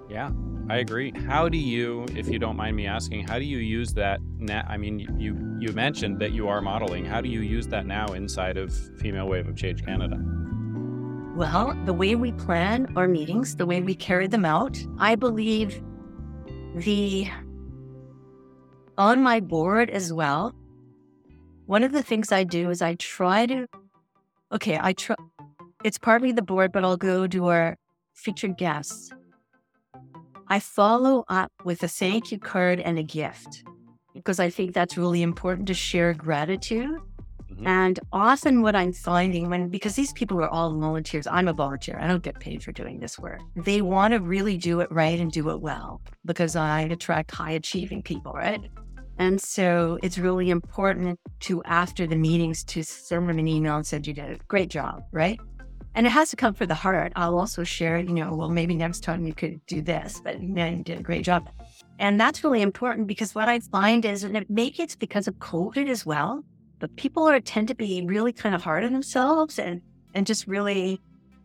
Yeah. 0.10 0.32
I 0.70 0.78
agree. 0.78 1.12
How 1.28 1.50
do 1.50 1.58
you, 1.58 2.06
if 2.16 2.30
you 2.30 2.40
don't 2.40 2.56
mind 2.56 2.78
me 2.78 2.88
asking, 2.88 3.28
how 3.28 3.38
do 3.38 3.44
you 3.44 3.58
use 3.58 3.94
that? 3.96 4.22
Na- 4.38 4.64
I 4.66 4.78
mean, 4.78 5.00
you 5.20 5.38
you 5.60 5.74
mentioned 5.74 6.20
that 6.20 6.32
you 6.32 6.48
are 6.48 6.62
modeling. 6.62 7.04
How 7.04 7.20
do 7.20 7.28
you 7.28 7.42
use 7.42 7.68
that 7.68 7.86
now 7.86 8.14
inside 8.14 8.56
of 8.56 8.74
Female 8.98 9.28
Wave 9.28 9.48
of 9.50 9.58
Change 9.58 9.84
Canada? 9.84 10.18
Well, 11.36 11.78
the 11.86 11.92
way 11.94 12.16
we 12.16 12.32
plan 12.32 12.94
our 12.96 13.10
meetings, 13.10 13.58
the 13.58 13.66
way 13.66 13.82
we 13.82 13.94
carry 13.94 14.28
them 14.28 14.46
out, 14.46 14.78
I 15.00 15.16
believe 15.16 15.84
the 16.76 17.28
on 18.98 19.22
my 19.22 19.42
board 19.42 19.90
as 19.90 20.14
well. 20.14 20.56
One 21.66 21.84
of 21.84 21.92
the 21.92 22.04
things 22.04 22.32
I 22.32 22.46
do 22.46 22.70
is 22.70 22.82
I 22.82 22.96
try 22.96 23.48
to, 23.48 23.68
okay, 24.54 24.80
I 24.82 24.94
try. 24.94 25.16
It's 25.84 25.98
partly 25.98 26.32
the 26.32 26.42
board, 26.42 26.72
but 26.72 26.86
I'll 26.86 26.98
go 26.98 27.28
to 27.28 27.48
our 27.48 27.78
featured 28.14 28.58
guests 28.58 29.12
I 30.54 30.60
follow 30.60 31.26
up 31.30 31.52
with 31.64 31.82
a 31.84 31.88
thank 31.88 32.32
you 32.32 32.38
card 32.38 32.80
and 32.80 33.00
a 33.00 33.04
gift 33.04 33.64
because 34.14 34.40
I 34.40 34.52
think 34.52 34.74
that's 34.74 34.98
really 34.98 35.22
important 35.22 35.68
to 35.68 35.74
share 35.74 36.14
gratitude. 36.14 36.92
Mm-hmm. 37.52 37.68
And 37.68 38.00
often, 38.12 38.62
what 38.62 38.76
I'm 38.76 38.94
finding 38.94 39.50
when, 39.50 39.70
because 39.70 39.96
these 39.96 40.14
people 40.14 40.40
are 40.42 40.50
all 40.50 40.72
volunteers, 40.78 41.28
I'm 41.28 41.48
a 41.48 41.54
volunteer, 41.54 41.98
I 42.00 42.08
don't 42.08 42.22
get 42.22 42.40
paid 42.40 42.64
for 42.64 42.72
doing 42.72 43.00
this 43.00 43.18
work. 43.18 43.42
They 43.56 43.82
want 43.82 44.14
to 44.14 44.20
really 44.20 44.58
do 44.58 44.80
it 44.82 44.92
right 44.92 45.20
and 45.20 45.32
do 45.32 45.50
it 45.50 45.62
well 45.62 46.02
because 46.26 46.56
I 46.56 46.82
attract 46.82 47.32
high 47.32 47.52
achieving 47.52 48.04
people, 48.04 48.34
right? 48.34 48.62
And 49.18 49.40
so 49.40 50.00
it's 50.02 50.18
really 50.18 50.50
important 50.50 51.20
to, 51.42 51.64
after 51.64 52.08
the 52.08 52.16
meetings, 52.16 52.64
to 52.66 52.84
send 52.84 53.30
them 53.30 53.38
an 53.38 53.48
email 53.48 53.76
and 53.76 53.86
say, 53.86 53.98
You 54.04 54.14
did 54.14 54.20
a 54.20 54.38
great 54.48 54.70
job, 54.70 55.04
right? 55.12 55.40
And 55.96 56.08
it 56.08 56.10
has 56.10 56.32
to 56.32 56.36
come 56.36 56.56
from 56.56 56.68
the 56.68 56.76
heart. 56.76 57.14
I'll 57.16 57.38
also 57.38 57.64
share, 57.64 58.00
you 58.00 58.14
know, 58.14 58.34
well, 58.34 58.50
maybe 58.50 58.74
next 58.74 59.02
time 59.02 59.26
you 59.26 59.34
could 59.34 59.64
do 59.68 59.82
this, 59.82 60.20
but 60.24 60.42
man, 60.42 60.78
you 60.78 60.84
did 60.84 61.00
a 61.00 61.04
great 61.04 61.24
job. 61.24 61.48
And 62.00 62.20
that's 62.20 62.44
really 62.44 62.64
important 62.64 63.06
because 63.06 63.36
what 63.36 63.48
I 63.48 63.60
find 63.60 64.04
is, 64.04 64.24
and 64.24 64.36
it 64.36 64.50
maybe 64.50 64.82
it's 64.82 64.96
because 64.96 65.28
of 65.28 65.36
COVID 65.36 65.88
as 65.88 66.06
well, 66.06 66.44
but 66.80 66.96
people 66.96 67.30
are 67.30 67.40
tend 67.40 67.68
to 67.68 67.76
be 67.76 68.04
really 68.06 68.34
kind 68.34 68.56
of 68.56 68.64
hard 68.64 68.84
on 68.84 68.94
themselves 68.94 69.60
and 69.60 69.82
and 70.16 70.26
just 70.26 70.48
really 70.48 71.00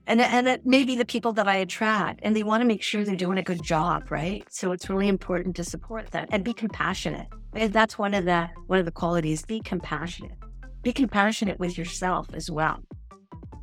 and 0.07 0.21
and 0.21 0.49
it 0.49 0.65
may 0.65 0.85
be 0.85 0.97
the 0.97 1.05
people 1.05 1.33
that 1.35 1.47
I 1.47 1.57
attract 1.57 2.21
and 2.23 2.35
they 2.35 2.43
want 2.43 2.63
to 2.63 2.67
make 2.67 2.83
sure 2.83 3.05
they're 3.05 3.15
doing 3.15 3.39
a 3.39 3.43
good 3.43 3.63
job, 3.63 4.11
right? 4.11 4.43
So 4.51 4.73
it's 4.73 4.89
really 4.89 5.09
important 5.09 5.55
to 5.57 5.65
support 5.65 6.11
that 6.13 6.29
and 6.33 6.43
be 6.43 6.55
compassionate. 6.55 7.29
And 7.55 7.73
that's 7.73 7.99
one 7.99 8.15
of 8.15 8.25
the 8.25 8.49
one 8.67 8.79
of 8.79 8.85
the 8.85 8.93
qualities. 8.93 9.45
Be 9.45 9.61
compassionate. 9.61 10.39
Be 10.83 10.93
compassionate 10.93 11.59
with 11.59 11.77
yourself 11.77 12.29
as 12.35 12.51
well 12.51 12.83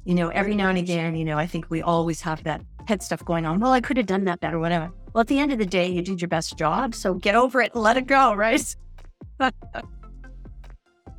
you 0.05 0.13
know, 0.13 0.29
every 0.29 0.55
now 0.55 0.69
and 0.69 0.77
again, 0.77 1.15
you 1.15 1.25
know, 1.25 1.37
I 1.37 1.47
think 1.47 1.65
we 1.69 1.81
always 1.81 2.21
have 2.21 2.43
that 2.43 2.61
head 2.87 3.01
stuff 3.01 3.25
going 3.25 3.45
on. 3.45 3.59
Well, 3.59 3.73
I 3.73 3.81
could 3.81 3.97
have 3.97 4.05
done 4.05 4.23
that 4.25 4.39
better, 4.39 4.59
whatever. 4.59 4.91
Well, 5.13 5.21
at 5.21 5.27
the 5.27 5.39
end 5.39 5.51
of 5.51 5.57
the 5.57 5.65
day, 5.65 5.87
you 5.87 6.03
did 6.03 6.21
your 6.21 6.27
best 6.27 6.57
job. 6.57 6.93
So 6.93 7.15
get 7.15 7.33
over 7.33 7.59
it 7.59 7.71
and 7.73 7.81
let 7.81 7.97
it 7.97 8.05
go, 8.05 8.35
right? 8.35 8.61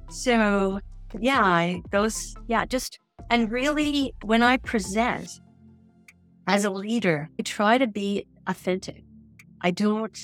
so, 0.08 0.80
yeah, 1.18 1.42
I, 1.42 1.82
those, 1.90 2.36
yeah, 2.46 2.64
just, 2.64 3.00
and 3.28 3.50
really, 3.50 4.14
when 4.22 4.42
I 4.42 4.56
present 4.58 5.40
as 6.46 6.64
a 6.64 6.70
leader, 6.70 7.28
I 7.40 7.42
try 7.42 7.78
to 7.78 7.88
be 7.88 8.24
authentic. 8.46 9.02
I 9.62 9.72
don't, 9.72 10.16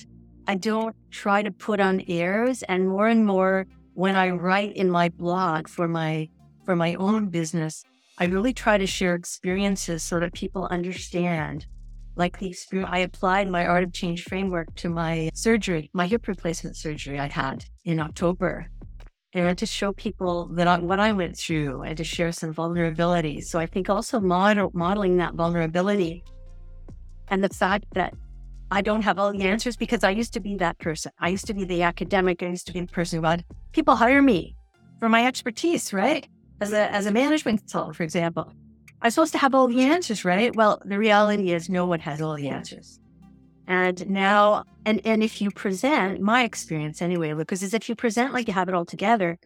I 0.47 0.57
don't 0.57 0.95
try 1.11 1.43
to 1.43 1.51
put 1.51 1.81
on 1.81 2.03
airs. 2.09 2.63
And 2.65 2.89
more 2.89 3.09
and 3.09 3.25
more, 3.27 3.67
when 3.95 4.17
I 4.17 4.31
write 4.31 4.77
in 4.77 4.91
my 4.91 5.09
blog 5.11 5.69
for 5.69 5.87
my, 5.87 6.29
for 6.65 6.75
my 6.75 6.95
own 6.95 7.29
business, 7.29 7.85
I 8.19 8.27
really 8.27 8.53
try 8.53 8.79
to 8.79 8.87
share 8.87 9.15
experiences 9.15 10.03
so 10.03 10.21
that 10.21 10.33
people 10.33 10.67
understand. 10.71 11.67
Like 12.15 12.39
the 12.39 12.49
experience, 12.49 12.91
I 12.93 12.99
applied 12.99 13.49
my 13.49 13.67
Art 13.67 13.85
of 13.85 13.93
Change 13.93 14.25
framework 14.25 14.75
to 14.77 14.91
my 14.91 15.31
surgery, 15.35 15.91
my 15.95 16.07
hip 16.07 16.29
replacement 16.29 16.77
surgery 16.77 17.19
I 17.19 17.29
had 17.29 17.65
in 17.85 18.01
October. 18.01 18.67
And 19.35 19.57
to 19.57 19.65
show 19.65 19.95
people 19.95 20.49
that 20.53 20.69
I, 20.69 20.79
what 20.79 21.01
I 21.01 21.13
went 21.13 21.39
through 21.39 21.83
and 21.83 21.97
to 21.97 22.05
share 22.05 22.33
some 22.33 22.53
vulnerability. 22.53 23.41
So 23.41 23.59
I 23.59 23.65
think 23.65 23.89
also 23.89 24.21
model, 24.21 24.71
modeling 24.75 25.17
that 25.19 25.35
vulnerability 25.35 26.23
and 27.29 27.43
the 27.43 27.49
fact 27.49 27.87
that 27.95 28.13
I 28.73 28.81
don't 28.81 29.03
have 29.03 29.19
all 29.19 29.33
the 29.33 29.43
answers 29.43 29.77
because 29.77 30.03
I 30.03 30.11
used 30.11 30.33
to 30.35 30.41
be 30.41 30.57
that 30.57 30.79
person. 30.79 31.13
I 31.19 31.29
used 31.29 31.47
to 31.47 31.55
be 31.55 31.65
the 31.65 31.83
academic. 31.83 32.43
I 32.43 32.47
used 32.47 32.67
to 32.69 32.73
be 32.73 32.81
the 32.81 32.87
person 32.87 33.21
who 33.21 33.29
had 33.29 33.41
mm-hmm. 33.41 33.73
people 33.73 33.95
hire 33.97 34.23
me 34.23 34.57
for 34.99 35.09
my 35.09 35.27
expertise, 35.27 35.93
right? 35.93 36.27
as 36.63 36.73
a 36.73 36.91
as 36.93 37.07
a 37.07 37.11
management 37.11 37.61
consultant, 37.61 37.97
for 37.97 38.05
example, 38.05 38.53
I'm 39.03 39.11
supposed 39.11 39.33
to 39.33 39.39
have 39.39 39.55
all 39.55 39.67
the 39.67 39.83
answers, 39.83 40.25
right? 40.25 40.55
Well, 40.55 40.81
the 40.85 40.99
reality 40.99 41.53
is 41.53 41.69
no 41.69 41.85
one 41.87 42.01
has 42.01 42.23
all 42.23 42.37
the 42.37 42.49
answers. 42.49 43.01
And 43.67 44.09
now, 44.09 44.65
and 44.87 45.01
and 45.05 45.23
if 45.23 45.41
you 45.43 45.51
present, 45.51 46.21
my 46.21 46.45
experience 46.45 47.03
anyway, 47.03 47.35
Lucas, 47.35 47.63
is 47.63 47.75
if 47.75 47.89
you 47.89 47.97
present 47.97 48.33
like 48.33 48.47
you 48.47 48.55
have 48.55 48.69
it 48.69 48.75
all 48.75 48.85
together, 48.85 49.39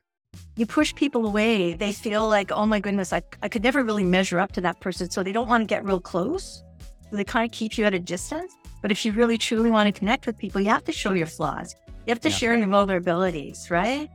you 0.57 0.67
push 0.67 0.95
people 0.95 1.27
away. 1.27 1.73
They 1.73 1.93
feel 1.93 2.29
like, 2.29 2.53
oh 2.53 2.67
my 2.67 2.81
goodness, 2.81 3.13
I, 3.13 3.23
I 3.43 3.49
could 3.49 3.63
never 3.63 3.83
really 3.83 4.05
measure 4.05 4.39
up 4.39 4.53
to 4.53 4.61
that 4.61 4.81
person. 4.81 5.11
So 5.11 5.23
they 5.23 5.33
don't 5.33 5.49
want 5.49 5.63
to 5.63 5.67
get 5.67 5.85
real 5.85 6.01
close. 6.01 6.63
So 7.11 7.17
they 7.17 7.25
kind 7.25 7.49
of 7.49 7.53
keep 7.53 7.79
you 7.79 7.85
at 7.87 7.95
a 7.95 7.99
distance. 7.99 8.53
But 8.87 8.93
if 8.93 9.05
you 9.05 9.11
really 9.11 9.37
truly 9.37 9.69
want 9.69 9.93
to 9.93 9.99
connect 9.99 10.29
with 10.29 10.39
people, 10.39 10.61
you 10.61 10.69
have 10.69 10.85
to 10.85 10.93
show 10.93 11.13
your 11.13 11.27
flaws. 11.27 11.75
You 12.07 12.13
have 12.13 12.21
to 12.21 12.29
yeah. 12.29 12.37
share 12.37 12.57
your 12.57 12.69
vulnerabilities, 12.69 13.69
right? 13.69 14.09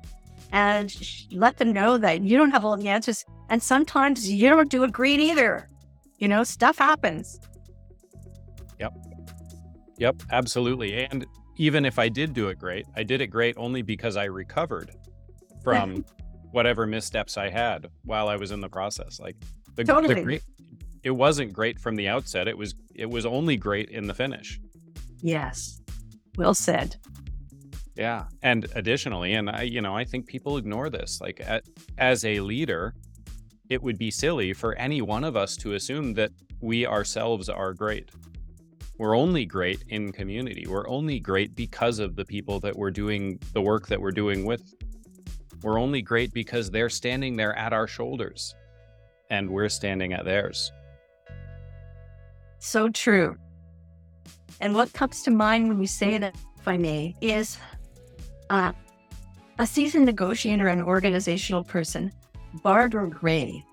and 0.53 0.95
let 1.33 1.57
them 1.57 1.73
know 1.73 1.97
that 1.97 2.21
you 2.21 2.37
don't 2.37 2.51
have 2.51 2.63
all 2.63 2.77
the 2.77 2.87
answers. 2.87 3.25
And 3.49 3.61
sometimes 3.61 4.31
you 4.31 4.49
don't 4.49 4.69
do 4.69 4.85
it 4.85 4.93
great 4.93 5.19
either. 5.19 5.67
You 6.19 6.29
know, 6.29 6.45
stuff 6.45 6.77
happens. 6.77 7.37
Yep. 8.79 8.93
Yep, 9.97 10.23
absolutely. 10.31 11.05
And 11.05 11.25
even 11.57 11.83
if 11.83 11.99
I 11.99 12.07
did 12.07 12.33
do 12.33 12.47
it 12.47 12.57
great, 12.57 12.85
I 12.95 13.03
did 13.03 13.19
it 13.19 13.27
great 13.27 13.55
only 13.57 13.81
because 13.81 14.15
I 14.15 14.23
recovered 14.23 14.91
from 15.61 16.05
whatever 16.51 16.87
missteps 16.87 17.37
I 17.37 17.49
had 17.49 17.87
while 18.05 18.29
I 18.29 18.37
was 18.37 18.51
in 18.51 18.61
the 18.61 18.69
process. 18.69 19.19
Like 19.19 19.35
the, 19.75 19.83
Totally. 19.83 20.15
the 20.15 20.23
great, 20.23 20.43
it 21.03 21.11
wasn't 21.11 21.53
great 21.53 21.79
from 21.79 21.95
the 21.95 22.07
outset. 22.07 22.47
It 22.47 22.57
was 22.57 22.75
it 22.93 23.09
was 23.09 23.25
only 23.25 23.57
great 23.57 23.89
in 23.89 24.07
the 24.07 24.13
finish. 24.13 24.59
Yes. 25.21 25.81
Well 26.37 26.53
said. 26.53 26.95
Yeah. 27.95 28.25
And 28.41 28.67
additionally, 28.75 29.33
and 29.33 29.49
I, 29.49 29.63
you 29.63 29.81
know, 29.81 29.95
I 29.95 30.05
think 30.05 30.25
people 30.25 30.57
ignore 30.57 30.89
this. 30.89 31.19
Like 31.21 31.41
at, 31.41 31.63
as 31.97 32.23
a 32.25 32.39
leader, 32.39 32.95
it 33.69 33.81
would 33.81 33.97
be 33.97 34.11
silly 34.11 34.53
for 34.53 34.75
any 34.75 35.01
one 35.01 35.23
of 35.23 35.35
us 35.35 35.55
to 35.57 35.73
assume 35.73 36.13
that 36.13 36.31
we 36.61 36.85
ourselves 36.85 37.49
are 37.49 37.73
great. 37.73 38.09
We're 38.97 39.17
only 39.17 39.45
great 39.45 39.83
in 39.89 40.11
community. 40.11 40.65
We're 40.67 40.87
only 40.87 41.19
great 41.19 41.55
because 41.55 41.99
of 41.99 42.15
the 42.15 42.25
people 42.25 42.59
that 42.59 42.75
we're 42.75 42.91
doing 42.91 43.39
the 43.53 43.61
work 43.61 43.87
that 43.87 43.99
we're 43.99 44.11
doing 44.11 44.45
with. 44.45 44.73
We're 45.63 45.79
only 45.79 46.01
great 46.01 46.33
because 46.33 46.69
they're 46.69 46.89
standing 46.89 47.35
there 47.35 47.55
at 47.57 47.73
our 47.73 47.87
shoulders 47.87 48.53
and 49.29 49.49
we're 49.49 49.69
standing 49.69 50.13
at 50.13 50.25
theirs. 50.25 50.71
So 52.61 52.89
true. 52.89 53.35
And 54.61 54.75
what 54.75 54.93
comes 54.93 55.23
to 55.23 55.31
mind 55.31 55.67
when 55.67 55.81
you 55.81 55.87
say 55.87 56.19
that, 56.19 56.35
if 56.59 56.67
I 56.67 56.77
may, 56.77 57.15
is 57.19 57.57
uh, 58.51 58.71
a 59.57 59.65
seasoned 59.65 60.05
negotiator 60.05 60.67
and 60.67 60.83
organizational 60.83 61.63
person, 61.63 62.11
Barbara 62.61 63.09
Gray. 63.09 63.65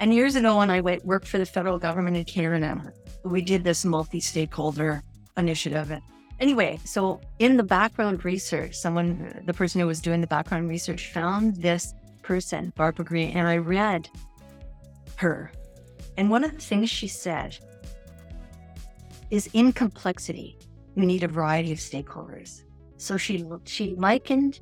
And 0.00 0.12
years 0.12 0.34
ago, 0.34 0.58
when 0.58 0.70
I 0.70 0.80
went 0.80 1.04
work 1.04 1.24
for 1.24 1.38
the 1.38 1.46
federal 1.46 1.78
government 1.78 2.16
in 2.16 2.24
Canada, 2.24 2.92
we 3.22 3.42
did 3.42 3.62
this 3.62 3.84
multi-stakeholder 3.84 5.04
initiative. 5.36 5.92
And 5.92 6.02
anyway, 6.40 6.80
so 6.84 7.20
in 7.38 7.56
the 7.56 7.62
background 7.62 8.24
research, 8.24 8.74
someone, 8.74 9.40
the 9.46 9.54
person 9.54 9.80
who 9.80 9.86
was 9.86 10.00
doing 10.00 10.20
the 10.20 10.26
background 10.26 10.68
research, 10.68 11.12
found 11.12 11.54
this 11.62 11.94
person, 12.24 12.72
Barbara 12.74 13.04
Gray, 13.04 13.30
and 13.30 13.46
I 13.46 13.58
read 13.58 14.08
her. 15.14 15.52
And 16.16 16.28
one 16.28 16.42
of 16.42 16.50
the 16.52 16.58
things 16.58 16.90
she 16.90 17.06
said 17.06 17.56
is 19.30 19.48
in 19.52 19.72
complexity, 19.72 20.58
you 20.94 21.04
need 21.04 21.22
a 21.22 21.28
variety 21.28 21.72
of 21.72 21.78
stakeholders. 21.78 22.62
So 22.96 23.16
she 23.16 23.44
she 23.64 23.94
likened 23.96 24.60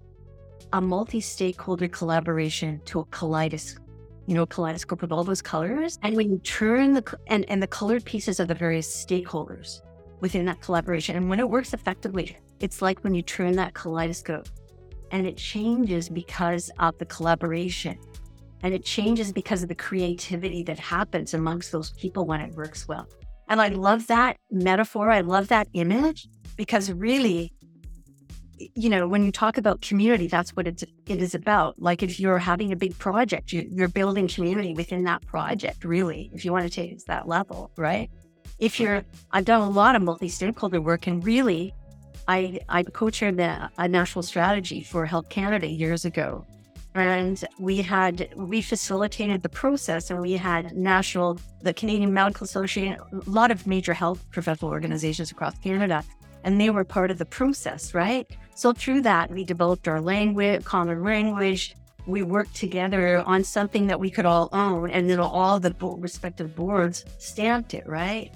a 0.73 0.81
multi-stakeholder 0.81 1.89
collaboration 1.89 2.81
to 2.87 3.01
a 3.01 3.05
kaleidoscope, 3.07 3.85
you 4.27 4.35
know, 4.35 4.43
a 4.43 4.47
kaleidoscope 4.47 5.03
with 5.03 5.13
all 5.13 5.25
those 5.25 5.43
colors. 5.43 5.99
And 6.03 6.17
when 6.17 6.31
you 6.31 6.39
turn 6.39 6.95
the 6.95 7.19
and, 7.29 7.49
and 7.49 7.63
the 7.63 7.67
colored 7.67 8.05
pieces 8.05 8.41
of 8.41 8.49
the 8.49 8.55
various 8.55 8.89
stakeholders 8.89 9.83
within 10.21 10.45
that 10.47 10.61
collaboration, 10.61 11.17
and 11.17 11.29
when 11.29 11.39
it 11.39 11.49
works 11.49 11.75
effectively, 11.75 12.37
it's 12.61 12.83
like 12.83 13.05
when 13.05 13.15
you 13.15 13.23
turn 13.23 13.53
that 13.57 13.75
kaleidoscope 13.75 14.49
and 15.11 15.27
it 15.27 15.37
changes 15.37 16.09
because 16.09 16.71
of 16.79 16.99
the 16.99 17.05
collaboration. 17.07 17.99
And 18.63 18.73
it 18.73 18.83
changes 18.83 19.31
because 19.31 19.63
of 19.63 19.69
the 19.69 19.75
creativity 19.75 20.63
that 20.63 20.79
happens 20.79 21.35
amongst 21.35 21.71
those 21.71 21.91
people 21.91 22.25
when 22.25 22.41
it 22.41 22.55
works 22.55 22.89
well. 22.89 23.07
And 23.49 23.61
I 23.61 23.69
love 23.69 24.07
that 24.09 24.37
metaphor. 24.51 25.11
I 25.11 25.21
love 25.21 25.49
that 25.49 25.69
image 25.75 26.29
because 26.57 26.91
really, 26.91 27.53
you 28.59 28.89
know, 28.89 29.07
when 29.07 29.25
you 29.25 29.33
talk 29.33 29.59
about 29.59 29.83
community, 29.83 30.27
that's 30.27 30.57
what 30.57 30.67
it's, 30.67 30.83
it 30.83 31.23
is 31.23 31.35
about. 31.35 31.81
Like 31.81 32.03
if 32.03 32.19
you're 32.19 32.39
having 32.39 32.73
a 32.73 32.77
big 32.77 32.99
project, 32.99 33.53
you, 33.53 33.69
you're 33.71 33.89
building 33.89 34.29
community 34.29 34.75
within 34.75 35.05
that 35.05 35.27
project, 35.27 35.85
really, 35.85 36.31
if 36.33 36.45
you 36.45 36.53
want 36.53 36.65
to 36.65 36.71
take 36.71 36.93
it 36.93 37.01
to 37.01 37.07
that 37.07 37.29
level, 37.29 37.71
right? 37.77 38.11
If 38.59 38.79
you're, 38.79 39.05
I've 39.33 39.45
done 39.45 39.61
a 39.61 39.69
lot 39.69 39.97
of 39.97 40.03
multi 40.03 40.29
stakeholder 40.29 40.81
work 40.81 41.07
and 41.07 41.25
really, 41.25 41.75
I, 42.27 42.61
I 42.69 42.85
co 42.85 43.11
chaired 43.11 43.39
a 43.39 43.89
national 43.89 44.23
strategy 44.23 44.83
for 44.83 45.05
Health 45.05 45.29
Canada 45.29 45.67
years 45.67 46.07
ago 46.07 46.47
and 46.95 47.45
we 47.59 47.83
had 47.83 48.33
we 48.37 48.63
facilitated 48.63 49.43
the 49.43 49.49
process 49.49 50.11
and 50.11 50.21
we 50.21 50.33
had 50.33 50.77
national 50.77 51.39
the 51.63 51.75
canadian 51.75 52.13
medical 52.13 52.45
association 52.45 52.97
a 53.13 53.31
lot 53.31 53.51
of 53.51 53.67
major 53.67 53.93
health 53.93 54.25
professional 54.31 54.71
organizations 54.71 55.31
across 55.31 55.59
canada. 55.59 56.05
And 56.45 56.61
they 56.61 56.69
were 56.69 56.85
part 56.85 57.11
of 57.11 57.19
the 57.19 57.25
process 57.25 57.95
right? 57.95 58.27
So 58.55 58.73
through 58.73 59.03
that 59.03 59.31
we 59.31 59.45
developed 59.45 59.89
our 59.89 60.01
language 60.01 60.65
common 60.65 61.03
language. 61.03 61.75
We 62.07 62.23
worked 62.23 62.55
together 62.55 63.23
on 63.25 63.43
something 63.45 63.87
that 63.87 63.99
we 63.99 64.11
could 64.11 64.27
all 64.27 64.51
own 64.53 64.91
and 64.91 65.09
then 65.09 65.19
all 65.19 65.59
the 65.59 65.75
respective 65.99 66.55
boards 66.55 67.05
stamped 67.19 67.75
it 67.75 67.87
right? 67.89 68.31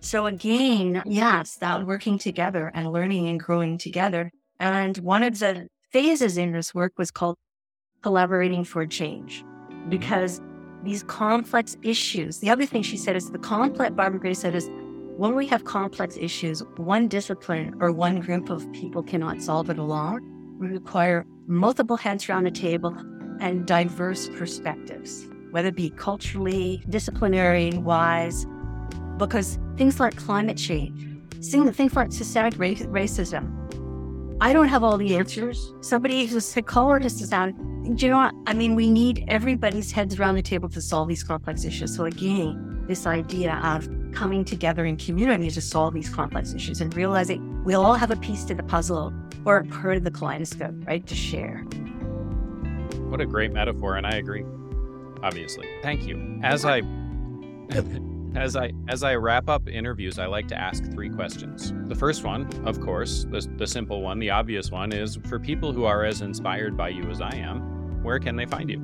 So 0.00 0.26
again 0.26 1.02
yes 1.06 1.56
that 1.56 1.84
working 1.86 2.18
together 2.18 2.70
and 2.74 2.92
learning 2.92 3.26
and 3.28 3.40
growing 3.40 3.78
together. 3.78 4.30
And 4.60 4.96
one 4.98 5.22
of 5.22 5.38
the 5.38 5.66
phases 5.90 6.38
in 6.38 6.52
this 6.52 6.74
work 6.74 6.92
was 6.98 7.10
called 7.10 7.36
collaborating 8.06 8.62
for 8.62 8.86
change 8.86 9.44
because 9.88 10.40
these 10.84 11.02
complex 11.02 11.76
issues, 11.82 12.38
the 12.38 12.48
other 12.48 12.64
thing 12.64 12.80
she 12.80 12.96
said 12.96 13.16
is 13.16 13.32
the 13.32 13.38
complex, 13.38 13.92
Barbara 13.96 14.20
Gray 14.20 14.32
said 14.32 14.54
is 14.54 14.70
when 15.16 15.34
we 15.34 15.44
have 15.48 15.64
complex 15.64 16.16
issues, 16.16 16.62
one 16.76 17.08
discipline 17.08 17.74
or 17.80 17.90
one 17.90 18.20
group 18.20 18.48
of 18.48 18.72
people 18.72 19.02
cannot 19.02 19.42
solve 19.42 19.70
it 19.70 19.78
alone. 19.80 20.20
We 20.60 20.68
require 20.68 21.26
multiple 21.48 21.96
heads 21.96 22.28
around 22.28 22.44
the 22.44 22.52
table 22.52 22.96
and 23.40 23.66
diverse 23.66 24.28
perspectives, 24.28 25.26
whether 25.50 25.68
it 25.68 25.74
be 25.74 25.90
culturally, 25.90 26.84
disciplinary, 26.88 27.70
wise, 27.70 28.46
because 29.16 29.58
things 29.76 29.98
like 29.98 30.14
climate 30.14 30.58
change, 30.58 31.08
things 31.44 31.96
like 31.96 32.12
systemic 32.12 32.54
racism, 32.54 33.52
I 34.40 34.52
don't 34.52 34.68
have 34.68 34.84
all 34.84 34.96
the 34.96 35.16
answers. 35.16 35.72
Somebody 35.80 36.26
who's 36.26 36.36
a 36.36 36.40
psychologist 36.42 37.20
is 37.20 37.32
on 37.32 37.75
do 37.94 38.06
you 38.06 38.10
know 38.10 38.18
what? 38.18 38.34
I 38.46 38.52
mean, 38.52 38.74
we 38.74 38.90
need 38.90 39.24
everybody's 39.28 39.92
heads 39.92 40.18
around 40.18 40.34
the 40.34 40.42
table 40.42 40.68
to 40.70 40.80
solve 40.80 41.08
these 41.08 41.22
complex 41.22 41.64
issues. 41.64 41.94
So 41.94 42.04
again, 42.04 42.84
this 42.88 43.06
idea 43.06 43.60
of 43.62 43.88
coming 44.12 44.44
together 44.44 44.84
in 44.84 44.96
community 44.96 45.50
to 45.50 45.60
solve 45.60 45.94
these 45.94 46.08
complex 46.08 46.52
issues 46.52 46.80
and 46.80 46.94
realizing 46.96 47.62
we 47.64 47.74
all 47.74 47.94
have 47.94 48.10
a 48.10 48.16
piece 48.16 48.44
to 48.44 48.54
the 48.54 48.62
puzzle 48.62 49.12
or 49.44 49.58
a 49.58 49.64
part 49.66 49.96
of 49.96 50.04
the 50.04 50.10
kaleidoscope, 50.10 50.74
right, 50.86 51.06
to 51.06 51.14
share. 51.14 51.58
What 53.08 53.20
a 53.20 53.26
great 53.26 53.52
metaphor, 53.52 53.96
and 53.96 54.06
I 54.06 54.16
agree. 54.16 54.44
Obviously, 55.22 55.68
thank 55.82 56.06
you. 56.06 56.40
As 56.42 56.64
I 56.64 56.82
as 58.36 58.56
I 58.56 58.72
as 58.88 59.02
I 59.02 59.14
wrap 59.14 59.48
up 59.48 59.68
interviews, 59.68 60.18
I 60.18 60.26
like 60.26 60.48
to 60.48 60.58
ask 60.58 60.84
three 60.90 61.08
questions. 61.08 61.72
The 61.86 61.94
first 61.94 62.24
one, 62.24 62.48
of 62.66 62.80
course, 62.80 63.26
the, 63.30 63.48
the 63.56 63.66
simple 63.66 64.02
one, 64.02 64.18
the 64.18 64.30
obvious 64.30 64.70
one, 64.70 64.92
is 64.92 65.16
for 65.28 65.38
people 65.38 65.72
who 65.72 65.84
are 65.84 66.04
as 66.04 66.20
inspired 66.20 66.76
by 66.76 66.88
you 66.88 67.04
as 67.10 67.20
I 67.20 67.34
am, 67.36 67.75
where 68.06 68.20
can 68.20 68.36
they 68.36 68.46
find 68.46 68.70
you? 68.70 68.80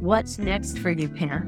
What's 0.00 0.38
next 0.38 0.78
for 0.78 0.90
you, 0.90 1.08
Peter? 1.08 1.46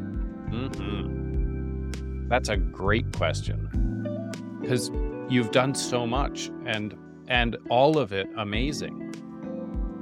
Mm-hmm. 0.50 2.28
That's 2.28 2.48
a 2.48 2.56
great 2.56 3.12
question 3.12 4.30
because 4.60 4.90
you've 5.28 5.50
done 5.50 5.74
so 5.74 6.06
much, 6.06 6.50
and 6.64 6.94
and 7.28 7.56
all 7.68 7.98
of 7.98 8.12
it 8.12 8.28
amazing. 8.36 9.14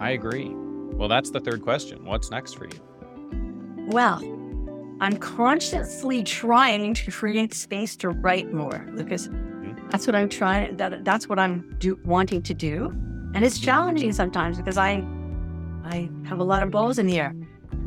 I 0.01 0.11
agree. 0.12 0.51
Well, 0.53 1.09
that's 1.09 1.31
the 1.31 1.41
third 1.41 1.62
question. 1.62 2.05
What's 2.05 2.31
next 2.31 2.55
for 2.55 2.64
you? 2.64 2.81
Well, 3.89 4.18
I'm 5.01 5.16
consciously 5.18 6.22
trying 6.22 6.95
to 6.95 7.11
create 7.11 7.53
space 7.53 7.97
to 7.97 8.09
write 8.09 8.53
more, 8.53 8.87
Lucas. 8.93 9.29
Mm-hmm. 9.29 9.89
That's 9.91 10.07
what 10.07 10.16
I'm 10.16 10.29
trying. 10.29 10.77
That, 10.79 11.05
that's 11.05 11.29
what 11.29 11.39
I'm 11.39 11.77
do, 11.79 12.01
wanting 12.05 12.43
to 12.43 12.55
do, 12.55 12.87
and 13.35 13.45
it's 13.45 13.59
challenging 13.59 14.12
sometimes 14.12 14.57
because 14.57 14.79
I, 14.79 15.05
I 15.85 16.09
have 16.24 16.39
a 16.39 16.45
lot 16.45 16.62
of 16.62 16.70
balls 16.70 16.99
in 16.99 17.07
the 17.07 17.20
air. 17.20 17.35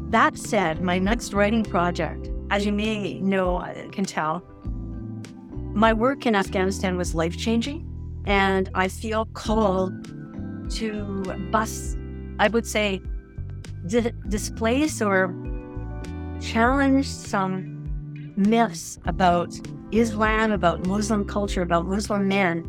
That 0.10 0.38
said, 0.38 0.82
my 0.82 1.00
next 1.00 1.34
writing 1.34 1.64
project, 1.64 2.30
as 2.52 2.66
you 2.66 2.72
may 2.72 3.20
know, 3.20 3.58
uh, 3.58 3.90
can 3.90 4.06
tell, 4.06 4.44
my 5.74 5.94
work 5.94 6.26
in 6.26 6.36
Afghanistan 6.36 6.98
was 6.98 7.16
life 7.16 7.38
changing. 7.38 7.89
And 8.30 8.70
I 8.76 8.88
feel 8.88 9.26
called 9.34 10.06
to 10.74 11.24
bust, 11.52 11.98
I 12.38 12.48
would 12.48 12.68
say, 12.68 13.02
di- 13.88 14.14
displace 14.28 15.02
or 15.02 15.34
challenge 16.40 17.08
some 17.08 18.34
myths 18.38 19.00
about 19.06 19.60
Islam, 19.92 20.52
about 20.52 20.86
Muslim 20.86 21.26
culture, 21.26 21.64
about 21.64 21.88
Muslim 21.88 22.28
men, 22.28 22.64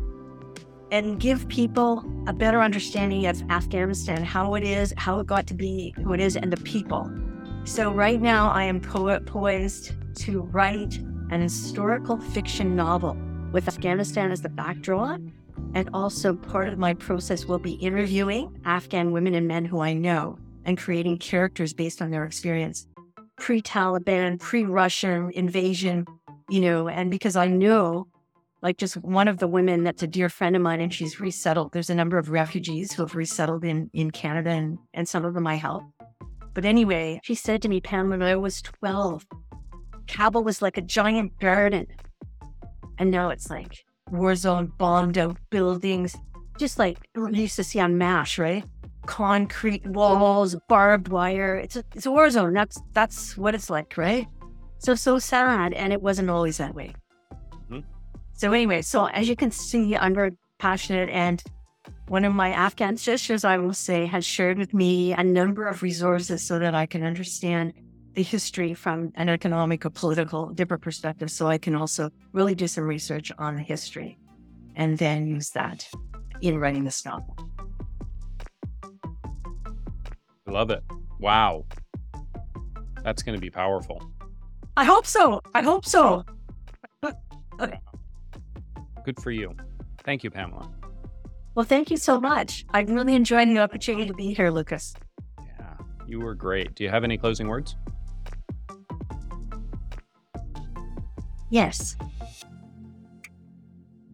and 0.91 1.19
give 1.19 1.47
people 1.47 2.03
a 2.27 2.33
better 2.33 2.59
understanding 2.59 3.27
of 3.27 3.41
Afghanistan, 3.51 4.23
how 4.23 4.55
it 4.55 4.63
is, 4.63 4.95
how 4.97 5.19
it 5.19 5.27
got 5.27 5.45
to 5.45 5.53
be 5.53 5.93
who 6.03 6.13
it 6.13 6.19
is, 6.19 6.35
and 6.35 6.51
the 6.51 6.57
people. 6.63 7.07
So, 7.65 7.91
right 7.91 8.19
now, 8.19 8.49
I 8.49 8.63
am 8.63 8.81
po- 8.81 9.19
poised 9.19 9.93
to 10.23 10.41
write 10.41 10.97
an 11.29 11.39
historical 11.39 12.17
fiction 12.17 12.75
novel 12.75 13.15
with 13.51 13.67
Afghanistan 13.67 14.31
as 14.31 14.41
the 14.41 14.49
backdrop. 14.49 15.21
And 15.73 15.89
also, 15.93 16.33
part 16.33 16.67
of 16.67 16.77
my 16.77 16.93
process 16.93 17.45
will 17.45 17.59
be 17.59 17.73
interviewing 17.73 18.59
Afghan 18.65 19.11
women 19.11 19.33
and 19.33 19.47
men 19.47 19.65
who 19.65 19.81
I 19.81 19.93
know 19.93 20.37
and 20.65 20.77
creating 20.77 21.17
characters 21.17 21.73
based 21.73 22.01
on 22.01 22.11
their 22.11 22.25
experience 22.25 22.87
pre 23.37 23.61
Taliban, 23.61 24.39
pre 24.39 24.63
Russian 24.63 25.31
invasion, 25.31 26.05
you 26.49 26.61
know, 26.61 26.87
and 26.87 27.09
because 27.09 27.35
I 27.35 27.47
know, 27.47 28.07
like, 28.61 28.77
just 28.77 28.97
one 28.97 29.27
of 29.27 29.39
the 29.39 29.47
women 29.47 29.83
that's 29.83 30.03
a 30.03 30.07
dear 30.07 30.29
friend 30.29 30.55
of 30.55 30.61
mine 30.61 30.81
and 30.81 30.93
she's 30.93 31.19
resettled. 31.19 31.71
There's 31.73 31.89
a 31.89 31.95
number 31.95 32.17
of 32.17 32.29
refugees 32.29 32.93
who 32.93 33.01
have 33.01 33.15
resettled 33.15 33.63
in, 33.63 33.89
in 33.93 34.11
Canada 34.11 34.51
and, 34.51 34.77
and 34.93 35.09
some 35.09 35.25
of 35.25 35.33
them 35.33 35.47
I 35.47 35.55
help. 35.55 35.83
But 36.53 36.65
anyway, 36.65 37.19
she 37.23 37.33
said 37.33 37.61
to 37.61 37.69
me, 37.69 37.81
Pam, 37.81 38.09
when 38.09 38.21
I 38.21 38.35
was 38.35 38.61
12, 38.61 39.25
Kabul 40.07 40.43
was 40.43 40.61
like 40.61 40.77
a 40.77 40.81
giant 40.81 41.39
garden. 41.39 41.87
And 42.97 43.09
now 43.09 43.29
it's 43.29 43.49
like 43.49 43.85
war 44.11 44.35
zone, 44.35 44.71
bombed 44.77 45.17
out 45.17 45.37
buildings, 45.49 46.15
just 46.57 46.77
like 46.77 46.97
we 47.15 47.39
used 47.39 47.55
to 47.55 47.63
see 47.63 47.79
on 47.79 47.97
MASH, 47.97 48.37
right? 48.37 48.63
Concrete 49.05 49.85
walls, 49.87 50.55
barbed 50.67 51.07
wire. 51.07 51.55
It's 51.55 51.75
a, 51.75 51.83
it's 51.95 52.05
a 52.05 52.11
war 52.11 52.29
zone. 52.29 52.53
That's 52.53 52.79
that's 52.93 53.37
what 53.37 53.55
it's 53.55 53.69
like, 53.69 53.97
right? 53.97 54.27
So 54.77 54.95
so 54.95 55.19
sad, 55.19 55.73
and 55.73 55.91
it 55.93 56.01
wasn't 56.01 56.29
always 56.29 56.57
that 56.57 56.75
way. 56.75 56.93
Mm-hmm. 57.69 57.79
So 58.33 58.51
anyway, 58.51 58.81
so 58.81 59.05
as 59.07 59.27
you 59.27 59.35
can 59.35 59.51
see, 59.51 59.95
I'm 59.95 60.13
very 60.13 60.33
passionate, 60.59 61.09
and 61.09 61.43
one 62.07 62.25
of 62.25 62.33
my 62.33 62.49
Afghan 62.49 62.97
sisters, 62.97 63.45
I 63.45 63.57
will 63.57 63.73
say, 63.73 64.05
has 64.05 64.25
shared 64.25 64.57
with 64.57 64.73
me 64.73 65.13
a 65.13 65.23
number 65.23 65.65
of 65.65 65.81
resources 65.81 66.45
so 66.45 66.59
that 66.59 66.75
I 66.75 66.85
can 66.85 67.03
understand 67.03 67.73
the 68.13 68.23
history 68.23 68.73
from 68.73 69.11
an 69.15 69.29
economic 69.29 69.85
or 69.85 69.89
political 69.89 70.47
different 70.49 70.83
perspective 70.83 71.31
so 71.31 71.47
I 71.47 71.57
can 71.57 71.75
also 71.75 72.09
really 72.33 72.55
do 72.55 72.67
some 72.67 72.83
research 72.83 73.31
on 73.37 73.55
the 73.55 73.61
history 73.61 74.17
and 74.75 74.97
then 74.97 75.27
use 75.27 75.49
that 75.51 75.87
in 76.41 76.57
writing 76.59 76.83
this 76.83 77.05
novel. 77.05 77.35
I 80.47 80.51
love 80.51 80.71
it. 80.71 80.83
Wow. 81.19 81.65
That's 83.03 83.23
going 83.23 83.35
to 83.35 83.41
be 83.41 83.49
powerful. 83.49 84.01
I 84.75 84.83
hope 84.83 85.05
so. 85.05 85.41
I 85.53 85.61
hope 85.61 85.85
so. 85.85 86.23
okay. 87.59 87.79
Good 89.05 89.21
for 89.21 89.31
you. 89.31 89.55
Thank 90.03 90.23
you, 90.23 90.31
Pamela. 90.31 90.69
Well, 91.55 91.65
thank 91.65 91.91
you 91.91 91.97
so 91.97 92.19
much. 92.19 92.65
I'm 92.71 92.87
really 92.87 93.15
enjoying 93.15 93.53
the 93.53 93.61
opportunity 93.61 94.07
to 94.07 94.13
be 94.13 94.33
here, 94.33 94.49
Lucas. 94.49 94.93
Yeah, 95.39 95.75
you 96.07 96.19
were 96.19 96.33
great. 96.33 96.75
Do 96.75 96.83
you 96.83 96.89
have 96.89 97.03
any 97.03 97.17
closing 97.17 97.47
words? 97.47 97.75
Yes. 101.51 101.95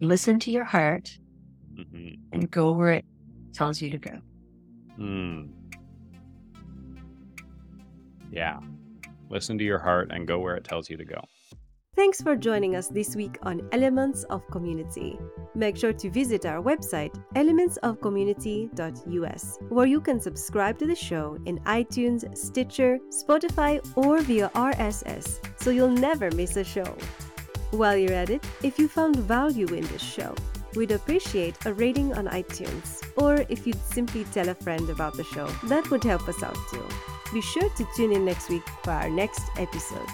Listen 0.02 0.40
to 0.40 0.52
your 0.52 0.66
heart 0.66 1.18
mm-hmm. 1.74 2.16
and 2.34 2.52
go 2.52 2.72
where 2.72 2.92
it 2.92 3.06
tells 3.54 3.80
you 3.80 3.90
to 3.92 3.98
go. 3.98 4.20
Mm. 5.00 5.52
Yeah. 8.32 8.60
Listen 9.30 9.58
to 9.60 9.64
your 9.64 9.80
heart 9.80 10.12
and 10.12 10.28
go 10.28 10.40
where 10.40 10.56
it 10.56 10.64
tells 10.64 10.90
you 10.90 10.98
to 10.98 11.06
go. 11.06 11.22
Thanks 11.96 12.20
for 12.22 12.36
joining 12.36 12.76
us 12.76 12.88
this 12.90 13.16
week 13.16 13.38
on 13.42 13.68
Elements 13.72 14.24
of 14.26 14.48
Community. 14.52 15.18
Make 15.56 15.78
sure 15.78 15.94
to 15.94 16.12
visit 16.12 16.46
our 16.46 16.62
website, 16.62 17.20
elementsofcommunity.us, 17.36 19.58
where 19.70 19.88
you 19.88 20.00
can 20.00 20.22
subscribe 20.22 20.78
to 20.78 20.86
the 20.86 20.96
show 20.96 21.40
in 21.46 21.58
iTunes, 21.62 22.38
Stitcher, 22.38 23.00
Spotify, 23.10 23.82
or 23.96 24.22
via 24.22 24.52
RSS, 24.54 25.40
so 25.60 25.72
you'll 25.72 25.90
never 25.90 26.30
miss 26.32 26.56
a 26.58 26.64
show. 26.64 26.96
While 27.72 27.98
you're 27.98 28.14
at 28.14 28.30
it, 28.30 28.46
if 28.64 28.80
you 28.80 28.88
found 28.88 29.18
value 29.18 29.68
in 29.68 29.86
this 29.88 30.02
show, 30.02 30.34
we'd 30.76 30.92
appreciate 30.92 31.58
a 31.66 31.74
rating 31.74 32.14
on 32.14 32.28
iTunes, 32.28 33.04
or 33.18 33.46
if 33.50 33.68
you'd 33.68 33.84
simply 33.84 34.24
tell 34.26 34.48
a 34.48 34.56
friend 34.56 34.90
about 34.90 35.18
the 35.18 35.26
show, 35.26 35.48
that 35.66 35.90
would 35.92 36.04
help 36.04 36.28
us 36.30 36.42
out 36.42 36.58
too. 36.72 36.86
Be 37.34 37.42
sure 37.42 37.70
to 37.70 37.88
tune 37.96 38.14
in 38.14 38.24
next 38.24 38.50
week 38.50 38.64
for 38.84 38.92
our 38.92 39.10
next 39.10 39.42
episode. 39.58 40.08